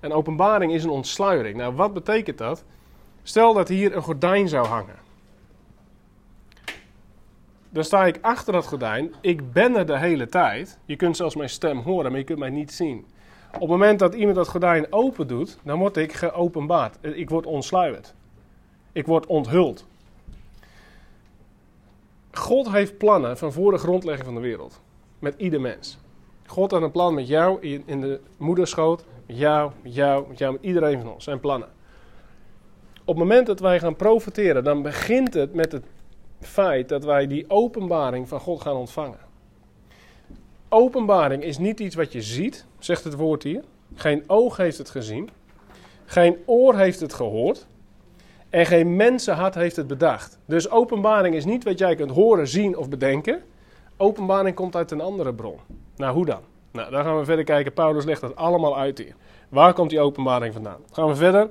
En 0.00 0.12
openbaring 0.12 0.72
is 0.72 0.84
een 0.84 0.90
ontsluiering. 0.90 1.56
Nou, 1.56 1.74
wat 1.74 1.94
betekent 1.94 2.38
dat? 2.38 2.64
Stel 3.22 3.54
dat 3.54 3.68
hier 3.68 3.96
een 3.96 4.02
gordijn 4.02 4.48
zou 4.48 4.66
hangen. 4.66 4.96
Dan 7.70 7.84
sta 7.84 8.06
ik 8.06 8.18
achter 8.20 8.52
dat 8.52 8.66
gordijn. 8.66 9.14
Ik 9.20 9.52
ben 9.52 9.76
er 9.76 9.86
de 9.86 9.98
hele 9.98 10.28
tijd. 10.28 10.78
Je 10.84 10.96
kunt 10.96 11.16
zelfs 11.16 11.36
mijn 11.36 11.48
stem 11.48 11.78
horen, 11.78 12.10
maar 12.10 12.20
je 12.20 12.26
kunt 12.26 12.38
mij 12.38 12.50
niet 12.50 12.72
zien. 12.72 13.06
Op 13.52 13.60
het 13.60 13.68
moment 13.68 13.98
dat 13.98 14.14
iemand 14.14 14.36
dat 14.36 14.48
gordijn 14.48 14.92
open 14.92 15.26
doet, 15.26 15.58
dan 15.62 15.78
word 15.78 15.96
ik 15.96 16.12
geopenbaard. 16.12 16.98
Ik 17.00 17.30
word 17.30 17.46
ontsluierd. 17.46 18.14
Ik 18.92 19.06
word 19.06 19.26
onthuld. 19.26 19.86
God 22.32 22.70
heeft 22.70 22.98
plannen 22.98 23.38
van 23.38 23.52
voor 23.52 23.72
de 23.72 23.78
grondlegging 23.78 24.24
van 24.24 24.34
de 24.34 24.40
wereld. 24.40 24.80
Met 25.18 25.34
ieder 25.36 25.60
mens. 25.60 25.98
God 26.46 26.70
had 26.70 26.82
een 26.82 26.90
plan 26.90 27.14
met 27.14 27.28
jou 27.28 27.60
in 27.86 28.00
de 28.00 28.20
moederschoot. 28.36 29.04
Jou, 29.28 29.72
jou, 29.82 30.26
jou, 30.34 30.58
iedereen 30.60 31.00
van 31.00 31.12
ons. 31.12 31.24
Zijn 31.24 31.40
plannen. 31.40 31.68
Op 33.00 33.06
het 33.06 33.16
moment 33.16 33.46
dat 33.46 33.60
wij 33.60 33.80
gaan 33.80 33.96
profiteren, 33.96 34.64
dan 34.64 34.82
begint 34.82 35.34
het 35.34 35.54
met 35.54 35.72
het 35.72 35.84
feit 36.40 36.88
dat 36.88 37.04
wij 37.04 37.26
die 37.26 37.44
openbaring 37.50 38.28
van 38.28 38.40
God 38.40 38.60
gaan 38.60 38.76
ontvangen. 38.76 39.18
Openbaring 40.68 41.42
is 41.42 41.58
niet 41.58 41.80
iets 41.80 41.94
wat 41.94 42.12
je 42.12 42.22
ziet, 42.22 42.66
zegt 42.78 43.04
het 43.04 43.14
woord 43.14 43.42
hier. 43.42 43.64
Geen 43.94 44.24
oog 44.26 44.56
heeft 44.56 44.78
het 44.78 44.90
gezien. 44.90 45.30
Geen 46.04 46.36
oor 46.46 46.76
heeft 46.76 47.00
het 47.00 47.14
gehoord. 47.14 47.66
En 48.50 48.66
geen 48.66 48.96
mensenhart 48.96 49.54
heeft 49.54 49.76
het 49.76 49.86
bedacht. 49.86 50.38
Dus 50.44 50.70
openbaring 50.70 51.34
is 51.34 51.44
niet 51.44 51.64
wat 51.64 51.78
jij 51.78 51.94
kunt 51.94 52.10
horen, 52.10 52.48
zien 52.48 52.76
of 52.76 52.88
bedenken. 52.88 53.42
Openbaring 53.96 54.54
komt 54.54 54.76
uit 54.76 54.90
een 54.90 55.00
andere 55.00 55.34
bron. 55.34 55.58
Nou, 55.96 56.14
hoe 56.14 56.26
dan? 56.26 56.40
Nou, 56.78 56.90
dan 56.90 57.04
gaan 57.04 57.18
we 57.18 57.24
verder 57.24 57.44
kijken. 57.44 57.72
Paulus 57.72 58.04
legt 58.04 58.20
dat 58.20 58.36
allemaal 58.36 58.78
uit 58.78 58.98
hier. 58.98 59.14
Waar 59.48 59.72
komt 59.72 59.90
die 59.90 60.00
openbaring 60.00 60.54
vandaan? 60.54 60.80
Gaan 60.92 61.08
we 61.08 61.14
verder. 61.14 61.50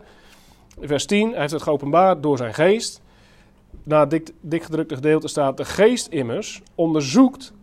Vers 0.79 1.05
10, 1.05 1.29
hij 1.29 1.39
heeft 1.39 1.51
het 1.51 1.61
geopenbaard 1.61 2.23
door 2.23 2.37
zijn 2.37 2.53
geest. 2.53 3.01
Na 3.83 3.99
het 3.99 4.09
dik, 4.09 4.31
dikgedrukte 4.41 4.95
gedeelte 4.95 5.27
staat: 5.27 5.57
De 5.57 5.65
geest 5.65 6.07
immers 6.07 6.61
onderzoekt 6.75 7.53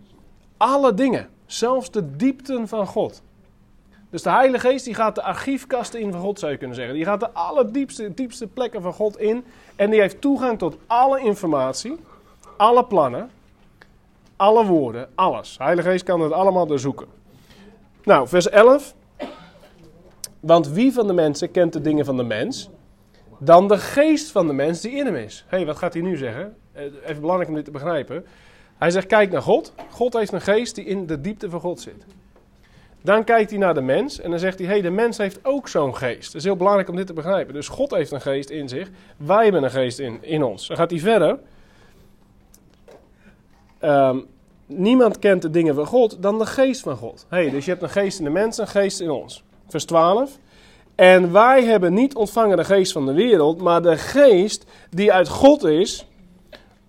alle 0.56 0.94
dingen, 0.94 1.28
zelfs 1.46 1.90
de 1.90 2.16
diepten 2.16 2.68
van 2.68 2.86
God. 2.86 3.22
Dus 4.10 4.22
de 4.22 4.30
Heilige 4.30 4.68
Geest 4.68 4.84
die 4.84 4.94
gaat 4.94 5.14
de 5.14 5.22
archiefkasten 5.22 6.00
in 6.00 6.12
van 6.12 6.20
God, 6.20 6.38
zou 6.38 6.52
je 6.52 6.58
kunnen 6.58 6.76
zeggen. 6.76 6.94
Die 6.94 7.04
gaat 7.04 7.20
de 7.20 7.30
allerdiepste 7.30 8.14
diepste 8.14 8.46
plekken 8.46 8.82
van 8.82 8.92
God 8.92 9.18
in. 9.18 9.44
En 9.76 9.90
die 9.90 10.00
heeft 10.00 10.20
toegang 10.20 10.58
tot 10.58 10.76
alle 10.86 11.20
informatie, 11.20 11.96
alle 12.56 12.84
plannen, 12.84 13.30
alle 14.36 14.64
woorden, 14.64 15.08
alles. 15.14 15.56
De 15.56 15.64
Heilige 15.64 15.88
Geest 15.88 16.04
kan 16.04 16.20
het 16.20 16.32
allemaal 16.32 16.66
doorzoeken. 16.66 17.06
Nou, 18.04 18.28
vers 18.28 18.48
11. 18.48 18.94
Want 20.40 20.68
wie 20.68 20.92
van 20.92 21.06
de 21.06 21.12
mensen 21.12 21.50
kent 21.50 21.72
de 21.72 21.80
dingen 21.80 22.04
van 22.04 22.16
de 22.16 22.22
mens? 22.22 22.70
Dan 23.38 23.68
de 23.68 23.78
geest 23.78 24.30
van 24.30 24.46
de 24.46 24.52
mens 24.52 24.80
die 24.80 24.92
in 24.92 25.06
hem 25.06 25.16
is. 25.16 25.44
Hé, 25.48 25.56
hey, 25.56 25.66
wat 25.66 25.76
gaat 25.76 25.92
hij 25.92 26.02
nu 26.02 26.16
zeggen? 26.16 26.56
Eh, 26.72 26.84
even 26.84 27.20
belangrijk 27.20 27.48
om 27.48 27.54
dit 27.54 27.64
te 27.64 27.70
begrijpen. 27.70 28.26
Hij 28.78 28.90
zegt: 28.90 29.06
kijk 29.06 29.30
naar 29.30 29.42
God. 29.42 29.74
God 29.90 30.12
heeft 30.12 30.32
een 30.32 30.40
geest 30.40 30.74
die 30.74 30.84
in 30.84 31.06
de 31.06 31.20
diepte 31.20 31.50
van 31.50 31.60
God 31.60 31.80
zit. 31.80 32.04
Dan 33.02 33.24
kijkt 33.24 33.50
hij 33.50 33.58
naar 33.58 33.74
de 33.74 33.80
mens 33.80 34.20
en 34.20 34.30
dan 34.30 34.38
zegt 34.38 34.58
hij: 34.58 34.66
hé, 34.66 34.72
hey, 34.72 34.82
de 34.82 34.90
mens 34.90 35.16
heeft 35.16 35.38
ook 35.42 35.68
zo'n 35.68 35.96
geest. 35.96 36.26
Het 36.26 36.34
is 36.34 36.44
heel 36.44 36.56
belangrijk 36.56 36.88
om 36.88 36.96
dit 36.96 37.06
te 37.06 37.12
begrijpen. 37.12 37.54
Dus 37.54 37.68
God 37.68 37.90
heeft 37.90 38.12
een 38.12 38.20
geest 38.20 38.50
in 38.50 38.68
zich. 38.68 38.90
Wij 39.16 39.42
hebben 39.42 39.62
een 39.62 39.70
geest 39.70 39.98
in, 39.98 40.18
in 40.22 40.42
ons. 40.42 40.66
Dan 40.66 40.76
gaat 40.76 40.90
hij 40.90 41.00
verder. 41.00 41.38
Um, 43.80 44.26
niemand 44.66 45.18
kent 45.18 45.42
de 45.42 45.50
dingen 45.50 45.74
van 45.74 45.86
God 45.86 46.22
dan 46.22 46.38
de 46.38 46.46
geest 46.46 46.80
van 46.80 46.96
God. 46.96 47.26
Hey, 47.28 47.50
dus 47.50 47.64
je 47.64 47.70
hebt 47.70 47.82
een 47.82 47.90
geest 47.90 48.18
in 48.18 48.24
de 48.24 48.30
mens 48.30 48.58
en 48.58 48.64
een 48.64 48.70
geest 48.70 49.00
in 49.00 49.10
ons. 49.10 49.44
Vers 49.68 49.84
12. 49.84 50.38
En 50.94 51.32
wij 51.32 51.64
hebben 51.64 51.94
niet 51.94 52.14
ontvangen 52.14 52.56
de 52.56 52.64
geest 52.64 52.92
van 52.92 53.06
de 53.06 53.12
wereld, 53.12 53.60
maar 53.60 53.82
de 53.82 53.96
geest 53.96 54.64
die 54.90 55.12
uit 55.12 55.28
God 55.28 55.64
is, 55.64 56.06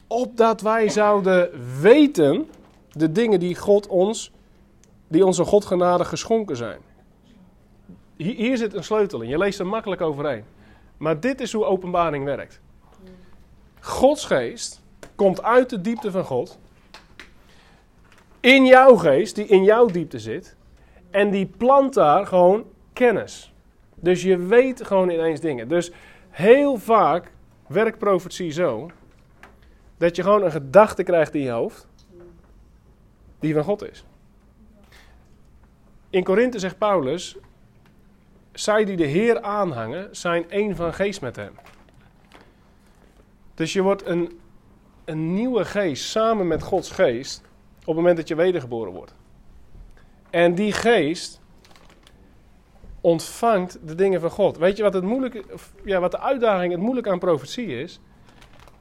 opdat 0.07 0.61
wij 0.61 0.89
zouden 0.89 1.49
weten 1.81 2.49
de 2.91 3.11
dingen 3.11 3.39
die 3.39 3.55
God 3.55 3.87
ons, 3.87 4.31
die 5.07 5.25
onze 5.25 5.43
Godgenade 5.43 6.05
geschonken 6.05 6.57
zijn. 6.57 6.79
Hier, 8.15 8.35
hier 8.35 8.57
zit 8.57 8.73
een 8.73 8.83
sleutel 8.83 9.21
in. 9.21 9.29
Je 9.29 9.37
leest 9.37 9.59
er 9.59 9.67
makkelijk 9.67 10.01
overheen. 10.01 10.43
Maar 10.97 11.19
dit 11.19 11.41
is 11.41 11.53
hoe 11.53 11.65
openbaring 11.65 12.25
werkt. 12.25 12.59
Gods 13.79 14.25
geest 14.25 14.81
komt 15.15 15.43
uit 15.43 15.69
de 15.69 15.81
diepte 15.81 16.11
van 16.11 16.23
God 16.23 16.57
in 18.45 18.65
jouw 18.65 18.95
geest, 18.95 19.35
die 19.35 19.45
in 19.45 19.63
jouw 19.63 19.85
diepte 19.85 20.19
zit. 20.19 20.55
En 21.09 21.29
die 21.31 21.45
plant 21.45 21.93
daar 21.93 22.27
gewoon 22.27 22.65
kennis. 22.93 23.53
Dus 23.95 24.21
je 24.21 24.37
weet 24.37 24.85
gewoon 24.85 25.09
ineens 25.09 25.39
dingen. 25.39 25.67
Dus 25.67 25.91
heel 26.29 26.77
vaak 26.77 27.31
werkt 27.67 27.97
profetie 27.97 28.51
zo. 28.51 28.89
Dat 29.97 30.15
je 30.15 30.23
gewoon 30.23 30.43
een 30.43 30.51
gedachte 30.51 31.03
krijgt 31.03 31.35
in 31.35 31.41
je 31.41 31.49
hoofd. 31.49 31.87
Die 33.39 33.53
van 33.53 33.63
God 33.63 33.91
is. 33.91 34.05
In 36.09 36.23
Korinthe 36.23 36.59
zegt 36.59 36.77
Paulus. 36.77 37.37
Zij 38.51 38.85
die 38.85 38.95
de 38.95 39.05
Heer 39.05 39.41
aanhangen, 39.41 40.15
zijn 40.15 40.49
één 40.49 40.75
van 40.75 40.93
geest 40.93 41.21
met 41.21 41.35
hem. 41.35 41.51
Dus 43.53 43.73
je 43.73 43.81
wordt 43.81 44.05
een, 44.05 44.39
een 45.05 45.33
nieuwe 45.33 45.65
geest 45.65 46.03
samen 46.03 46.47
met 46.47 46.63
Gods 46.63 46.91
geest 46.91 47.43
op 47.85 47.95
het 47.95 47.95
moment 47.95 48.17
dat 48.17 48.27
je 48.27 48.35
wedergeboren 48.35 48.93
wordt. 48.93 49.13
En 50.29 50.55
die 50.55 50.71
geest 50.71 51.41
ontvangt 53.01 53.79
de 53.87 53.95
dingen 53.95 54.21
van 54.21 54.29
God. 54.29 54.57
Weet 54.57 54.77
je 54.77 54.83
wat, 54.83 54.93
het 54.93 55.03
moeilijke, 55.03 55.43
ja, 55.83 55.99
wat 55.99 56.11
de 56.11 56.19
uitdaging, 56.19 56.71
het 56.71 56.81
moeilijke 56.81 57.09
aan 57.09 57.19
profetie 57.19 57.67
is? 57.67 57.99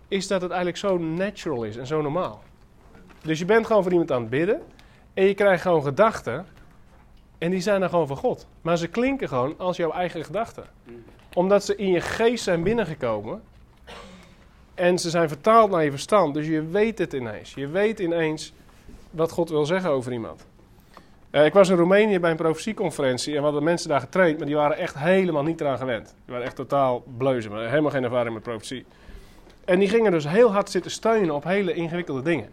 Is 0.09 0.27
dat 0.27 0.41
het 0.41 0.51
eigenlijk 0.51 0.81
zo 0.81 0.99
natural 0.99 1.65
is 1.65 1.77
en 1.77 1.87
zo 1.87 2.03
normaal. 2.03 2.43
Dus 3.23 3.39
je 3.39 3.45
bent 3.45 3.67
gewoon 3.67 3.83
voor 3.83 3.93
iemand 3.93 4.13
aan 4.13 4.21
het 4.21 4.31
bidden. 4.31 4.63
En 5.15 5.25
je 5.25 5.35
krijgt 5.35 5.63
gewoon 5.63 5.83
gedachten. 5.83 6.47
En 7.39 7.51
die 7.51 7.61
zijn 7.61 7.81
dan 7.81 7.89
gewoon 7.89 8.07
van 8.07 8.17
God. 8.17 8.47
Maar 8.61 8.77
ze 8.77 8.89
klinken 8.89 9.29
gewoon 9.29 9.55
als 9.59 9.77
jouw 9.77 9.93
eigen 9.93 10.25
gedachten. 10.25 10.65
Omdat 11.35 11.65
ze 11.65 11.77
in 11.77 11.91
je 11.91 12.01
geest 12.01 12.45
zijn 12.45 12.63
binnengekomen. 12.63 13.43
En 14.75 14.99
ze 14.99 15.11
zijn 15.11 15.29
vertaald 15.29 15.71
naar 15.71 15.85
je 15.85 15.91
verstand. 15.91 16.35
Dus 16.35 16.47
je 16.47 16.67
weet 16.67 16.99
het 16.99 17.13
ineens. 17.13 17.55
Je 17.55 17.69
weet 17.69 17.99
ineens 17.99 18.53
wat 19.15 19.31
God 19.31 19.49
wil 19.49 19.67
zeggen 19.67 19.91
over 19.91 20.13
iemand. 20.13 20.47
Uh, 21.31 21.45
ik 21.45 21.53
was 21.53 21.69
in 21.69 21.77
Roemenië 21.77 22.21
bij 22.21 22.31
een 22.31 22.37
profetieconferentie 22.37 23.33
en 23.33 23.39
we 23.39 23.45
hadden 23.45 23.63
mensen 23.63 23.89
daar 23.89 24.01
getraind, 24.01 24.37
maar 24.39 24.47
die 24.47 24.57
waren 24.57 24.77
echt 24.77 24.99
helemaal 24.99 25.43
niet 25.43 25.61
eraan 25.61 25.79
gewend. 25.79 26.05
Die 26.05 26.33
waren 26.33 26.45
echt 26.47 26.57
totaal 26.57 27.05
bleuzen, 27.17 27.51
maar 27.51 27.69
helemaal 27.69 27.91
geen 27.91 28.05
ervaring 28.05 28.35
met 28.35 28.43
profetie. 28.43 28.85
En 29.65 29.79
die 29.79 29.89
gingen 29.89 30.11
dus 30.11 30.29
heel 30.29 30.53
hard 30.53 30.71
zitten 30.71 30.91
steunen 30.91 31.35
op 31.35 31.45
hele 31.45 31.75
ingewikkelde 31.75 32.23
dingen. 32.23 32.49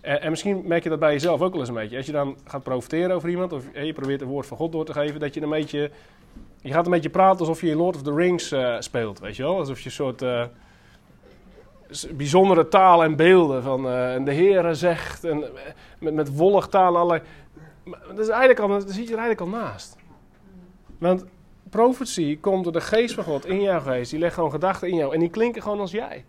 En, 0.00 0.22
en, 0.22 0.30
misschien 0.30 0.62
merk 0.64 0.82
je 0.82 0.88
dat 0.88 0.98
bij 0.98 1.12
jezelf 1.12 1.40
ook 1.40 1.50
wel 1.50 1.60
eens 1.60 1.68
een 1.68 1.74
beetje. 1.74 1.96
Als 1.96 2.06
je 2.06 2.12
dan 2.12 2.36
gaat 2.44 2.62
profiteren 2.62 3.16
over 3.16 3.28
iemand, 3.28 3.52
of 3.52 3.64
je 3.72 3.92
probeert 3.92 4.20
een 4.20 4.28
woord 4.28 4.46
van 4.46 4.56
God 4.56 4.72
door 4.72 4.84
te 4.84 4.92
geven, 4.92 5.20
dat 5.20 5.34
je 5.34 5.42
een 5.42 5.48
beetje. 5.48 5.90
Je 6.62 6.72
gaat 6.72 6.84
een 6.84 6.92
beetje 6.92 7.10
praten 7.10 7.40
alsof 7.40 7.60
je 7.60 7.68
in 7.68 7.76
Lord 7.76 7.96
of 7.96 8.02
the 8.02 8.14
Rings 8.14 8.52
uh, 8.52 8.76
speelt, 8.78 9.20
weet 9.20 9.36
je 9.36 9.42
wel? 9.42 9.58
Alsof 9.58 9.78
je 9.78 9.84
een 9.84 9.90
soort. 9.90 10.22
Bijzondere 12.12 12.68
taal 12.68 13.04
en 13.04 13.16
beelden 13.16 13.62
van 13.62 13.80
uh, 13.80 14.24
de 14.24 14.34
Heere 14.34 14.74
zegt 14.74 15.24
en 15.24 15.44
met, 15.98 16.14
met 16.14 16.36
wollig 16.36 16.66
taal 16.66 16.96
allerlei. 16.96 17.22
Dat 17.84 18.18
is 18.18 18.28
eigenlijk 18.28 18.60
al, 18.60 18.68
dat 18.68 18.90
zit 18.90 19.08
je 19.08 19.14
er 19.14 19.18
eigenlijk 19.18 19.40
al 19.40 19.60
naast. 19.60 19.96
Want 20.98 21.24
profetie 21.70 22.38
komt 22.38 22.64
door 22.64 22.72
de 22.72 22.80
geest 22.80 23.14
van 23.14 23.24
God 23.24 23.46
in 23.46 23.60
jouw 23.60 23.80
geest. 23.80 24.10
Die 24.10 24.20
legt 24.20 24.34
gewoon 24.34 24.50
gedachten 24.50 24.88
in 24.88 24.96
jou 24.96 25.14
en 25.14 25.20
die 25.20 25.30
klinken 25.30 25.62
gewoon 25.62 25.80
als 25.80 25.90
jij. 25.90 26.24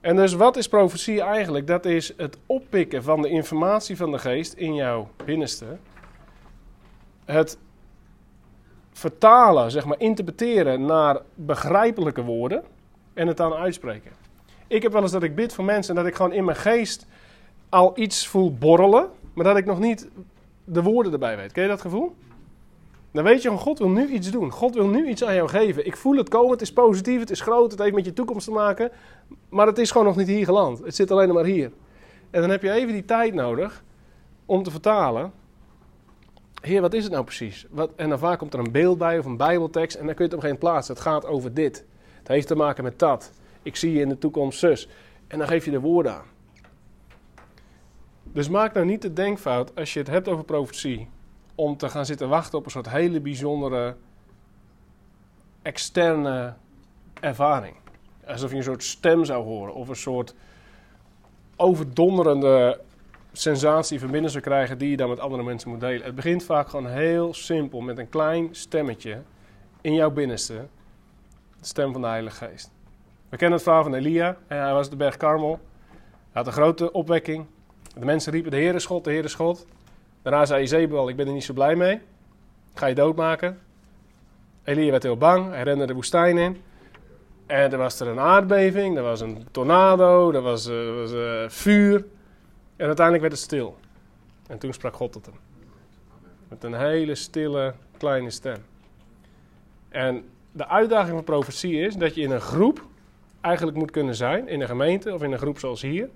En 0.00 0.16
dus 0.16 0.32
wat 0.32 0.56
is 0.56 0.68
profetie 0.68 1.20
eigenlijk? 1.20 1.66
Dat 1.66 1.84
is 1.84 2.12
het 2.16 2.38
oppikken 2.46 3.02
van 3.02 3.22
de 3.22 3.28
informatie 3.28 3.96
van 3.96 4.10
de 4.10 4.18
geest 4.18 4.52
in 4.52 4.74
jouw 4.74 5.08
binnenste. 5.24 5.66
Het 7.24 7.58
vertalen, 8.92 9.70
zeg 9.70 9.84
maar, 9.84 10.00
interpreteren 10.00 10.86
naar 10.86 11.20
begrijpelijke 11.34 12.22
woorden 12.22 12.64
en 13.14 13.26
het 13.26 13.36
dan 13.36 13.52
uitspreken. 13.52 14.10
Ik 14.66 14.82
heb 14.82 14.92
wel 14.92 15.02
eens 15.02 15.12
dat 15.12 15.22
ik 15.22 15.34
bid 15.34 15.52
voor 15.52 15.64
mensen 15.64 15.96
en 15.96 16.02
dat 16.02 16.10
ik 16.10 16.16
gewoon 16.16 16.32
in 16.32 16.44
mijn 16.44 16.56
geest 16.56 17.06
al 17.68 17.92
iets 17.98 18.26
voel 18.26 18.54
borrelen, 18.54 19.08
maar 19.32 19.44
dat 19.44 19.56
ik 19.56 19.64
nog 19.64 19.78
niet 19.78 20.08
de 20.64 20.82
woorden 20.82 21.12
erbij 21.12 21.36
weet. 21.36 21.52
Ken 21.52 21.62
je 21.62 21.68
dat 21.68 21.80
gevoel? 21.80 22.14
Dan 23.10 23.24
weet 23.24 23.42
je 23.42 23.48
gewoon, 23.48 23.62
God 23.62 23.78
wil 23.78 23.88
nu 23.88 24.08
iets 24.08 24.30
doen. 24.30 24.50
God 24.50 24.74
wil 24.74 24.86
nu 24.86 25.08
iets 25.08 25.24
aan 25.24 25.34
jou 25.34 25.48
geven. 25.48 25.86
Ik 25.86 25.96
voel 25.96 26.16
het 26.16 26.28
komen, 26.28 26.50
het 26.50 26.60
is 26.60 26.72
positief, 26.72 27.20
het 27.20 27.30
is 27.30 27.40
groot, 27.40 27.70
het 27.70 27.80
heeft 27.80 27.94
met 27.94 28.04
je 28.04 28.12
toekomst 28.12 28.46
te 28.46 28.52
maken. 28.52 28.90
Maar 29.48 29.66
het 29.66 29.78
is 29.78 29.90
gewoon 29.90 30.06
nog 30.06 30.16
niet 30.16 30.26
hier 30.26 30.44
geland. 30.44 30.78
Het 30.78 30.94
zit 30.94 31.10
alleen 31.10 31.32
maar 31.32 31.44
hier. 31.44 31.70
En 32.30 32.40
dan 32.40 32.50
heb 32.50 32.62
je 32.62 32.70
even 32.70 32.92
die 32.92 33.04
tijd 33.04 33.34
nodig 33.34 33.84
om 34.46 34.62
te 34.62 34.70
vertalen. 34.70 35.32
Heer, 36.60 36.80
wat 36.80 36.94
is 36.94 37.02
het 37.02 37.12
nou 37.12 37.24
precies? 37.24 37.66
Wat, 37.70 37.90
en 37.96 38.08
dan 38.08 38.18
vaak 38.18 38.38
komt 38.38 38.54
er 38.54 38.58
een 38.58 38.72
beeld 38.72 38.98
bij 38.98 39.18
of 39.18 39.24
een 39.24 39.36
bijbeltekst 39.36 39.96
en 39.96 40.06
dan 40.06 40.14
kun 40.14 40.24
je 40.24 40.30
het 40.30 40.40
op 40.40 40.46
geen 40.46 40.58
plaats. 40.58 40.88
Het 40.88 41.00
gaat 41.00 41.26
over 41.26 41.54
dit. 41.54 41.84
Het 42.24 42.32
heeft 42.32 42.46
te 42.46 42.54
maken 42.54 42.84
met 42.84 42.98
dat. 42.98 43.32
Ik 43.62 43.76
zie 43.76 43.92
je 43.92 44.00
in 44.00 44.08
de 44.08 44.18
toekomst 44.18 44.58
zus. 44.58 44.88
En 45.26 45.38
dan 45.38 45.48
geef 45.48 45.64
je 45.64 45.70
de 45.70 45.80
woorden 45.80 46.14
aan. 46.14 46.26
Dus 48.22 48.48
maak 48.48 48.74
nou 48.74 48.86
niet 48.86 49.02
de 49.02 49.12
denkfout 49.12 49.76
als 49.76 49.92
je 49.92 49.98
het 49.98 50.08
hebt 50.08 50.28
over 50.28 50.44
profetie, 50.44 51.08
om 51.54 51.76
te 51.76 51.88
gaan 51.88 52.06
zitten 52.06 52.28
wachten 52.28 52.58
op 52.58 52.64
een 52.64 52.70
soort 52.70 52.90
hele 52.90 53.20
bijzondere 53.20 53.96
externe 55.62 56.54
ervaring. 57.20 57.76
Alsof 58.26 58.50
je 58.50 58.56
een 58.56 58.62
soort 58.62 58.82
stem 58.82 59.24
zou 59.24 59.44
horen 59.44 59.74
of 59.74 59.88
een 59.88 59.96
soort 59.96 60.34
overdonderende 61.56 62.80
sensatie 63.32 64.00
van 64.00 64.10
binnen 64.10 64.30
zou 64.30 64.42
krijgen 64.42 64.78
die 64.78 64.90
je 64.90 64.96
dan 64.96 65.08
met 65.08 65.20
andere 65.20 65.42
mensen 65.42 65.70
moet 65.70 65.80
delen. 65.80 66.06
Het 66.06 66.14
begint 66.14 66.44
vaak 66.44 66.68
gewoon 66.68 66.86
heel 66.86 67.34
simpel 67.34 67.80
met 67.80 67.98
een 67.98 68.08
klein 68.08 68.48
stemmetje 68.50 69.22
in 69.80 69.94
jouw 69.94 70.10
binnenste, 70.10 70.66
stem 71.66 71.92
van 71.92 72.00
de 72.00 72.06
Heilige 72.06 72.46
Geest. 72.46 72.70
We 73.28 73.36
kennen 73.36 73.52
het 73.52 73.62
verhaal 73.62 73.82
van 73.82 73.94
Elia. 73.94 74.36
Hij 74.46 74.72
was 74.72 74.84
op 74.84 74.90
de 74.90 74.96
berg 74.96 75.16
Karmel. 75.16 75.60
Hij 75.88 75.98
had 76.32 76.46
een 76.46 76.52
grote 76.52 76.92
opwekking. 76.92 77.46
De 77.98 78.04
mensen 78.04 78.32
riepen: 78.32 78.50
De 78.50 78.56
Heer 78.56 78.74
is 78.74 78.86
God, 78.86 79.04
de 79.04 79.10
Heer 79.10 79.24
is 79.24 79.34
God. 79.34 79.66
Daarna 80.22 80.44
zei 80.44 80.60
Jezebel: 80.60 81.08
Ik 81.08 81.16
ben 81.16 81.26
er 81.26 81.32
niet 81.32 81.44
zo 81.44 81.52
blij 81.52 81.76
mee. 81.76 82.00
Ga 82.74 82.86
je 82.86 82.94
doodmaken. 82.94 83.58
Elia 84.64 84.90
werd 84.90 85.02
heel 85.02 85.16
bang. 85.16 85.50
Hij 85.50 85.62
rende 85.62 85.86
de 85.86 85.94
woestijn 85.94 86.38
in. 86.38 86.62
En 87.46 87.72
er 87.72 87.78
was 87.78 88.00
er 88.00 88.08
een 88.08 88.18
aardbeving, 88.18 88.96
er 88.96 89.02
was 89.02 89.20
een 89.20 89.46
tornado, 89.50 90.32
er 90.32 90.40
was, 90.40 90.68
uh, 90.68 90.94
was 90.94 91.12
uh, 91.12 91.48
vuur. 91.48 92.04
En 92.76 92.86
uiteindelijk 92.86 93.20
werd 93.20 93.32
het 93.32 93.42
stil. 93.42 93.76
En 94.46 94.58
toen 94.58 94.72
sprak 94.72 94.94
God 94.94 95.12
tot 95.12 95.26
hem. 95.26 95.34
Met 96.48 96.64
een 96.64 96.74
hele 96.74 97.14
stille, 97.14 97.74
kleine 97.96 98.30
stem. 98.30 98.64
En 99.88 100.24
de 100.56 100.68
uitdaging 100.68 101.14
van 101.14 101.24
profetie 101.24 101.80
is 101.80 101.96
dat 101.96 102.14
je 102.14 102.20
in 102.20 102.30
een 102.30 102.40
groep 102.40 102.86
eigenlijk 103.40 103.76
moet 103.76 103.90
kunnen 103.90 104.14
zijn, 104.14 104.48
in 104.48 104.60
een 104.60 104.66
gemeente 104.66 105.14
of 105.14 105.22
in 105.22 105.32
een 105.32 105.38
groep 105.38 105.58
zoals 105.58 105.82
hier. 105.82 106.08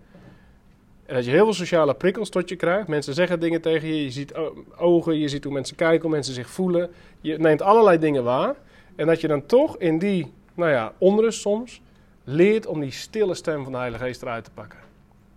En 1.07 1.15
dat 1.15 1.25
je 1.25 1.31
heel 1.31 1.45
veel 1.45 1.55
sociale 1.55 1.95
prikkels 1.95 2.29
tot 2.29 2.49
je 2.49 2.57
krijgt. 2.57 2.89
Mensen 2.89 3.15
zeggen 3.15 3.41
dingen 3.41 3.61
tegen 3.61 3.89
je, 3.89 4.05
je 4.05 4.11
ziet 4.11 4.35
ogen, 4.77 5.19
je 5.19 5.29
ziet 5.29 5.45
hoe 5.45 5.53
mensen 5.53 5.77
kijken, 5.77 6.03
hoe 6.03 6.11
mensen 6.11 6.35
zich 6.35 6.51
voelen. 6.51 6.91
Je 7.21 7.39
neemt 7.39 7.63
allerlei 7.63 7.99
dingen 7.99 8.25
waar. 8.25 8.55
En 8.97 9.07
dat 9.07 9.21
je 9.21 9.29
dan 9.29 9.47
toch 9.47 9.79
in 9.79 9.99
die, 9.99 10.33
nou 10.55 10.71
ja, 10.71 10.93
onrust 10.99 11.41
soms, 11.41 11.81
leert 12.25 12.67
om 12.67 12.81
die 12.81 12.91
stille 12.91 13.35
stem 13.35 13.63
van 13.63 13.73
de 13.73 13.79
Heilige 13.79 14.05
Geest 14.05 14.23
eruit 14.23 14.45
te 14.45 14.51
pakken. 14.51 14.79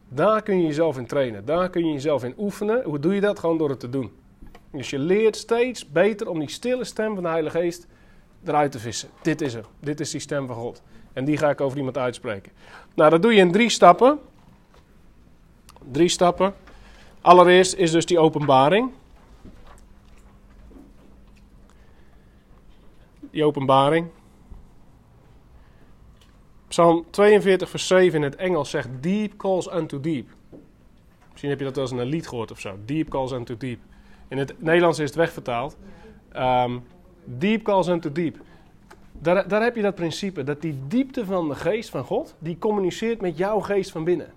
Daar 0.09 0.41
kun 0.41 0.59
je 0.59 0.65
jezelf 0.65 0.97
in 0.97 1.05
trainen. 1.05 1.45
Daar 1.45 1.69
kun 1.69 1.85
je 1.85 1.93
jezelf 1.93 2.23
in 2.23 2.33
oefenen. 2.37 2.83
Hoe 2.83 2.99
doe 2.99 3.15
je 3.15 3.21
dat? 3.21 3.39
Gewoon 3.39 3.57
door 3.57 3.69
het 3.69 3.79
te 3.79 3.89
doen. 3.89 4.11
Dus 4.71 4.89
je 4.89 4.99
leert 4.99 5.35
steeds 5.35 5.91
beter 5.91 6.29
om 6.29 6.39
die 6.39 6.49
stille 6.49 6.83
stem 6.83 7.13
van 7.13 7.23
de 7.23 7.29
Heilige 7.29 7.57
Geest 7.57 7.87
eruit 8.45 8.71
te 8.71 8.79
vissen. 8.79 9.09
Dit 9.21 9.41
is 9.41 9.53
hem. 9.53 9.63
Dit 9.79 9.99
is 9.99 10.11
die 10.11 10.19
stem 10.19 10.47
van 10.47 10.55
God. 10.55 10.81
En 11.13 11.25
die 11.25 11.37
ga 11.37 11.49
ik 11.49 11.61
over 11.61 11.77
iemand 11.77 11.97
uitspreken. 11.97 12.51
Nou, 12.95 13.09
dat 13.09 13.21
doe 13.21 13.33
je 13.33 13.39
in 13.39 13.51
drie 13.51 13.69
stappen. 13.69 14.19
Drie 15.91 16.09
stappen. 16.09 16.53
Allereerst 17.21 17.75
is 17.75 17.91
dus 17.91 18.05
die 18.05 18.19
openbaring. 18.19 18.91
Die 23.19 23.45
openbaring. 23.45 24.07
Psalm 26.67 27.05
42, 27.09 27.69
vers 27.69 27.87
7 27.87 28.15
in 28.15 28.21
het 28.21 28.35
Engels 28.35 28.69
zegt: 28.69 28.89
Deep 28.99 29.37
calls 29.37 29.73
unto 29.73 29.99
deep. 29.99 30.29
Misschien 31.29 31.49
heb 31.49 31.59
je 31.59 31.65
dat 31.65 31.75
wel 31.75 31.83
eens 31.83 31.93
een 31.93 32.03
lied 32.03 32.27
gehoord 32.27 32.51
of 32.51 32.59
zo. 32.59 32.77
Deep 32.85 33.09
calls 33.09 33.31
unto 33.31 33.57
deep. 33.57 33.79
In 34.27 34.37
het 34.37 34.61
Nederlands 34.61 34.99
is 34.99 35.07
het 35.07 35.15
wegvertaald. 35.15 35.77
Um, 36.35 36.83
deep 37.25 37.63
calls 37.63 37.87
unto 37.87 38.11
deep. 38.11 38.37
Daar, 39.11 39.47
daar 39.47 39.63
heb 39.63 39.75
je 39.75 39.81
dat 39.81 39.95
principe, 39.95 40.43
dat 40.43 40.61
die 40.61 40.79
diepte 40.87 41.25
van 41.25 41.47
de 41.47 41.55
geest 41.55 41.89
van 41.89 42.03
God, 42.03 42.35
die 42.39 42.57
communiceert 42.57 43.21
met 43.21 43.37
jouw 43.37 43.59
geest 43.59 43.91
van 43.91 44.03
binnen. 44.03 44.33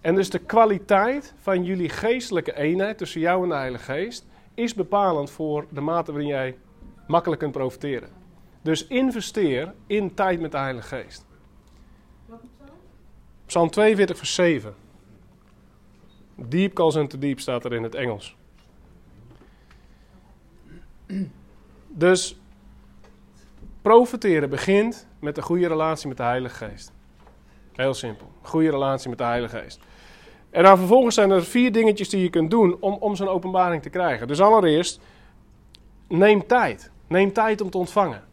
En 0.00 0.14
dus 0.14 0.30
de 0.30 0.38
kwaliteit 0.38 1.34
van 1.38 1.64
jullie 1.64 1.88
geestelijke 1.88 2.56
eenheid 2.56 2.98
tussen 2.98 3.20
jou 3.20 3.42
en 3.42 3.48
de 3.48 3.54
Heilige 3.54 3.84
Geest 3.84 4.26
is 4.54 4.74
bepalend 4.74 5.30
voor 5.30 5.66
de 5.70 5.80
mate 5.80 6.12
waarin 6.12 6.30
jij 6.30 6.56
makkelijk 7.06 7.40
kunt 7.40 7.52
profiteren. 7.52 8.08
Dus 8.62 8.86
investeer 8.86 9.74
in 9.86 10.14
tijd 10.14 10.40
met 10.40 10.52
de 10.52 10.58
Heilige 10.58 10.96
Geest. 10.96 11.26
Psalm 13.46 13.70
42, 13.70 14.16
vers 14.16 14.34
7. 14.34 14.74
Deep 16.34 16.74
calls 16.74 16.94
into 16.94 17.18
deep 17.18 17.40
staat 17.40 17.64
er 17.64 17.72
in 17.72 17.82
het 17.82 17.94
Engels. 17.94 18.37
Dus 21.88 22.40
profiteren 23.82 24.50
begint 24.50 25.06
met 25.18 25.36
een 25.36 25.42
goede 25.42 25.68
relatie 25.68 26.08
met 26.08 26.16
de 26.16 26.22
Heilige 26.22 26.64
Geest. 26.66 26.92
Heel 27.72 27.94
simpel. 27.94 28.26
Goede 28.42 28.70
relatie 28.70 29.08
met 29.08 29.18
de 29.18 29.24
Heilige 29.24 29.58
Geest. 29.58 29.80
En 30.50 30.62
dan 30.62 30.78
vervolgens 30.78 31.14
zijn 31.14 31.30
er 31.30 31.44
vier 31.44 31.72
dingetjes 31.72 32.08
die 32.08 32.22
je 32.22 32.30
kunt 32.30 32.50
doen 32.50 32.76
om, 32.80 32.94
om 32.94 33.16
zo'n 33.16 33.28
openbaring 33.28 33.82
te 33.82 33.90
krijgen. 33.90 34.28
Dus 34.28 34.40
allereerst, 34.40 35.00
neem 36.08 36.46
tijd. 36.46 36.90
Neem 37.06 37.32
tijd 37.32 37.60
om 37.60 37.70
te 37.70 37.78
ontvangen. 37.78 38.24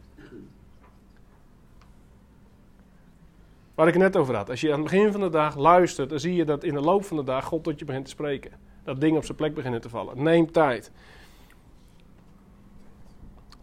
Waar 3.75 3.87
ik 3.87 3.93
het 3.93 4.01
net 4.01 4.17
over 4.17 4.35
had. 4.35 4.49
Als 4.49 4.61
je 4.61 4.67
aan 4.67 4.79
het 4.81 4.91
begin 4.91 5.11
van 5.11 5.21
de 5.21 5.29
dag 5.29 5.55
luistert, 5.55 6.09
dan 6.09 6.19
zie 6.19 6.35
je 6.35 6.45
dat 6.45 6.63
in 6.63 6.73
de 6.73 6.81
loop 6.81 7.05
van 7.05 7.17
de 7.17 7.23
dag 7.23 7.45
God 7.45 7.63
tot 7.63 7.79
je 7.79 7.85
begint 7.85 8.05
te 8.05 8.11
spreken. 8.11 8.51
Dat 8.83 9.01
dingen 9.01 9.17
op 9.17 9.25
zijn 9.25 9.37
plek 9.37 9.53
beginnen 9.53 9.81
te 9.81 9.89
vallen. 9.89 10.23
Neem 10.23 10.51
tijd. 10.51 10.91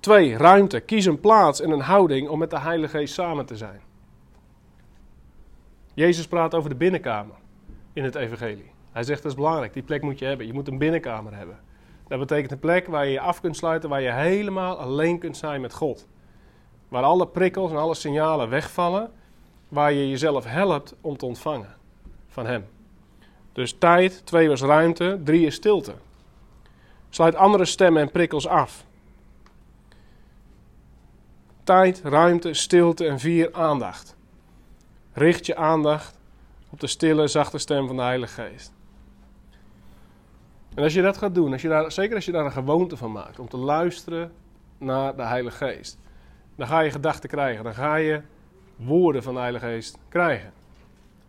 Twee, 0.02 0.36
ruimte. 0.36 0.80
Kies 0.80 1.04
een 1.04 1.20
plaats 1.20 1.60
en 1.60 1.70
een 1.70 1.80
houding 1.80 2.28
om 2.28 2.38
met 2.38 2.50
de 2.50 2.58
Heilige 2.58 2.96
Geest 2.96 3.14
samen 3.14 3.46
te 3.46 3.56
zijn. 3.56 3.80
Jezus 5.94 6.26
praat 6.26 6.54
over 6.54 6.68
de 6.68 6.76
binnenkamer 6.76 7.34
in 7.92 8.04
het 8.04 8.14
Evangelie. 8.14 8.70
Hij 8.92 9.02
zegt 9.02 9.22
dat 9.22 9.30
is 9.30 9.36
belangrijk, 9.36 9.72
die 9.72 9.82
plek 9.82 10.02
moet 10.02 10.18
je 10.18 10.24
hebben. 10.24 10.46
Je 10.46 10.52
moet 10.52 10.68
een 10.68 10.78
binnenkamer 10.78 11.36
hebben. 11.36 11.58
Dat 12.08 12.18
betekent 12.18 12.50
een 12.50 12.58
plek 12.58 12.86
waar 12.86 13.04
je 13.04 13.12
je 13.12 13.20
af 13.20 13.40
kunt 13.40 13.56
sluiten, 13.56 13.88
waar 13.88 14.00
je 14.00 14.12
helemaal 14.12 14.76
alleen 14.76 15.18
kunt 15.18 15.36
zijn 15.36 15.60
met 15.60 15.74
God. 15.74 16.06
Waar 16.88 17.02
alle 17.02 17.26
prikkels 17.26 17.70
en 17.70 17.76
alle 17.76 17.94
signalen 17.94 18.48
wegvallen, 18.48 19.10
waar 19.68 19.92
je 19.92 20.08
jezelf 20.08 20.44
helpt 20.44 20.94
om 21.00 21.16
te 21.16 21.26
ontvangen 21.26 21.74
van 22.28 22.46
Hem. 22.46 22.64
Dus 23.52 23.72
tijd, 23.78 24.26
twee 24.26 24.48
was 24.48 24.62
ruimte, 24.62 25.20
drie 25.24 25.46
is 25.46 25.54
stilte. 25.54 25.94
Sluit 27.08 27.34
andere 27.34 27.64
stemmen 27.64 28.02
en 28.02 28.10
prikkels 28.10 28.46
af. 28.46 28.84
Tijd, 31.64 32.00
ruimte, 32.04 32.54
stilte 32.54 33.06
en 33.06 33.18
vier 33.18 33.52
aandacht. 33.52 34.16
Richt 35.12 35.46
je 35.46 35.56
aandacht 35.56 36.18
op 36.70 36.80
de 36.80 36.86
stille, 36.86 37.26
zachte 37.26 37.58
stem 37.58 37.86
van 37.86 37.96
de 37.96 38.02
Heilige 38.02 38.42
Geest. 38.42 38.72
En 40.74 40.82
als 40.82 40.94
je 40.94 41.02
dat 41.02 41.16
gaat 41.16 41.34
doen, 41.34 41.52
als 41.52 41.62
je 41.62 41.68
daar, 41.68 41.92
zeker 41.92 42.14
als 42.14 42.24
je 42.24 42.32
daar 42.32 42.44
een 42.44 42.52
gewoonte 42.52 42.96
van 42.96 43.12
maakt, 43.12 43.38
om 43.38 43.48
te 43.48 43.56
luisteren 43.56 44.32
naar 44.78 45.16
de 45.16 45.22
Heilige 45.22 45.56
Geest, 45.56 45.98
dan 46.56 46.66
ga 46.66 46.80
je 46.80 46.90
gedachten 46.90 47.28
krijgen, 47.28 47.64
dan 47.64 47.74
ga 47.74 47.96
je 47.96 48.20
woorden 48.76 49.22
van 49.22 49.34
de 49.34 49.40
Heilige 49.40 49.66
Geest 49.66 49.98
krijgen. 50.08 50.52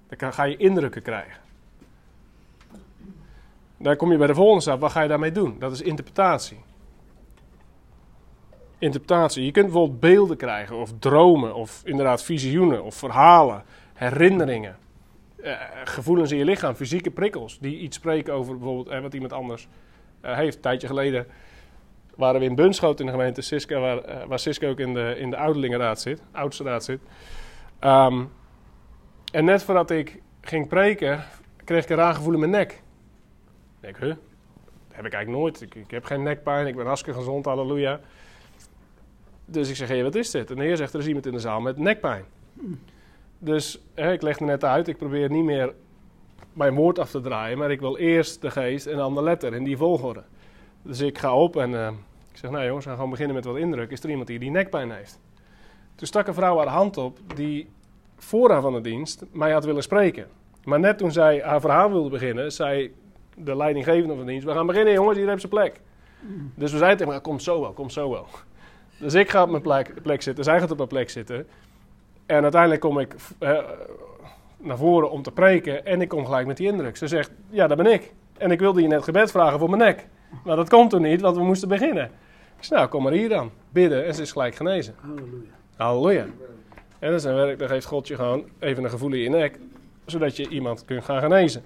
Dan 0.08 0.34
ga 0.34 0.44
je 0.44 0.58
indrukken 0.58 1.02
krijgen. 1.02 1.42
Dan 3.78 3.96
kom 3.96 4.12
je 4.12 4.18
bij 4.18 4.28
de 4.28 4.36
volgende 4.36 4.62
stap, 4.62 4.80
wat 4.80 4.92
ga 4.92 5.02
je 5.02 5.08
daarmee 5.08 5.32
doen? 5.32 5.60
Dat 5.60 5.72
is 5.72 5.82
interpretatie 5.82 6.60
interpretatie. 8.84 9.46
Je 9.46 9.52
kunt 9.52 9.66
bijvoorbeeld 9.66 10.00
beelden 10.00 10.38
krijgen, 10.38 10.76
of 10.76 10.92
dromen, 11.00 11.56
of 11.56 11.82
inderdaad 11.86 12.24
visioenen, 12.24 12.84
of 12.84 12.96
verhalen, 12.96 13.64
herinneringen, 13.94 14.78
eh, 15.44 15.54
gevoelens 15.84 16.32
in 16.32 16.38
je 16.38 16.46
lichaam, 16.46 16.76
fysieke 16.76 17.12
prikkels, 17.12 17.60
die 17.60 17.80
iets 17.80 17.98
spreken 17.98 18.34
over 18.34 18.58
bijvoorbeeld 18.58 18.88
eh, 18.88 19.02
wat 19.02 19.14
iemand 19.14 19.34
anders 19.34 19.68
eh, 20.22 20.36
heeft. 20.36 20.56
Een 20.56 20.62
tijdje 20.62 20.88
geleden 20.88 21.28
waren 22.16 22.40
we 22.40 22.46
in 22.46 22.56
Bunschoten 22.56 23.00
in 23.00 23.12
de 23.12 23.18
gemeente 23.18 23.42
Siska, 23.42 23.80
waar, 23.80 24.28
waar 24.28 24.40
Siska 24.40 24.68
ook 24.68 24.80
in 24.80 24.94
de, 24.94 25.16
in 25.18 25.30
de 25.30 25.92
zit, 25.94 26.22
oudste 26.32 26.64
raad 26.64 26.84
zit. 26.84 27.00
Um, 27.82 28.32
en 29.32 29.46
net 29.46 29.64
voordat 29.64 29.92
ik 29.92 30.22
ging 30.42 30.68
preken, 30.68 31.24
kreeg 31.64 31.84
ik 31.84 31.90
een 31.90 31.96
raar 31.96 32.14
gevoel 32.14 32.34
in 32.34 32.40
mijn 32.40 32.52
nek. 32.52 32.72
Ik 32.72 32.80
denk, 33.80 33.98
huh? 33.98 34.14
Heb 34.92 35.06
ik 35.06 35.14
eigenlijk 35.14 35.44
nooit. 35.44 35.62
Ik, 35.62 35.76
ik 35.76 35.92
heb 35.92 36.06
geen 36.06 36.24
nekpijn, 36.24 36.68
ik 36.68 36.76
ben 36.76 36.86
hartstikke 36.86 37.20
gezond, 37.20 37.46
halleluja. 37.46 38.00
Dus 39.46 39.70
ik 39.70 39.76
zeg, 39.76 39.88
hé, 39.88 40.04
wat 40.04 40.16
is 40.16 40.32
dit? 40.32 40.50
En 40.50 40.56
de 40.56 40.64
heer 40.64 40.78
zegt, 40.78 40.94
er 40.94 41.00
is 41.00 41.08
iemand 41.08 41.26
in 41.26 41.32
de 41.32 41.40
zaal 41.40 41.62
met 41.62 41.78
nekpijn. 41.78 42.26
Dus 43.40 43.82
hè, 43.94 44.12
ik 44.12 44.22
leg 44.22 44.40
er 44.40 44.46
net 44.46 44.64
uit, 44.64 44.88
ik 44.88 44.98
probeer 44.98 45.30
niet 45.30 45.44
meer 45.44 45.74
mijn 46.54 46.76
woord 46.76 47.00
af 47.00 47.10
te 47.10 47.22
draaien, 47.22 47.58
maar 47.58 47.72
ik 47.72 47.80
wil 47.80 47.98
eerst 47.98 48.42
de 48.42 48.52
geest 48.52 48.86
en 48.86 48.98
dan 48.98 49.16
de 49.16 49.24
letter 49.24 49.54
in 49.54 49.64
die 49.64 49.78
volgorde. 49.78 50.24
Dus 50.82 51.00
ik 51.00 51.18
ga 51.18 51.36
op 51.36 51.56
en 51.56 51.72
uh, 51.72 51.88
ik 52.32 52.38
zeg, 52.38 52.52
nou 52.52 52.66
jongens, 52.66 52.84
we 52.84 52.90
gaan 52.90 52.96
gewoon 52.96 53.12
beginnen 53.12 53.36
met 53.36 53.46
wat 53.46 53.58
indruk. 53.58 53.92
Is 53.92 54.04
er 54.04 54.10
iemand 54.10 54.28
die 54.28 54.40
die 54.40 54.52
nekpijn 54.52 54.92
heeft? 54.92 55.20
Toen 55.96 56.08
stak 56.08 56.28
een 56.28 56.34
vrouw 56.34 56.58
haar 56.58 56.68
hand 56.68 56.98
op 56.98 57.20
die 57.36 57.70
vooraan 58.18 58.62
van 58.62 58.74
de 58.74 58.82
dienst 58.82 59.26
mij 59.32 59.52
had 59.52 59.66
willen 59.66 59.84
spreken. 59.84 60.28
Maar 60.64 60.80
net 60.80 60.98
toen 60.98 61.12
zij 61.12 61.42
haar 61.42 61.62
verhaal 61.62 61.92
wilde 61.92 62.10
beginnen, 62.10 62.52
zei 62.52 62.94
de 63.38 63.56
leidinggevende 63.56 64.16
van 64.16 64.26
de 64.26 64.32
dienst, 64.32 64.46
we 64.46 64.54
gaan 64.54 64.66
beginnen 64.66 64.94
jongens, 64.94 65.18
hier 65.18 65.30
heb 65.30 65.40
zijn 65.40 65.52
plek. 65.52 65.82
Dus 66.56 66.72
we 66.72 66.78
zeiden 66.78 66.98
tegen 66.98 67.14
elkaar, 67.14 67.30
komt 67.30 67.44
zo 67.44 67.62
wel, 67.62 67.72
komt 67.72 67.94
zo 67.94 68.10
wel. 68.10 68.28
Dus 69.04 69.14
ik 69.14 69.30
ga 69.30 69.44
op 69.44 69.50
mijn 69.50 69.62
plek, 69.62 70.02
plek 70.02 70.22
zitten, 70.22 70.44
zij 70.44 70.60
gaat 70.60 70.72
op 70.72 70.78
mijn 70.78 70.90
plek 70.90 71.10
zitten. 71.10 71.48
En 72.26 72.42
uiteindelijk 72.42 72.82
kom 72.82 73.00
ik, 73.00 73.16
naar 74.58 74.78
voren 74.78 75.12
om 75.12 75.22
te 75.22 75.32
preken 75.32 75.86
en 75.86 76.02
ik 76.02 76.10
kom 76.10 76.26
gelijk 76.26 76.48
met 76.48 76.58
die 76.58 76.68
indruk. 76.68 76.98
Ze 76.98 77.08
zegt, 77.08 77.32
ja, 77.50 77.68
dat 77.68 77.78
ben 77.78 77.86
ik. 77.86 78.14
En 78.38 78.52
ik 78.52 78.60
wilde 78.60 78.82
je 78.82 78.88
net 78.88 79.04
gebed 79.04 79.32
vragen 79.32 79.60
voor 79.60 79.70
mijn 79.70 79.82
nek. 79.82 80.08
Maar 80.44 80.56
dat 80.56 80.70
komt 80.70 80.90
toen 80.90 81.02
niet, 81.02 81.22
want 81.22 81.36
we 81.36 81.44
moesten 81.44 81.68
beginnen. 81.68 82.12
Ik 82.58 82.64
zei, 82.64 82.80
nou, 82.80 82.92
kom 82.92 83.04
maar 83.04 83.12
hier 83.12 83.30
dan. 83.30 83.52
Bidden 83.70 84.06
en 84.06 84.16
ze 84.16 84.22
is 84.22 84.32
gelijk 84.32 84.56
genezen. 84.56 84.96
Halleluja. 85.00 85.52
Halleluja. 85.76 86.26
En 87.00 87.12
dan 87.12 87.20
zijn 87.20 87.36
werk, 87.36 87.60
dan 87.60 87.68
geeft 87.68 87.86
God 87.86 88.08
je 88.08 88.16
gewoon 88.16 88.46
even 88.60 88.84
een 88.84 88.90
gevoel 88.90 89.12
in 89.12 89.20
je 89.20 89.30
nek, 89.30 89.60
zodat 90.06 90.36
je 90.36 90.48
iemand 90.48 90.86
kunt 90.86 91.04
gaan 91.04 91.22
genezen. 91.22 91.64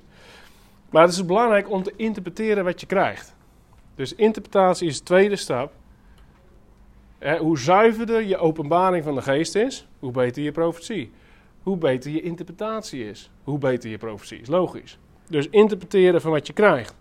Maar 0.89 1.03
het 1.03 1.11
is 1.11 1.25
belangrijk 1.25 1.69
om 1.69 1.83
te 1.83 1.93
interpreteren 1.95 2.63
wat 2.63 2.79
je 2.79 2.87
krijgt. 2.87 3.35
Dus 3.95 4.15
interpretatie 4.15 4.87
is 4.87 4.97
de 4.97 5.03
tweede 5.03 5.35
stap. 5.35 5.71
Hè, 7.19 7.37
hoe 7.37 7.59
zuiverder 7.59 8.23
je 8.23 8.37
openbaring 8.37 9.03
van 9.03 9.15
de 9.15 9.21
geest 9.21 9.55
is, 9.55 9.87
hoe 9.99 10.11
beter 10.11 10.43
je 10.43 10.51
profetie. 10.51 11.11
Hoe 11.63 11.77
beter 11.77 12.11
je 12.11 12.21
interpretatie 12.21 13.09
is, 13.09 13.31
hoe 13.43 13.57
beter 13.57 13.89
je 13.89 13.97
profetie 13.97 14.39
is. 14.39 14.47
Logisch. 14.47 14.99
Dus 15.29 15.49
interpreteren 15.49 16.21
van 16.21 16.31
wat 16.31 16.47
je 16.47 16.53
krijgt. 16.53 16.95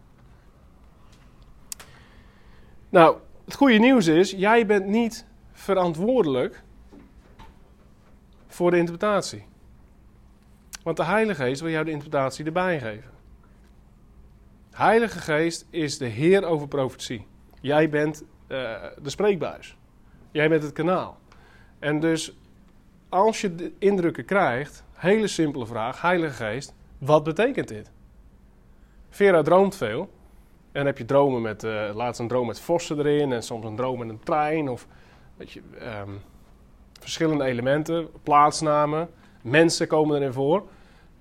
Nou, 2.89 3.17
het 3.45 3.55
goede 3.55 3.79
nieuws 3.79 4.07
is, 4.07 4.31
jij 4.31 4.67
bent 4.67 4.87
niet 4.87 5.27
verantwoordelijk 5.53 6.62
voor 8.47 8.71
de 8.71 8.77
interpretatie. 8.77 9.45
Want 10.83 10.97
de 10.97 11.05
Heilige 11.05 11.43
Geest 11.43 11.61
wil 11.61 11.71
jou 11.71 11.85
de 11.85 11.91
interpretatie 11.91 12.45
erbij 12.45 12.81
geven. 12.81 13.11
Heilige 14.71 15.19
Geest 15.19 15.67
is 15.71 15.99
de 15.99 16.07
Heer 16.07 16.45
over 16.45 16.69
profetie. 16.69 17.27
Jij 17.61 17.89
bent 17.89 18.23
uh, 18.23 18.83
de 19.03 19.11
spreekbuis. 19.11 19.77
Jij 20.37 20.49
bent 20.49 20.62
het 20.62 20.72
kanaal. 20.72 21.18
En 21.78 22.01
dus 22.01 22.37
als 23.09 23.41
je 23.41 23.55
de 23.55 23.72
indrukken 23.78 24.24
krijgt, 24.24 24.84
hele 24.93 25.26
simpele 25.26 25.66
vraag, 25.66 26.01
Heilige 26.01 26.45
Geest, 26.45 26.74
wat 26.99 27.24
betekent 27.24 27.68
dit? 27.68 27.91
Vera 29.11 29.43
droomt 29.43 29.76
veel. 29.76 30.11
En 30.72 30.87
heb 30.87 30.99
je 30.99 31.05
dromen 31.05 31.43
met, 31.43 31.64
uh, 31.64 31.91
laatst 31.95 32.20
een 32.20 32.28
droom 32.28 32.47
met 32.47 32.61
vossen 32.61 32.99
erin 32.99 33.32
en 33.32 33.43
soms 33.43 33.64
een 33.64 33.76
droom 33.76 33.99
met 33.99 34.09
een 34.09 34.22
trein 34.22 34.68
of 34.68 34.87
weet 35.37 35.53
je, 35.53 35.61
um, 36.01 36.20
verschillende 37.01 37.45
elementen, 37.45 38.09
plaatsnamen, 38.22 39.09
mensen 39.43 39.87
komen 39.87 40.16
erin 40.16 40.32
voor. 40.32 40.68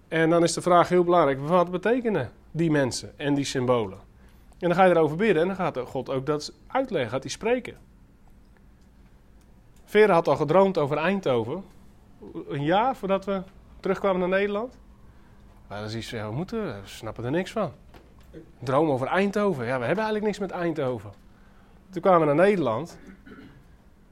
En 0.07 0.29
dan 0.29 0.43
is 0.43 0.53
de 0.53 0.61
vraag 0.61 0.89
heel 0.89 1.03
belangrijk, 1.03 1.39
wat 1.39 1.71
betekenen 1.71 2.31
die 2.51 2.71
mensen 2.71 3.13
en 3.17 3.33
die 3.33 3.45
symbolen? 3.45 3.97
En 4.59 4.67
dan 4.67 4.75
ga 4.75 4.83
je 4.83 4.95
erover 4.95 5.17
bidden 5.17 5.41
en 5.41 5.47
dan 5.47 5.57
gaat 5.57 5.77
God 5.77 6.09
ook 6.09 6.25
dat 6.25 6.53
uitleggen, 6.67 7.09
gaat 7.09 7.23
hij 7.23 7.31
spreken. 7.31 7.77
Vera 9.85 10.13
had 10.13 10.27
al 10.27 10.35
gedroomd 10.35 10.77
over 10.77 10.97
Eindhoven, 10.97 11.63
een 12.47 12.63
jaar 12.63 12.95
voordat 12.95 13.25
we 13.25 13.41
terugkwamen 13.79 14.19
naar 14.19 14.39
Nederland. 14.39 14.77
Maar 15.67 15.79
dan 15.81 15.91
je, 15.91 16.15
ja, 16.15 16.29
we 16.29 16.35
moeten, 16.35 16.63
we 16.65 16.73
snappen 16.83 17.23
er 17.23 17.31
niks 17.31 17.51
van. 17.51 17.71
Droom 18.59 18.89
over 18.89 19.07
Eindhoven. 19.07 19.65
Ja, 19.65 19.79
we 19.79 19.85
hebben 19.85 20.03
eigenlijk 20.03 20.25
niks 20.25 20.39
met 20.39 20.51
Eindhoven. 20.51 21.11
Toen 21.89 22.01
kwamen 22.01 22.27
we 22.27 22.33
naar 22.33 22.45
Nederland. 22.45 22.97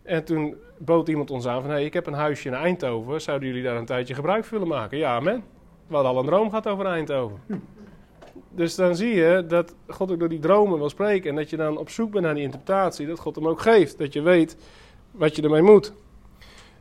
En 0.04 0.24
toen 0.24 0.56
bood 0.78 1.08
iemand 1.08 1.32
ons 1.32 1.48
aan 1.48 1.62
van... 1.62 1.78
Ik 1.78 1.94
heb 1.94 2.08
een 2.08 2.14
huisje 2.14 2.48
in 2.48 2.54
Eindhoven. 2.54 3.22
Zouden 3.22 3.48
jullie 3.48 3.64
daar 3.64 3.76
een 3.76 3.86
tijdje 3.86 4.14
gebruik 4.14 4.46
van 4.46 4.60
willen 4.60 4.74
maken? 4.74 4.98
Ja, 4.98 5.16
amen. 5.16 5.44
We 5.88 5.96
hadden 5.96 6.12
al 6.12 6.20
een 6.20 6.26
droom 6.26 6.50
gehad 6.50 6.68
over 6.68 6.86
Eindhoven. 6.86 7.42
Dus 8.50 8.76
dan 8.76 8.96
zie 8.96 9.16
je 9.16 9.46
dat 9.48 9.76
God 9.88 10.12
ook 10.12 10.20
door 10.20 10.30
die 10.30 10.40
dromen 10.40 10.78
wil 10.78 10.90
spreken. 10.90 11.30
En 11.30 11.36
dat 11.36 11.50
je 11.50 11.58
dan 11.58 11.78
op 11.78 11.90
zoek 11.90 12.12
bent 12.12 12.24
naar 12.24 12.34
die 12.34 12.44
interpretatie. 12.44 13.08
Dat 13.08 13.20
God 13.20 13.36
hem 13.36 13.48
ook 13.48 13.62
geeft. 13.62 13.98
Dat 13.98 14.14
je 14.14 14.22
weet 14.22 14.58
wat 15.14 15.36
je 15.36 15.42
ermee 15.42 15.62
moet. 15.62 15.94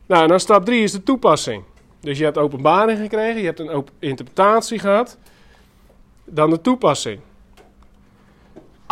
Nou, 0.05 0.23
en 0.23 0.27
dan 0.27 0.39
stap 0.39 0.65
drie 0.65 0.83
is 0.83 0.91
de 0.91 1.03
toepassing. 1.03 1.63
Dus 1.99 2.17
je 2.17 2.23
hebt 2.23 2.37
openbaring 2.37 2.99
gekregen. 2.99 3.39
Je 3.39 3.45
hebt 3.45 3.59
een 3.59 3.85
interpretatie 3.99 4.79
gehad. 4.79 5.17
Dan 6.25 6.49
de 6.49 6.61
toepassing 6.61 7.19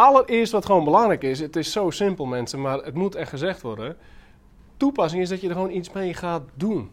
allereerst 0.01 0.51
wat 0.51 0.65
gewoon 0.65 0.83
belangrijk 0.83 1.23
is, 1.23 1.39
het 1.39 1.55
is 1.55 1.71
zo 1.71 1.89
simpel 1.89 2.25
mensen, 2.25 2.61
maar 2.61 2.77
het 2.77 2.93
moet 2.93 3.15
echt 3.15 3.29
gezegd 3.29 3.61
worden. 3.61 3.97
Toepassing 4.77 5.21
is 5.21 5.29
dat 5.29 5.41
je 5.41 5.47
er 5.47 5.53
gewoon 5.53 5.71
iets 5.71 5.91
mee 5.91 6.13
gaat 6.13 6.43
doen. 6.53 6.89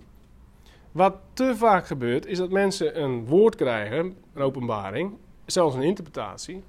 Wat 0.92 1.14
te 1.32 1.56
vaak 1.56 1.86
gebeurt, 1.86 2.26
is 2.26 2.38
dat 2.38 2.50
mensen 2.50 3.02
een 3.02 3.26
woord 3.26 3.54
krijgen, 3.54 4.16
een 4.34 4.42
openbaring, 4.42 5.12
zelfs 5.46 5.74
een 5.74 5.82
interpretatie, 5.82 6.62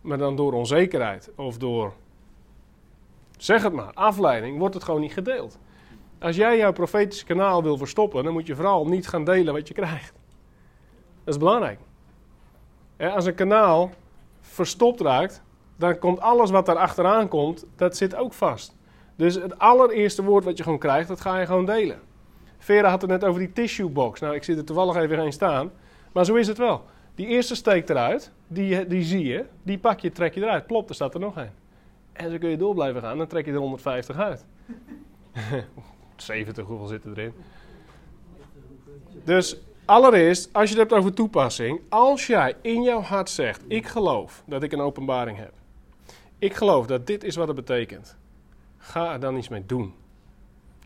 maar 0.00 0.18
dan 0.18 0.36
door 0.36 0.52
onzekerheid 0.52 1.30
of 1.36 1.58
door, 1.58 1.92
zeg 3.36 3.62
het 3.62 3.72
maar, 3.72 3.92
afleiding, 3.92 4.58
wordt 4.58 4.74
het 4.74 4.84
gewoon 4.84 5.00
niet 5.00 5.12
gedeeld. 5.12 5.58
Als 6.18 6.36
jij 6.36 6.56
jouw 6.56 6.72
profetische 6.72 7.24
kanaal 7.24 7.62
wil 7.62 7.76
verstoppen, 7.76 8.24
dan 8.24 8.32
moet 8.32 8.46
je 8.46 8.54
vooral 8.54 8.86
niet 8.86 9.08
gaan 9.08 9.24
delen 9.24 9.54
wat 9.54 9.68
je 9.68 9.74
krijgt. 9.74 10.12
Dat 11.24 11.34
is 11.34 11.40
belangrijk. 11.40 11.78
Als 12.98 13.26
een 13.26 13.34
kanaal 13.34 13.90
verstopt 14.40 15.00
raakt, 15.00 15.42
dan 15.76 15.98
komt 15.98 16.20
alles 16.20 16.50
wat 16.50 16.66
daar 16.66 16.76
achteraan 16.76 17.28
komt, 17.28 17.64
dat 17.76 17.96
zit 17.96 18.14
ook 18.14 18.32
vast. 18.32 18.76
Dus 19.16 19.34
het 19.34 19.58
allereerste 19.58 20.22
woord 20.22 20.44
wat 20.44 20.56
je 20.56 20.62
gewoon 20.62 20.78
krijgt, 20.78 21.08
dat 21.08 21.20
ga 21.20 21.38
je 21.38 21.46
gewoon 21.46 21.66
delen. 21.66 22.00
Vera 22.58 22.90
had 22.90 23.00
het 23.00 23.10
net 23.10 23.24
over 23.24 23.40
die 23.40 23.52
tissue 23.52 23.88
box. 23.88 24.20
Nou, 24.20 24.34
ik 24.34 24.44
zit 24.44 24.56
er 24.58 24.64
toevallig 24.64 24.96
even 24.96 25.24
in 25.24 25.32
staan. 25.32 25.70
Maar 26.12 26.24
zo 26.24 26.34
is 26.34 26.46
het 26.46 26.58
wel. 26.58 26.84
Die 27.14 27.26
eerste 27.26 27.54
steekt 27.54 27.90
eruit, 27.90 28.32
die, 28.46 28.86
die 28.86 29.02
zie 29.02 29.24
je, 29.24 29.44
die 29.62 29.78
pak 29.78 30.00
je, 30.00 30.12
trek 30.12 30.34
je 30.34 30.42
eruit. 30.42 30.66
Plop, 30.66 30.88
er 30.88 30.94
staat 30.94 31.14
er 31.14 31.20
nog 31.20 31.36
een. 31.36 31.50
En 32.16 32.30
zo 32.30 32.38
kun 32.38 32.50
je 32.50 32.56
door 32.56 32.74
blijven 32.74 33.00
gaan, 33.00 33.18
dan 33.18 33.26
trek 33.26 33.46
je 33.46 33.52
er 33.52 33.58
150 33.58 34.16
uit. 34.16 34.44
70, 36.16 36.66
hoeveel 36.66 36.86
zitten 36.86 37.10
erin? 37.16 37.32
Dus 39.24 39.56
allereerst, 39.84 40.52
als 40.52 40.70
je 40.70 40.78
het 40.78 40.88
hebt 40.88 41.00
over 41.00 41.14
toepassing, 41.14 41.80
als 41.88 42.26
jij 42.26 42.56
in 42.60 42.82
jouw 42.82 43.00
hart 43.00 43.30
zegt: 43.30 43.62
Ik 43.68 43.86
geloof 43.86 44.42
dat 44.46 44.62
ik 44.62 44.72
een 44.72 44.80
openbaring 44.80 45.38
heb. 45.38 45.52
Ik 46.38 46.54
geloof 46.54 46.86
dat 46.86 47.06
dit 47.06 47.24
is 47.24 47.36
wat 47.36 47.46
het 47.46 47.56
betekent. 47.56 48.16
Ga 48.78 49.12
er 49.12 49.20
dan 49.20 49.36
iets 49.36 49.48
mee 49.48 49.66
doen. 49.66 49.94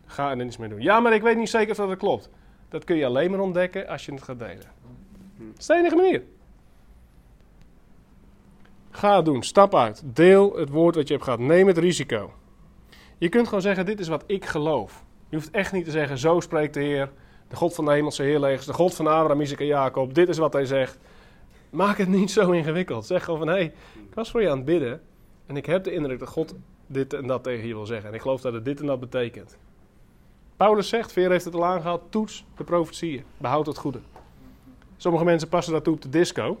Ga 0.05 0.29
er 0.29 0.37
dan 0.37 0.47
iets 0.47 0.57
mee 0.57 0.69
doen. 0.69 0.81
Ja, 0.81 0.99
maar 0.99 1.13
ik 1.13 1.21
weet 1.21 1.37
niet 1.37 1.49
zeker 1.49 1.71
of 1.71 1.89
dat 1.89 1.97
klopt. 1.97 2.29
Dat 2.69 2.83
kun 2.83 2.95
je 2.95 3.05
alleen 3.05 3.31
maar 3.31 3.39
ontdekken 3.39 3.87
als 3.87 4.05
je 4.05 4.11
het 4.11 4.23
gaat 4.23 4.39
delen. 4.39 4.71
Dat 5.37 5.57
is 5.57 5.65
de 5.65 5.73
enige 5.73 5.95
manier. 5.95 6.23
Ga 8.91 9.15
het 9.15 9.25
doen. 9.25 9.43
Stap 9.43 9.75
uit. 9.75 10.03
Deel 10.05 10.55
het 10.55 10.69
woord 10.69 10.95
wat 10.95 11.07
je 11.07 11.13
hebt 11.13 11.25
gehad. 11.25 11.39
Neem 11.39 11.67
het 11.67 11.77
risico. 11.77 12.33
Je 13.17 13.29
kunt 13.29 13.45
gewoon 13.47 13.61
zeggen: 13.61 13.85
Dit 13.85 13.99
is 13.99 14.07
wat 14.07 14.23
ik 14.27 14.45
geloof. 14.45 15.03
Je 15.29 15.35
hoeft 15.35 15.51
echt 15.51 15.71
niet 15.71 15.85
te 15.85 15.91
zeggen: 15.91 16.17
Zo 16.17 16.39
spreekt 16.39 16.73
de 16.73 16.79
Heer, 16.79 17.11
de 17.47 17.55
God 17.55 17.75
van 17.75 17.85
de 17.85 17.91
hemelse 17.91 18.23
heerlegers, 18.23 18.65
de 18.65 18.73
God 18.73 18.95
van 18.95 19.07
Abraham, 19.07 19.41
Isaac 19.41 19.59
en 19.59 19.65
Jacob. 19.65 20.13
Dit 20.13 20.29
is 20.29 20.37
wat 20.37 20.53
hij 20.53 20.65
zegt. 20.65 20.97
Maak 21.69 21.97
het 21.97 22.07
niet 22.07 22.31
zo 22.31 22.51
ingewikkeld. 22.51 23.05
Zeg 23.05 23.23
gewoon 23.23 23.39
van: 23.39 23.47
Hé, 23.47 23.53
hey, 23.53 23.73
ik 24.09 24.13
was 24.13 24.31
voor 24.31 24.41
je 24.41 24.49
aan 24.49 24.57
het 24.57 24.65
bidden. 24.65 25.01
En 25.45 25.57
ik 25.57 25.65
heb 25.65 25.83
de 25.83 25.93
indruk 25.93 26.19
dat 26.19 26.29
God 26.29 26.55
dit 26.87 27.13
en 27.13 27.27
dat 27.27 27.43
tegen 27.43 27.67
je 27.67 27.73
wil 27.73 27.85
zeggen. 27.85 28.09
En 28.09 28.15
ik 28.15 28.21
geloof 28.21 28.41
dat 28.41 28.53
het 28.53 28.65
dit 28.65 28.79
en 28.79 28.85
dat 28.85 28.99
betekent. 28.99 29.57
Paulus 30.57 30.89
zegt, 30.89 31.11
Veer 31.11 31.29
heeft 31.29 31.45
het 31.45 31.55
al 31.55 31.65
aangehaald, 31.65 32.01
toets 32.09 32.45
de 32.57 32.63
profetieën. 32.63 33.23
Behoud 33.37 33.65
het 33.65 33.77
goede. 33.77 33.99
Sommige 34.97 35.23
mensen 35.23 35.49
passen 35.49 35.73
dat 35.73 35.83
toe 35.83 35.93
op 35.93 36.01
de 36.01 36.09
disco. 36.09 36.57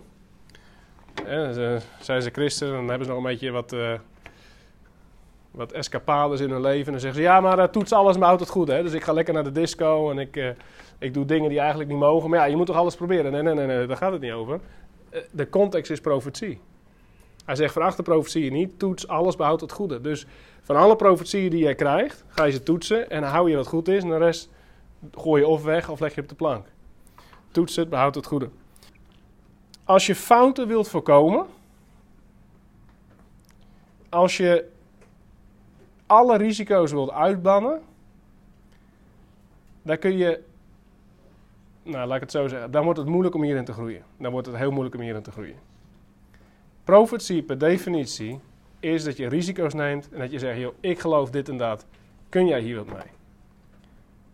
En, 1.25 1.81
zijn 1.99 2.21
ze 2.21 2.29
christen, 2.29 2.71
dan 2.71 2.87
hebben 2.87 3.05
ze 3.05 3.13
nog 3.13 3.23
een 3.23 3.29
beetje 3.29 3.51
wat, 3.51 3.73
uh, 3.73 3.93
wat 5.51 5.71
escapades 5.71 6.39
in 6.39 6.49
hun 6.49 6.61
leven. 6.61 6.85
En 6.85 6.91
dan 6.91 7.01
zeggen 7.01 7.19
ze, 7.19 7.27
ja, 7.27 7.41
maar 7.41 7.57
uh, 7.57 7.63
toets 7.63 7.91
alles, 7.91 8.17
maar 8.17 8.27
houd 8.27 8.39
het 8.39 8.49
goed. 8.49 8.67
Hè? 8.67 8.83
Dus 8.83 8.93
ik 8.93 9.03
ga 9.03 9.13
lekker 9.13 9.33
naar 9.33 9.43
de 9.43 9.51
disco 9.51 10.11
en 10.11 10.19
ik, 10.19 10.55
ik 10.99 11.13
doe 11.13 11.25
dingen 11.25 11.49
die 11.49 11.59
eigenlijk 11.59 11.89
niet 11.89 11.99
mogen. 11.99 12.29
Maar 12.29 12.39
ja, 12.39 12.45
je 12.45 12.55
moet 12.55 12.65
toch 12.65 12.75
alles 12.75 12.95
proberen? 12.95 13.31
Nee, 13.31 13.41
nee, 13.41 13.53
nee, 13.53 13.65
nee 13.65 13.87
daar 13.87 13.97
gaat 13.97 14.11
het 14.11 14.21
niet 14.21 14.31
over. 14.31 14.59
de 15.31 15.49
context 15.49 15.91
is 15.91 16.01
profetie. 16.01 16.59
Hij 17.45 17.55
zegt, 17.55 17.73
veracht 17.73 17.97
de 17.97 18.03
profetieën 18.03 18.53
niet, 18.53 18.79
toets 18.79 19.07
alles, 19.07 19.35
behoud 19.35 19.61
het 19.61 19.71
goede. 19.71 20.01
Dus 20.01 20.25
van 20.61 20.75
alle 20.75 20.95
profetieën 20.95 21.49
die 21.49 21.63
jij 21.63 21.75
krijgt, 21.75 22.23
ga 22.27 22.43
je 22.43 22.51
ze 22.51 22.63
toetsen 22.63 23.09
en 23.09 23.23
hou 23.23 23.49
je 23.49 23.55
wat 23.55 23.67
goed 23.67 23.87
is. 23.87 24.03
En 24.03 24.09
de 24.09 24.17
rest 24.17 24.49
gooi 25.11 25.41
je 25.41 25.47
of 25.47 25.63
weg 25.63 25.89
of 25.89 25.99
leg 25.99 26.15
je 26.15 26.21
op 26.21 26.29
de 26.29 26.35
plank. 26.35 26.65
Toets 27.51 27.75
het, 27.75 27.89
behoud 27.89 28.15
het 28.15 28.25
goede. 28.25 28.49
Als 29.91 30.05
je 30.05 30.15
fouten 30.15 30.67
wilt 30.67 30.87
voorkomen, 30.87 31.45
als 34.09 34.37
je 34.37 34.69
alle 36.05 36.37
risico's 36.37 36.91
wilt 36.91 37.11
uitbannen, 37.11 37.81
dan 39.81 39.97
kun 39.97 40.17
je, 40.17 40.43
nou 41.83 42.07
laat 42.07 42.15
ik 42.15 42.21
het 42.21 42.31
zo 42.31 42.47
zeggen, 42.47 42.71
dan 42.71 42.83
wordt 42.83 42.99
het 42.99 43.07
moeilijk 43.07 43.35
om 43.35 43.43
hierin 43.43 43.65
te 43.65 43.73
groeien. 43.73 44.03
Dan 44.17 44.31
wordt 44.31 44.47
het 44.47 44.55
heel 44.55 44.71
moeilijk 44.71 44.95
om 44.95 45.01
hierin 45.01 45.21
te 45.21 45.31
groeien. 45.31 45.59
Profetie 46.83 47.43
per 47.43 47.57
definitie 47.57 48.39
is 48.79 49.03
dat 49.03 49.17
je 49.17 49.27
risico's 49.27 49.73
neemt 49.73 50.09
en 50.11 50.19
dat 50.19 50.31
je 50.31 50.39
zegt, 50.39 50.59
joh, 50.59 50.73
ik 50.79 50.99
geloof 50.99 51.29
dit 51.29 51.49
en 51.49 51.57
dat. 51.57 51.85
Kun 52.29 52.47
jij 52.47 52.61
hier 52.61 52.75
wat 52.75 52.87
mee? 52.87 53.11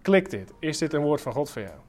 Klik 0.01 0.30
dit. 0.30 0.53
Is 0.60 0.78
dit 0.78 0.93
een 0.93 1.01
woord 1.01 1.22
van 1.22 1.34
God 1.34 1.49
voor 1.49 1.62
jou? 1.62 1.86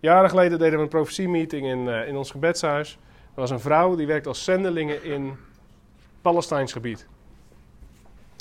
Jaren 0.00 0.30
geleden 0.30 0.58
deden 0.58 0.76
we 0.76 0.82
een 0.82 0.88
profetiemeeting 0.88 1.66
in, 1.66 1.86
uh, 1.86 2.08
in 2.08 2.16
ons 2.16 2.30
gebedshuis. 2.30 2.98
Er 3.34 3.40
was 3.40 3.50
een 3.50 3.60
vrouw 3.60 3.96
die 3.96 4.06
werkte 4.06 4.28
als 4.28 4.44
zendelingen 4.44 5.04
in 5.04 5.36
Palestijns 6.22 6.72
gebied. 6.72 7.06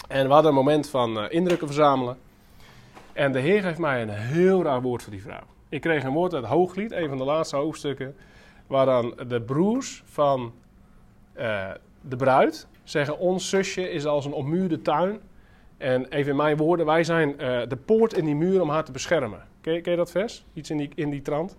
En 0.08 0.28
we 0.28 0.34
hadden 0.34 0.52
een 0.52 0.58
moment 0.58 0.90
van 0.90 1.18
uh, 1.18 1.26
indrukken 1.30 1.68
verzamelen. 1.68 2.18
En 3.14 3.32
de 3.32 3.40
Heer 3.40 3.62
geeft 3.62 3.80
mij 3.80 4.02
een 4.02 4.10
heel 4.10 4.64
raar 4.64 4.82
woord 4.82 5.04
voor 5.04 5.12
die 5.12 5.22
vrouw. 5.22 5.44
Ik 5.70 5.82
kreeg 5.82 6.04
een 6.04 6.14
woord 6.14 6.34
uit 6.34 6.46
Hooglied, 6.46 6.92
een 6.92 7.10
van 7.10 7.18
de 7.18 7.24
laatste 7.24 7.56
hoofdstukken, 7.56 8.16
waar 8.68 8.86
dan 8.86 9.18
de 9.28 9.42
broers 9.42 10.04
van 10.06 10.54
eh, 11.34 11.70
de 12.02 12.16
bruid 12.16 12.68
zeggen: 12.84 13.20
Ons 13.20 13.50
zusje 13.50 13.92
is 13.92 14.06
als 14.06 14.26
een 14.26 14.34
ommuurde 14.34 14.82
tuin. 14.82 15.20
En 15.78 16.06
even 16.06 16.32
in 16.32 16.38
mijn 16.38 16.58
woorden, 16.58 16.86
wij 16.86 17.04
zijn 17.04 17.40
eh, 17.40 17.68
de 17.68 17.76
poort 17.76 18.14
in 18.14 18.26
die 18.26 18.36
muur 18.36 18.62
om 18.62 18.70
haar 18.70 18.84
te 18.84 18.92
beschermen. 18.92 19.42
Ken 19.66 19.74
je, 19.74 19.82
ken 19.82 19.92
je 19.92 19.98
dat 19.98 20.12
vers? 20.12 20.46
Iets 20.54 20.70
in 20.70 20.78
die, 20.78 20.90
in 20.96 21.10
die 21.10 21.22
trant? 21.22 21.56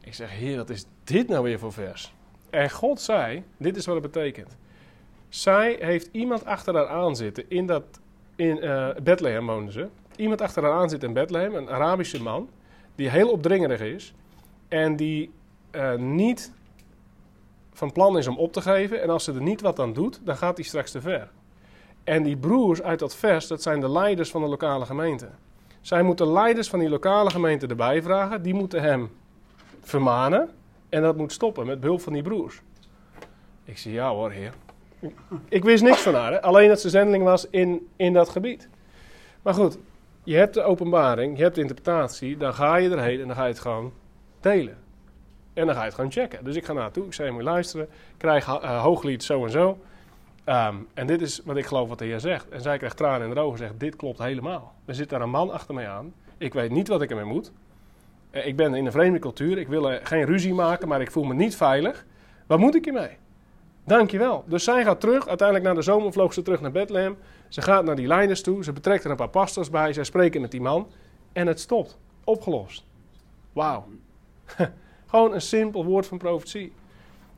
Ik 0.00 0.14
zeg, 0.14 0.30
Heer, 0.30 0.56
wat 0.56 0.70
is 0.70 0.84
dit 1.04 1.28
nou 1.28 1.42
weer 1.42 1.58
voor 1.58 1.72
vers? 1.72 2.14
En 2.50 2.70
God 2.70 3.00
zei: 3.00 3.44
Dit 3.56 3.76
is 3.76 3.86
wat 3.86 4.02
het 4.02 4.12
betekent. 4.12 4.56
Zij 5.28 5.76
heeft 5.80 6.08
iemand 6.12 6.44
achter 6.44 6.74
haar 6.74 6.88
aan 6.88 7.16
zitten 7.16 7.44
in 7.48 7.66
dat. 7.66 7.84
In 8.36 8.60
eh, 8.60 8.88
Bethlehem 9.02 9.46
wonen 9.46 9.72
ze. 9.72 9.88
Iemand 10.16 10.40
achter 10.40 10.62
haar 10.62 10.72
aan 10.72 10.88
zit 10.88 11.02
in 11.02 11.12
Bethlehem, 11.12 11.54
een 11.54 11.70
Arabische 11.70 12.22
man, 12.22 12.48
die 12.94 13.08
heel 13.08 13.30
opdringerig 13.30 13.80
is 13.80 14.14
en 14.68 14.96
die 14.96 15.30
eh, 15.70 15.94
niet 15.94 16.52
van 17.72 17.92
plan 17.92 18.18
is 18.18 18.26
om 18.26 18.38
op 18.38 18.52
te 18.52 18.60
geven. 18.60 19.02
En 19.02 19.10
als 19.10 19.24
ze 19.24 19.32
er 19.32 19.42
niet 19.42 19.60
wat 19.60 19.78
aan 19.78 19.92
doet, 19.92 20.20
dan 20.24 20.36
gaat 20.36 20.56
hij 20.56 20.66
straks 20.66 20.90
te 20.90 21.00
ver. 21.00 21.30
En 22.04 22.22
die 22.22 22.36
broers 22.36 22.82
uit 22.82 22.98
dat 22.98 23.16
vers, 23.16 23.46
dat 23.46 23.62
zijn 23.62 23.80
de 23.80 23.90
leiders 23.90 24.30
van 24.30 24.40
de 24.40 24.48
lokale 24.48 24.86
gemeente. 24.86 25.28
Zij 25.80 26.02
moeten 26.02 26.32
leiders 26.32 26.68
van 26.68 26.78
die 26.78 26.88
lokale 26.88 27.30
gemeente 27.30 27.66
erbij 27.66 28.02
vragen. 28.02 28.42
Die 28.42 28.54
moeten 28.54 28.82
hem 28.82 29.10
vermanen. 29.80 30.50
En 30.88 31.02
dat 31.02 31.16
moet 31.16 31.32
stoppen 31.32 31.66
met 31.66 31.80
behulp 31.80 32.00
van 32.00 32.12
die 32.12 32.22
broers. 32.22 32.60
Ik 33.64 33.78
zie 33.78 33.92
ja 33.92 34.10
hoor, 34.10 34.30
heer. 34.30 34.52
Ik 35.48 35.64
wist 35.64 35.82
niks 35.82 36.00
van 36.00 36.14
haar. 36.14 36.32
Hè? 36.32 36.42
Alleen 36.42 36.68
dat 36.68 36.80
ze 36.80 36.88
zendeling 36.88 37.24
was 37.24 37.46
in, 37.50 37.88
in 37.96 38.12
dat 38.12 38.28
gebied. 38.28 38.68
Maar 39.42 39.54
goed, 39.54 39.78
je 40.24 40.36
hebt 40.36 40.54
de 40.54 40.62
openbaring, 40.62 41.36
je 41.36 41.42
hebt 41.42 41.54
de 41.54 41.60
interpretatie. 41.60 42.36
Dan 42.36 42.54
ga 42.54 42.76
je 42.76 42.90
erheen 42.90 43.20
en 43.20 43.26
dan 43.26 43.36
ga 43.36 43.42
je 43.42 43.48
het 43.48 43.60
gewoon 43.60 43.92
delen. 44.40 44.78
En 45.52 45.66
dan 45.66 45.74
ga 45.74 45.80
je 45.80 45.86
het 45.86 45.94
gewoon 45.94 46.12
checken. 46.12 46.44
Dus 46.44 46.56
ik 46.56 46.64
ga 46.64 46.72
naartoe. 46.72 47.06
Ik 47.06 47.12
zei, 47.12 47.30
moet 47.30 47.42
luisteren. 47.42 47.84
Ik 47.86 48.18
krijg 48.18 48.46
uh, 48.46 48.82
hooglied 48.82 49.22
zo 49.22 49.44
en 49.44 49.50
zo. 49.50 49.78
Um, 50.46 50.88
en 50.94 51.06
dit 51.06 51.20
is 51.20 51.40
wat 51.44 51.56
ik 51.56 51.66
geloof 51.66 51.88
wat 51.88 51.98
de 51.98 52.04
Heer 52.04 52.20
zegt. 52.20 52.48
En 52.48 52.60
zij 52.60 52.78
krijgt 52.78 52.96
tranen 52.96 53.28
in 53.28 53.34
de 53.34 53.40
ogen 53.40 53.60
en 53.60 53.66
zegt, 53.66 53.80
dit 53.80 53.96
klopt 53.96 54.18
helemaal. 54.18 54.74
Er 54.84 54.94
zit 54.94 55.08
daar 55.08 55.20
een 55.20 55.30
man 55.30 55.50
achter 55.50 55.74
mij 55.74 55.88
aan. 55.88 56.14
Ik 56.38 56.52
weet 56.52 56.70
niet 56.70 56.88
wat 56.88 57.02
ik 57.02 57.10
ermee 57.10 57.24
moet. 57.24 57.52
Uh, 58.30 58.46
ik 58.46 58.56
ben 58.56 58.74
in 58.74 58.86
een 58.86 58.92
vreemde 58.92 59.18
cultuur. 59.18 59.58
Ik 59.58 59.68
wil 59.68 59.98
geen 60.02 60.24
ruzie 60.24 60.54
maken, 60.54 60.88
maar 60.88 61.00
ik 61.00 61.10
voel 61.10 61.24
me 61.24 61.34
niet 61.34 61.56
veilig. 61.56 62.04
Wat 62.46 62.58
moet 62.58 62.74
ik 62.74 62.84
hiermee? 62.84 63.16
Dankjewel. 63.84 64.44
Dus 64.46 64.64
zij 64.64 64.84
gaat 64.84 65.00
terug. 65.00 65.28
Uiteindelijk 65.28 65.68
na 65.68 65.74
de 65.74 65.82
zomer 65.82 66.12
vloog 66.12 66.32
ze 66.32 66.42
terug 66.42 66.60
naar 66.60 66.72
Bethlehem. 66.72 67.16
Ze 67.48 67.62
gaat 67.62 67.84
naar 67.84 67.96
die 67.96 68.06
leiders 68.06 68.42
toe. 68.42 68.64
Ze 68.64 68.72
betrekt 68.72 69.04
er 69.04 69.10
een 69.10 69.16
paar 69.16 69.28
pastors 69.28 69.70
bij. 69.70 69.92
Zij 69.92 70.04
spreken 70.04 70.40
met 70.40 70.50
die 70.50 70.60
man. 70.60 70.90
En 71.32 71.46
het 71.46 71.60
stopt. 71.60 71.98
Opgelost. 72.24 72.84
Wauw. 73.52 73.84
Gewoon 75.10 75.34
een 75.34 75.40
simpel 75.40 75.84
woord 75.84 76.06
van 76.06 76.18
profetie. 76.18 76.72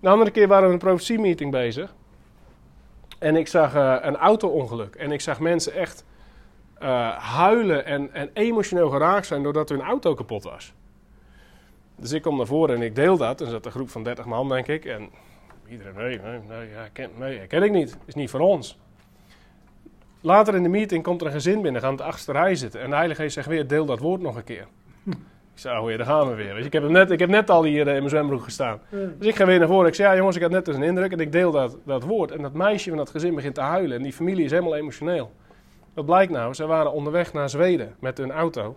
De 0.00 0.08
andere 0.08 0.30
keer 0.30 0.48
waren 0.48 0.66
we 0.66 0.72
een 0.72 0.78
profetiemeeting 0.78 1.50
bezig. 1.50 1.94
En 3.22 3.36
ik 3.36 3.48
zag 3.48 3.74
uh, 3.74 3.96
een 4.00 4.16
auto-ongeluk. 4.16 4.94
En 4.94 5.12
ik 5.12 5.20
zag 5.20 5.40
mensen 5.40 5.72
echt 5.72 6.04
uh, 6.82 7.16
huilen 7.16 7.84
en, 7.84 8.12
en, 8.12 8.30
emotioneel 8.32 8.90
geraakt 8.90 9.26
zijn 9.26 9.42
doordat 9.42 9.68
hun 9.68 9.80
auto 9.80 10.14
kapot 10.14 10.42
was. 10.42 10.72
Dus 11.96 12.12
ik 12.12 12.22
kom 12.22 12.36
naar 12.36 12.46
voren 12.46 12.76
en 12.76 12.82
ik 12.82 12.94
deel 12.94 13.16
dat. 13.16 13.40
En 13.40 13.50
zat 13.50 13.66
een 13.66 13.72
groep 13.72 13.90
van 13.90 14.02
30 14.02 14.24
man, 14.24 14.48
denk 14.48 14.66
ik. 14.66 14.84
En 14.84 15.10
iedereen, 15.68 15.94
nee, 15.94 16.18
nee, 16.18 16.40
nee, 16.48 16.68
ken, 16.92 17.10
nee 17.18 17.46
ken 17.46 17.62
ik 17.62 17.72
niet. 17.72 17.98
Is 18.04 18.14
niet 18.14 18.30
voor 18.30 18.40
ons. 18.40 18.78
Later 20.20 20.54
in 20.54 20.62
de 20.62 20.68
meeting 20.68 21.02
komt 21.02 21.20
er 21.20 21.26
een 21.26 21.32
gezin 21.32 21.62
binnen, 21.62 21.80
gaan 21.80 21.92
op 21.92 21.98
de 21.98 22.04
achterste 22.04 22.32
rij 22.32 22.54
zitten. 22.54 22.80
En 22.80 22.90
de 22.90 22.96
Heilige 22.96 23.22
Geest 23.22 23.34
zegt 23.34 23.48
weer, 23.48 23.66
deel 23.66 23.86
dat 23.86 23.98
woord 23.98 24.20
nog 24.20 24.36
een 24.36 24.44
keer. 24.44 24.66
Ik 25.52 25.58
zei, 25.58 25.80
oh 25.80 25.90
ja, 25.90 25.96
daar 25.96 26.06
gaan 26.06 26.28
we 26.28 26.34
weer. 26.34 26.58
ik, 26.58 26.72
heb 26.72 26.88
net, 26.88 27.10
ik 27.10 27.18
heb 27.18 27.28
net 27.28 27.50
al 27.50 27.64
hier 27.64 27.86
uh, 27.86 27.92
in 27.92 27.98
mijn 27.98 28.08
zwembroek 28.08 28.42
gestaan. 28.42 28.80
Dus 29.18 29.26
ik 29.26 29.36
ga 29.36 29.46
weer 29.46 29.58
naar 29.58 29.68
voren. 29.68 29.86
Ik 29.86 29.94
zei, 29.94 30.08
ja 30.08 30.16
jongens, 30.16 30.36
ik 30.36 30.42
had 30.42 30.50
net 30.50 30.68
eens 30.68 30.76
een 30.76 30.82
indruk. 30.82 31.12
En 31.12 31.20
ik 31.20 31.32
deel 31.32 31.50
dat, 31.50 31.76
dat 31.84 32.02
woord. 32.02 32.30
En 32.30 32.42
dat 32.42 32.52
meisje 32.52 32.88
van 32.88 32.98
dat 32.98 33.10
gezin 33.10 33.34
begint 33.34 33.54
te 33.54 33.60
huilen. 33.60 33.96
En 33.96 34.02
die 34.02 34.12
familie 34.12 34.44
is 34.44 34.50
helemaal 34.50 34.76
emotioneel. 34.76 35.32
Wat 35.94 36.06
blijkt 36.06 36.32
nou? 36.32 36.54
Ze 36.54 36.66
waren 36.66 36.92
onderweg 36.92 37.32
naar 37.32 37.50
Zweden 37.50 37.94
met 37.98 38.18
hun 38.18 38.30
auto. 38.30 38.76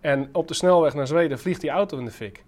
En 0.00 0.28
op 0.32 0.48
de 0.48 0.54
snelweg 0.54 0.94
naar 0.94 1.06
Zweden 1.06 1.38
vliegt 1.38 1.60
die 1.60 1.70
auto 1.70 1.98
in 1.98 2.04
de 2.04 2.10
fik. 2.10 2.44